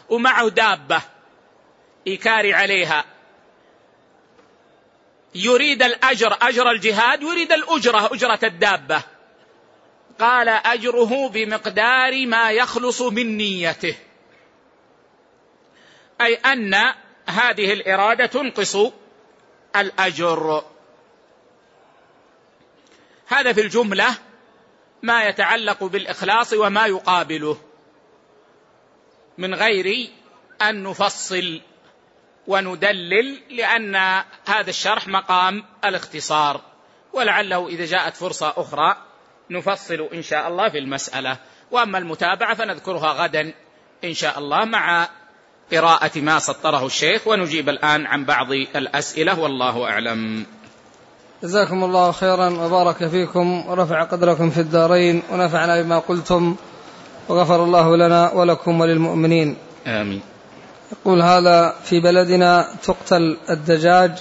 ومعه 0.10 0.50
دابة. 0.50 1.02
يكاري 2.08 2.54
عليها. 2.54 3.06
يريد 5.36 5.84
الأجر 5.84 6.38
أجر 6.42 6.72
الجهاد 6.72 7.22
يريد 7.22 7.52
الأجرة 7.52 8.14
أجرة 8.14 8.40
الدابة. 8.44 9.02
قال 10.20 10.50
أجره 10.50 11.30
بمقدار 11.30 12.26
ما 12.26 12.52
يخلص 12.52 13.02
من 13.02 13.38
نيته. 13.38 13.96
أي 16.22 16.36
أن 16.36 16.74
هذه 17.30 17.74
الإرادة 17.74 18.26
تنقص 18.26 18.78
الأجر. 19.76 20.64
هذا 23.28 23.54
في 23.54 23.62
الجملة 23.62 24.18
ما 25.02 25.24
يتعلق 25.24 25.84
بالإخلاص 25.84 26.54
وما 26.54 26.86
يقابله. 26.86 27.58
من 29.38 29.56
غير 29.56 30.10
أن 30.62 30.84
نفصل 30.84 31.62
وندلل 32.48 33.38
لأن 33.50 33.96
هذا 34.48 34.70
الشرح 34.70 35.08
مقام 35.08 35.64
الاختصار. 35.86 36.62
ولعله 37.14 37.68
إذا 37.68 37.86
جاءت 37.86 38.16
فرصة 38.16 38.54
أخرى 38.58 38.96
نفصل 39.50 40.10
إن 40.14 40.22
شاء 40.22 40.48
الله 40.48 40.70
في 40.70 40.78
المسألة. 40.78 41.38
وأما 41.72 41.98
المتابعة 41.98 42.56
فنذكرها 42.56 43.24
غدا 43.24 43.54
إن 44.04 44.14
شاء 44.14 44.40
الله 44.40 44.66
مع 44.66 45.08
قراءة 45.72 46.20
ما 46.20 46.40
سطره 46.40 46.86
الشيخ. 46.86 47.28
ونجيب 47.28 47.70
الآن 47.70 48.06
عن 48.06 48.26
بعض 48.26 48.52
الأسئلة 48.52 49.40
والله 49.40 49.90
أعلم. 49.90 50.46
جزاكم 51.44 51.84
الله 51.84 52.12
خيرا 52.12 52.50
وبارك 52.50 53.08
فيكم 53.08 53.68
ورفع 53.68 54.04
قدركم 54.04 54.50
في 54.50 54.62
الدارين 54.62 55.24
ونفعنا 55.32 55.82
بما 55.82 56.00
قلتم 56.00 56.56
وغفر 57.30 57.64
الله 57.64 57.98
لنا 57.98 58.32
ولكم 58.32 58.82
وللمؤمنين. 58.82 59.58
آمين. 59.88 60.37
يقول 60.92 61.22
هذا 61.22 61.76
في 61.84 62.00
بلدنا 62.00 62.76
تقتل 62.84 63.38
الدجاج 63.50 64.12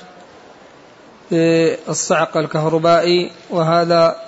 بالصعق 1.31 2.37
الكهربائي 2.37 3.31
وهذا 3.51 4.27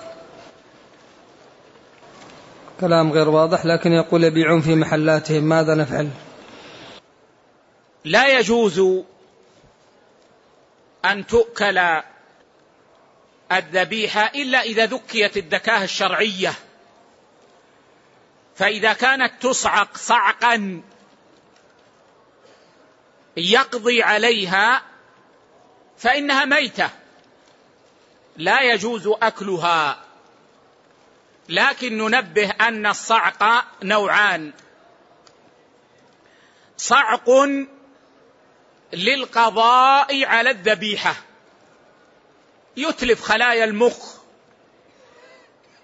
كلام 2.79 3.11
غير 3.11 3.29
واضح 3.29 3.65
لكن 3.65 3.91
يقول 3.91 4.23
يبيعون 4.23 4.61
في 4.61 4.75
محلاتهم 4.75 5.43
ماذا 5.43 5.75
نفعل؟ 5.75 6.09
لا 8.05 8.39
يجوز 8.39 8.81
أن 11.05 11.27
تؤكل 11.27 11.79
الذبيحة 13.51 14.31
إلا 14.35 14.61
إذا 14.61 14.85
ذكيت 14.85 15.37
الذكاه 15.37 15.83
الشرعية. 15.83 16.53
فإذا 18.55 18.93
كانت 18.93 19.31
تصعق 19.41 19.97
صعقا 19.97 20.81
يقضي 23.37 24.03
عليها 24.03 24.83
فإنها 25.97 26.45
ميتة. 26.45 26.89
لا 28.37 28.61
يجوز 28.61 29.07
أكلها. 29.07 30.03
لكن 31.49 31.97
ننبه 31.97 32.49
أن 32.49 32.85
الصعق 32.85 33.65
نوعان. 33.83 34.53
صعق 36.77 37.29
للقضاء 38.93 40.25
على 40.25 40.49
الذبيحة. 40.49 41.15
يتلف 42.77 43.21
خلايا 43.21 43.63
المخ. 43.63 44.15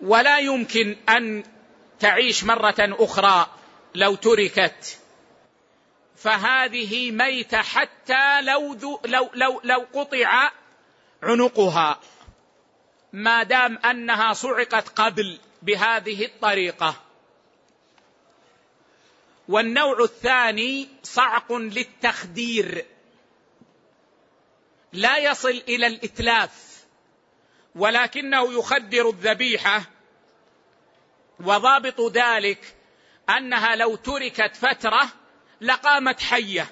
ولا 0.01 0.39
يمكن 0.39 0.97
أن 1.09 1.43
تعيش 1.99 2.43
مرة 2.43 2.75
أخرى 2.79 3.47
لو 3.95 4.15
تركت. 4.15 4.99
فهذه 6.17 7.11
ميتة 7.11 7.61
حتى 7.61 8.41
لو 8.41 8.77
لو 9.05 9.29
لو, 9.33 9.61
لو 9.63 9.85
قطع 9.93 10.51
عنقها. 11.23 11.99
ما 13.13 13.43
دام 13.43 13.77
أنها 13.77 14.33
صعقت 14.33 14.89
قبل 14.89 15.39
بهذه 15.61 16.25
الطريقة. 16.25 16.95
والنوع 19.47 20.03
الثاني 20.03 20.89
صعق 21.03 21.53
للتخدير. 21.53 22.85
لا 24.93 25.17
يصل 25.17 25.63
إلى 25.67 25.87
الإتلاف. 25.87 26.85
ولكنه 27.75 28.53
يخدر 28.53 29.09
الذبيحة. 29.09 29.83
وضابط 31.39 32.01
ذلك 32.01 32.75
أنها 33.29 33.75
لو 33.75 33.95
تركت 33.95 34.55
فترة 34.55 35.09
لقامت 35.61 36.21
حية. 36.21 36.67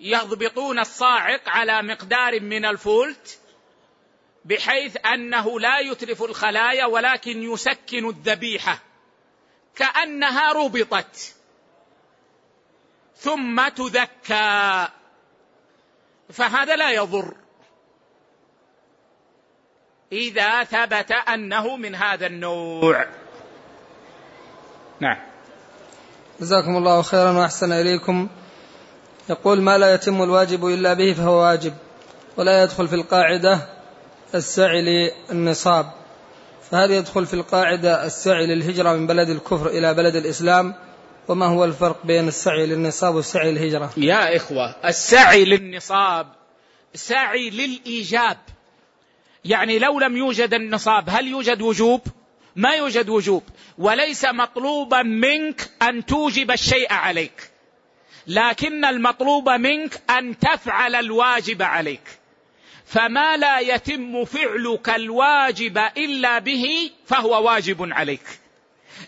يضبطون 0.00 0.78
الصاعق 0.78 1.48
على 1.48 1.82
مقدار 1.82 2.40
من 2.40 2.64
الفولت 2.64 3.40
بحيث 4.44 4.96
أنه 5.06 5.60
لا 5.60 5.78
يتلف 5.78 6.22
الخلايا 6.22 6.84
ولكن 6.84 7.42
يسكن 7.42 8.08
الذبيحة. 8.08 8.78
كأنها 9.76 10.52
ربطت. 10.52 11.34
ثم 13.16 13.68
تذكى. 13.68 14.88
فهذا 16.32 16.76
لا 16.76 16.90
يضر. 16.90 17.36
إذا 20.12 20.64
ثبت 20.64 21.12
أنه 21.12 21.76
من 21.76 21.94
هذا 21.94 22.26
النوع. 22.26 23.08
نعم. 25.00 25.33
جزاكم 26.40 26.76
الله 26.76 27.02
خيرا 27.02 27.30
وأحسن 27.30 27.72
إليكم. 27.72 28.28
يقول 29.30 29.62
ما 29.62 29.78
لا 29.78 29.94
يتم 29.94 30.22
الواجب 30.22 30.66
إلا 30.66 30.94
به 30.94 31.12
فهو 31.12 31.42
واجب 31.42 31.74
ولا 32.36 32.62
يدخل 32.62 32.88
في 32.88 32.94
القاعدة 32.94 33.58
السعي 34.34 35.10
للنصاب. 35.30 35.92
فهل 36.70 36.90
يدخل 36.90 37.26
في 37.26 37.34
القاعدة 37.34 38.06
السعي 38.06 38.46
للهجرة 38.46 38.92
من 38.92 39.06
بلد 39.06 39.28
الكفر 39.28 39.66
إلى 39.66 39.94
بلد 39.94 40.16
الإسلام؟ 40.16 40.74
وما 41.28 41.46
هو 41.46 41.64
الفرق 41.64 42.06
بين 42.06 42.28
السعي 42.28 42.66
للنصاب 42.66 43.14
والسعي 43.14 43.52
للهجرة؟ 43.52 43.90
يا 43.96 44.36
إخوة 44.36 44.74
السعي 44.84 45.44
للنصاب 45.44 46.26
سعي 46.94 47.50
للإيجاب. 47.50 48.38
يعني 49.44 49.78
لو 49.78 50.00
لم 50.00 50.16
يوجد 50.16 50.54
النصاب 50.54 51.04
هل 51.08 51.28
يوجد 51.28 51.62
وجوب؟ 51.62 52.00
ما 52.56 52.70
يوجد 52.70 53.08
وجوب 53.08 53.42
وليس 53.78 54.24
مطلوبا 54.24 55.02
منك 55.02 55.70
أن 55.82 56.06
توجب 56.06 56.50
الشيء 56.50 56.92
عليك. 56.92 57.50
لكن 58.26 58.84
المطلوب 58.84 59.48
منك 59.48 60.02
أن 60.10 60.38
تفعل 60.38 60.94
الواجب 60.94 61.62
عليك. 61.62 62.18
فما 62.86 63.36
لا 63.36 63.58
يتم 63.58 64.24
فعلك 64.24 64.88
الواجب 64.88 65.78
إلا 65.78 66.38
به 66.38 66.90
فهو 67.06 67.46
واجب 67.46 67.92
عليك. 67.92 68.40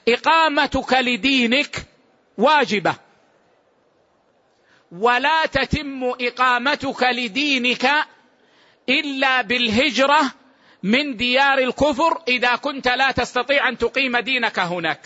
إقامتك 0.09 0.93
لدينك 0.93 1.87
واجبة. 2.39 2.95
ولا 4.93 5.47
تتم 5.47 6.05
إقامتك 6.21 7.03
لدينك 7.03 7.91
إلا 8.89 9.43
بالهجرة 9.43 10.33
من 10.87 11.17
ديار 11.17 11.59
الكفر 11.59 12.23
إذا 12.29 12.57
كنت 12.57 12.89
لا 12.89 13.11
تستطيع 13.11 13.69
أن 13.69 13.79
تقيم 13.79 14.17
دينك 14.17 14.59
هناك. 14.59 15.01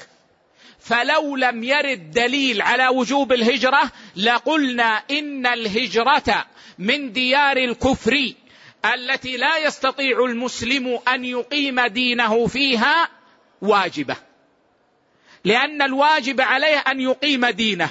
فلو 0.80 1.36
لم 1.36 1.64
يرد 1.64 2.10
دليل 2.10 2.62
على 2.62 2.88
وجوب 2.88 3.32
الهجرة 3.32 3.92
لقلنا 4.16 5.02
إن 5.10 5.46
الهجرة 5.46 6.46
من 6.78 7.12
ديار 7.12 7.56
الكفر 7.56 8.32
التي 8.94 9.36
لا 9.36 9.58
يستطيع 9.58 10.24
المسلم 10.24 10.98
أن 11.08 11.24
يقيم 11.24 11.80
دينه 11.80 12.46
فيها 12.46 13.08
واجبة. 13.62 14.16
لأن 15.44 15.82
الواجب 15.82 16.40
عليه 16.40 16.78
أن 16.78 17.00
يقيم 17.00 17.46
دينه 17.46 17.90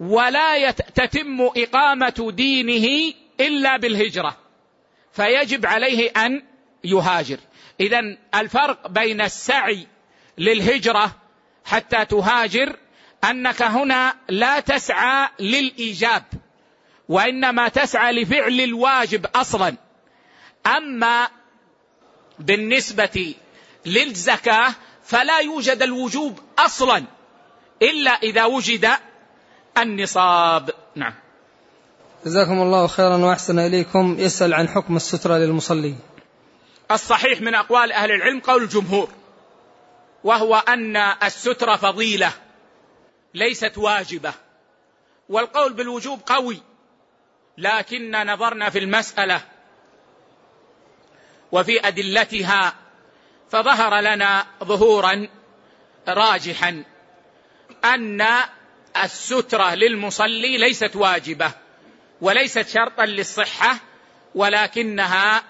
ولا 0.00 0.70
تتم 0.70 1.40
إقامة 1.56 2.32
دينه 2.36 3.14
إلا 3.40 3.76
بالهجرة. 3.76 4.36
فيجب 5.12 5.66
عليه 5.66 6.10
أن 6.10 6.51
يهاجر. 6.84 7.38
اذا 7.80 8.16
الفرق 8.34 8.88
بين 8.88 9.20
السعي 9.20 9.86
للهجرة 10.38 11.12
حتى 11.64 12.04
تهاجر 12.04 12.76
أنك 13.24 13.62
هنا 13.62 14.14
لا 14.28 14.60
تسعى 14.60 15.28
للإيجاب 15.40 16.24
وإنما 17.08 17.68
تسعى 17.68 18.12
لفعل 18.12 18.60
الواجب 18.60 19.26
أصلا. 19.34 19.74
أما 20.66 21.28
بالنسبة 22.38 23.34
للزكاة 23.86 24.74
فلا 25.04 25.38
يوجد 25.38 25.82
الوجوب 25.82 26.40
أصلا 26.58 27.04
إلا 27.82 28.10
إذا 28.10 28.44
وجد 28.44 28.88
النصاب. 29.78 30.70
نعم. 30.96 31.14
جزاكم 32.26 32.62
الله 32.62 32.86
خيرا 32.86 33.16
وأحسن 33.16 33.58
إليكم. 33.58 34.16
يسأل 34.18 34.54
عن 34.54 34.68
حكم 34.68 34.96
السترة 34.96 35.38
للمصلي. 35.38 35.94
الصحيح 36.92 37.40
من 37.40 37.54
أقوال 37.54 37.92
أهل 37.92 38.10
العلم 38.10 38.40
قول 38.40 38.62
الجمهور 38.62 39.08
وهو 40.24 40.56
أن 40.56 40.96
الستر 40.96 41.76
فضيلة 41.76 42.32
ليست 43.34 43.78
واجبة 43.78 44.34
والقول 45.28 45.72
بالوجوب 45.72 46.20
قوي 46.26 46.62
لكن 47.58 48.10
نظرنا 48.10 48.70
في 48.70 48.78
المسألة 48.78 49.40
وفي 51.52 51.88
أدلتها 51.88 52.74
فظهر 53.50 54.00
لنا 54.00 54.46
ظهورا 54.64 55.28
راجحا 56.08 56.84
أن 57.84 58.26
السترة 59.04 59.74
للمصلي 59.74 60.58
ليست 60.58 60.96
واجبة 60.96 61.52
وليست 62.20 62.68
شرطا 62.68 63.06
للصحة 63.06 63.76
ولكنها 64.34 65.42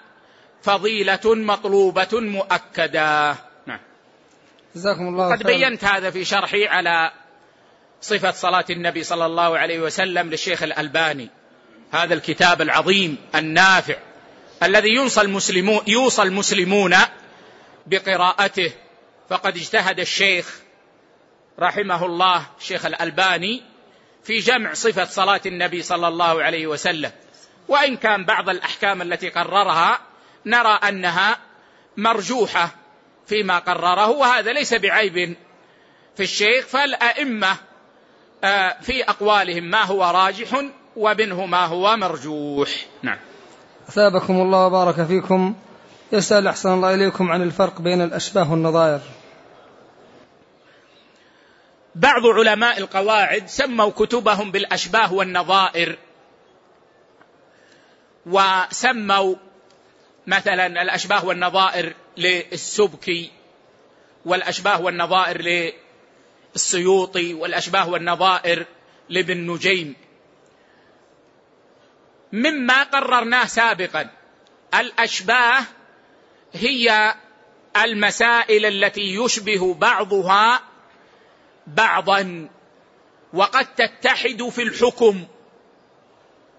فضيلة 0.63 1.19
مطلوبة 1.25 2.07
مؤكدة. 2.13 3.35
نعم. 3.65 3.79
جزاكم 4.75 5.07
الله 5.07 5.31
قد 5.31 5.43
بينت 5.43 5.83
هذا 5.83 6.09
في 6.09 6.25
شرحي 6.25 6.67
على 6.67 7.11
صفة 8.01 8.31
صلاة 8.31 8.65
النبي 8.69 9.03
صلى 9.03 9.25
الله 9.25 9.57
عليه 9.57 9.79
وسلم 9.79 10.29
للشيخ 10.29 10.63
الألباني. 10.63 11.29
هذا 11.91 12.13
الكتاب 12.13 12.61
العظيم 12.61 13.17
النافع 13.35 13.95
الذي 14.63 14.89
يوصى 14.89 15.21
المسلمون 15.21 15.81
يوصى 15.87 16.21
المسلمون 16.21 16.95
بقراءته. 17.87 18.71
فقد 19.29 19.55
اجتهد 19.55 19.99
الشيخ 19.99 20.59
رحمه 21.59 22.05
الله 22.05 22.45
الشيخ 22.59 22.85
الألباني 22.85 23.61
في 24.23 24.39
جمع 24.39 24.73
صفة 24.73 25.05
صلاة 25.05 25.41
النبي 25.45 25.81
صلى 25.81 26.07
الله 26.07 26.43
عليه 26.43 26.67
وسلم. 26.67 27.11
وإن 27.67 27.97
كان 27.97 28.25
بعض 28.25 28.49
الأحكام 28.49 29.01
التي 29.01 29.29
قررها 29.29 29.99
نرى 30.45 30.79
أنها 30.89 31.37
مرجوحة 31.97 32.75
فيما 33.27 33.59
قرره 33.59 34.09
وهذا 34.09 34.53
ليس 34.53 34.73
بعيب 34.73 35.35
في 36.15 36.23
الشيخ 36.23 36.67
فالأئمة 36.67 37.57
آه، 38.43 38.75
في 38.81 39.03
أقوالهم 39.03 39.63
ما 39.63 39.83
هو 39.83 40.03
راجح 40.03 40.63
ومنه 40.95 41.45
ما 41.45 41.65
هو 41.65 41.97
مرجوح. 41.97 42.69
نعم. 43.01 43.17
أثابكم 43.89 44.33
الله 44.33 44.65
وبارك 44.65 45.05
فيكم. 45.05 45.55
يسأل 46.11 46.47
أحسن 46.47 46.73
الله 46.73 46.93
إليكم 46.93 47.31
عن 47.31 47.41
الفرق 47.41 47.81
بين 47.81 48.01
الأشباه 48.01 48.51
والنظائر. 48.51 48.99
بعض 51.95 52.25
علماء 52.25 52.77
القواعد 52.77 53.47
سموا 53.47 53.89
كتبهم 53.89 54.51
بالأشباه 54.51 55.13
والنظائر 55.13 55.97
وسموا 58.25 59.35
مثلا 60.27 60.81
الأشباه 60.81 61.25
والنظائر 61.25 61.93
للسبكي 62.17 63.31
والأشباه 64.25 64.81
والنظائر 64.81 65.71
للسيوطي 66.55 67.33
والأشباه 67.33 67.89
والنظائر 67.89 68.65
لابن 69.09 69.51
نجيم. 69.51 69.95
مما 72.33 72.83
قررناه 72.83 73.45
سابقا 73.45 74.09
الأشباه 74.73 75.63
هي 76.53 77.15
المسائل 77.83 78.65
التي 78.65 79.15
يشبه 79.15 79.73
بعضها 79.73 80.63
بعضا 81.67 82.49
وقد 83.33 83.65
تتحد 83.75 84.43
في 84.43 84.61
الحكم 84.61 85.25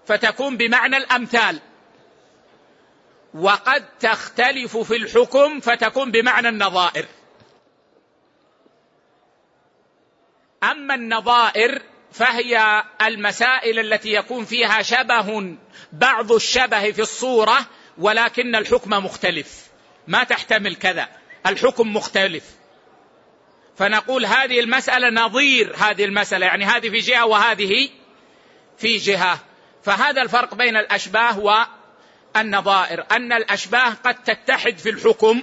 فتكون 0.07 0.57
بمعنى 0.57 0.97
الأمثال. 0.97 1.59
وقد 3.35 3.85
تختلف 3.99 4.77
في 4.77 4.95
الحكم 4.95 5.59
فتكون 5.59 6.11
بمعنى 6.11 6.49
النظائر. 6.49 7.05
أما 10.63 10.95
النظائر 10.95 11.81
فهي 12.11 12.83
المسائل 13.01 13.79
التي 13.79 14.13
يكون 14.13 14.45
فيها 14.45 14.81
شبه 14.81 15.55
بعض 15.93 16.31
الشبه 16.31 16.91
في 16.91 17.01
الصورة 17.01 17.57
ولكن 17.97 18.55
الحكم 18.55 18.89
مختلف. 18.89 19.67
ما 20.07 20.23
تحتمل 20.23 20.75
كذا. 20.75 21.09
الحكم 21.47 21.95
مختلف. 21.95 22.43
فنقول 23.77 24.25
هذه 24.25 24.59
المسألة 24.59 25.09
نظير 25.09 25.75
هذه 25.77 26.05
المسألة 26.05 26.45
يعني 26.45 26.65
هذه 26.65 26.89
في 26.89 26.99
جهة 26.99 27.25
وهذه 27.25 27.89
في 28.77 28.97
جهة. 28.97 29.39
فهذا 29.83 30.21
الفرق 30.21 30.55
بين 30.55 30.77
الأشباه 30.77 31.39
والنظائر 32.35 33.05
أن 33.11 33.33
الأشباه 33.33 33.89
قد 33.89 34.23
تتحد 34.23 34.77
في 34.77 34.89
الحكم 34.89 35.41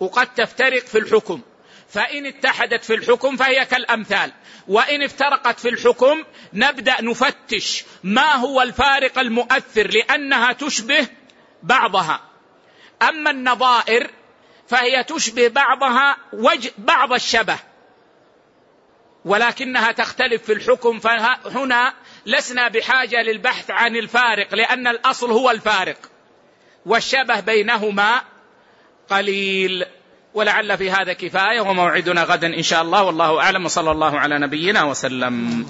وقد 0.00 0.34
تفترق 0.34 0.82
في 0.82 0.98
الحكم. 0.98 1.40
فإن 1.88 2.26
اتحدت 2.26 2.84
في 2.84 2.94
الحكم 2.94 3.36
فهي 3.36 3.64
كالأمثال. 3.64 4.32
وإن 4.68 5.02
افترقت 5.02 5.60
في 5.60 5.68
الحكم 5.68 6.24
نبدأ 6.52 7.02
نفتش 7.02 7.84
ما 8.04 8.34
هو 8.34 8.62
الفارق 8.62 9.18
المؤثر 9.18 9.86
لأنها 9.86 10.52
تشبه 10.52 11.08
بعضها. 11.62 12.20
أما 13.02 13.30
النظائر 13.30 14.10
فهي 14.68 15.04
تشبه 15.04 15.48
بعضها 15.48 16.16
وجه 16.32 16.72
بعض 16.78 17.12
الشبه. 17.12 17.58
ولكنها 19.24 19.92
تختلف 19.92 20.42
في 20.42 20.52
الحكم 20.52 20.98
فهنا 20.98 21.94
لسنا 22.26 22.68
بحاجة 22.68 23.22
للبحث 23.22 23.70
عن 23.70 23.96
الفارق 23.96 24.54
لأن 24.54 24.86
الأصل 24.86 25.30
هو 25.30 25.50
الفارق. 25.50 25.98
والشبه 26.86 27.40
بينهما 27.40 28.22
قليل. 29.10 29.84
ولعل 30.34 30.78
في 30.78 30.90
هذا 30.90 31.12
كفاية 31.12 31.60
وموعدنا 31.60 32.24
غدا 32.24 32.46
إن 32.46 32.62
شاء 32.62 32.82
الله. 32.82 33.02
والله 33.02 33.40
أعلم 33.40 33.64
وصلى 33.64 33.90
الله 33.90 34.18
على 34.18 34.38
نبينا 34.38 34.84
وسلم. 34.84 35.66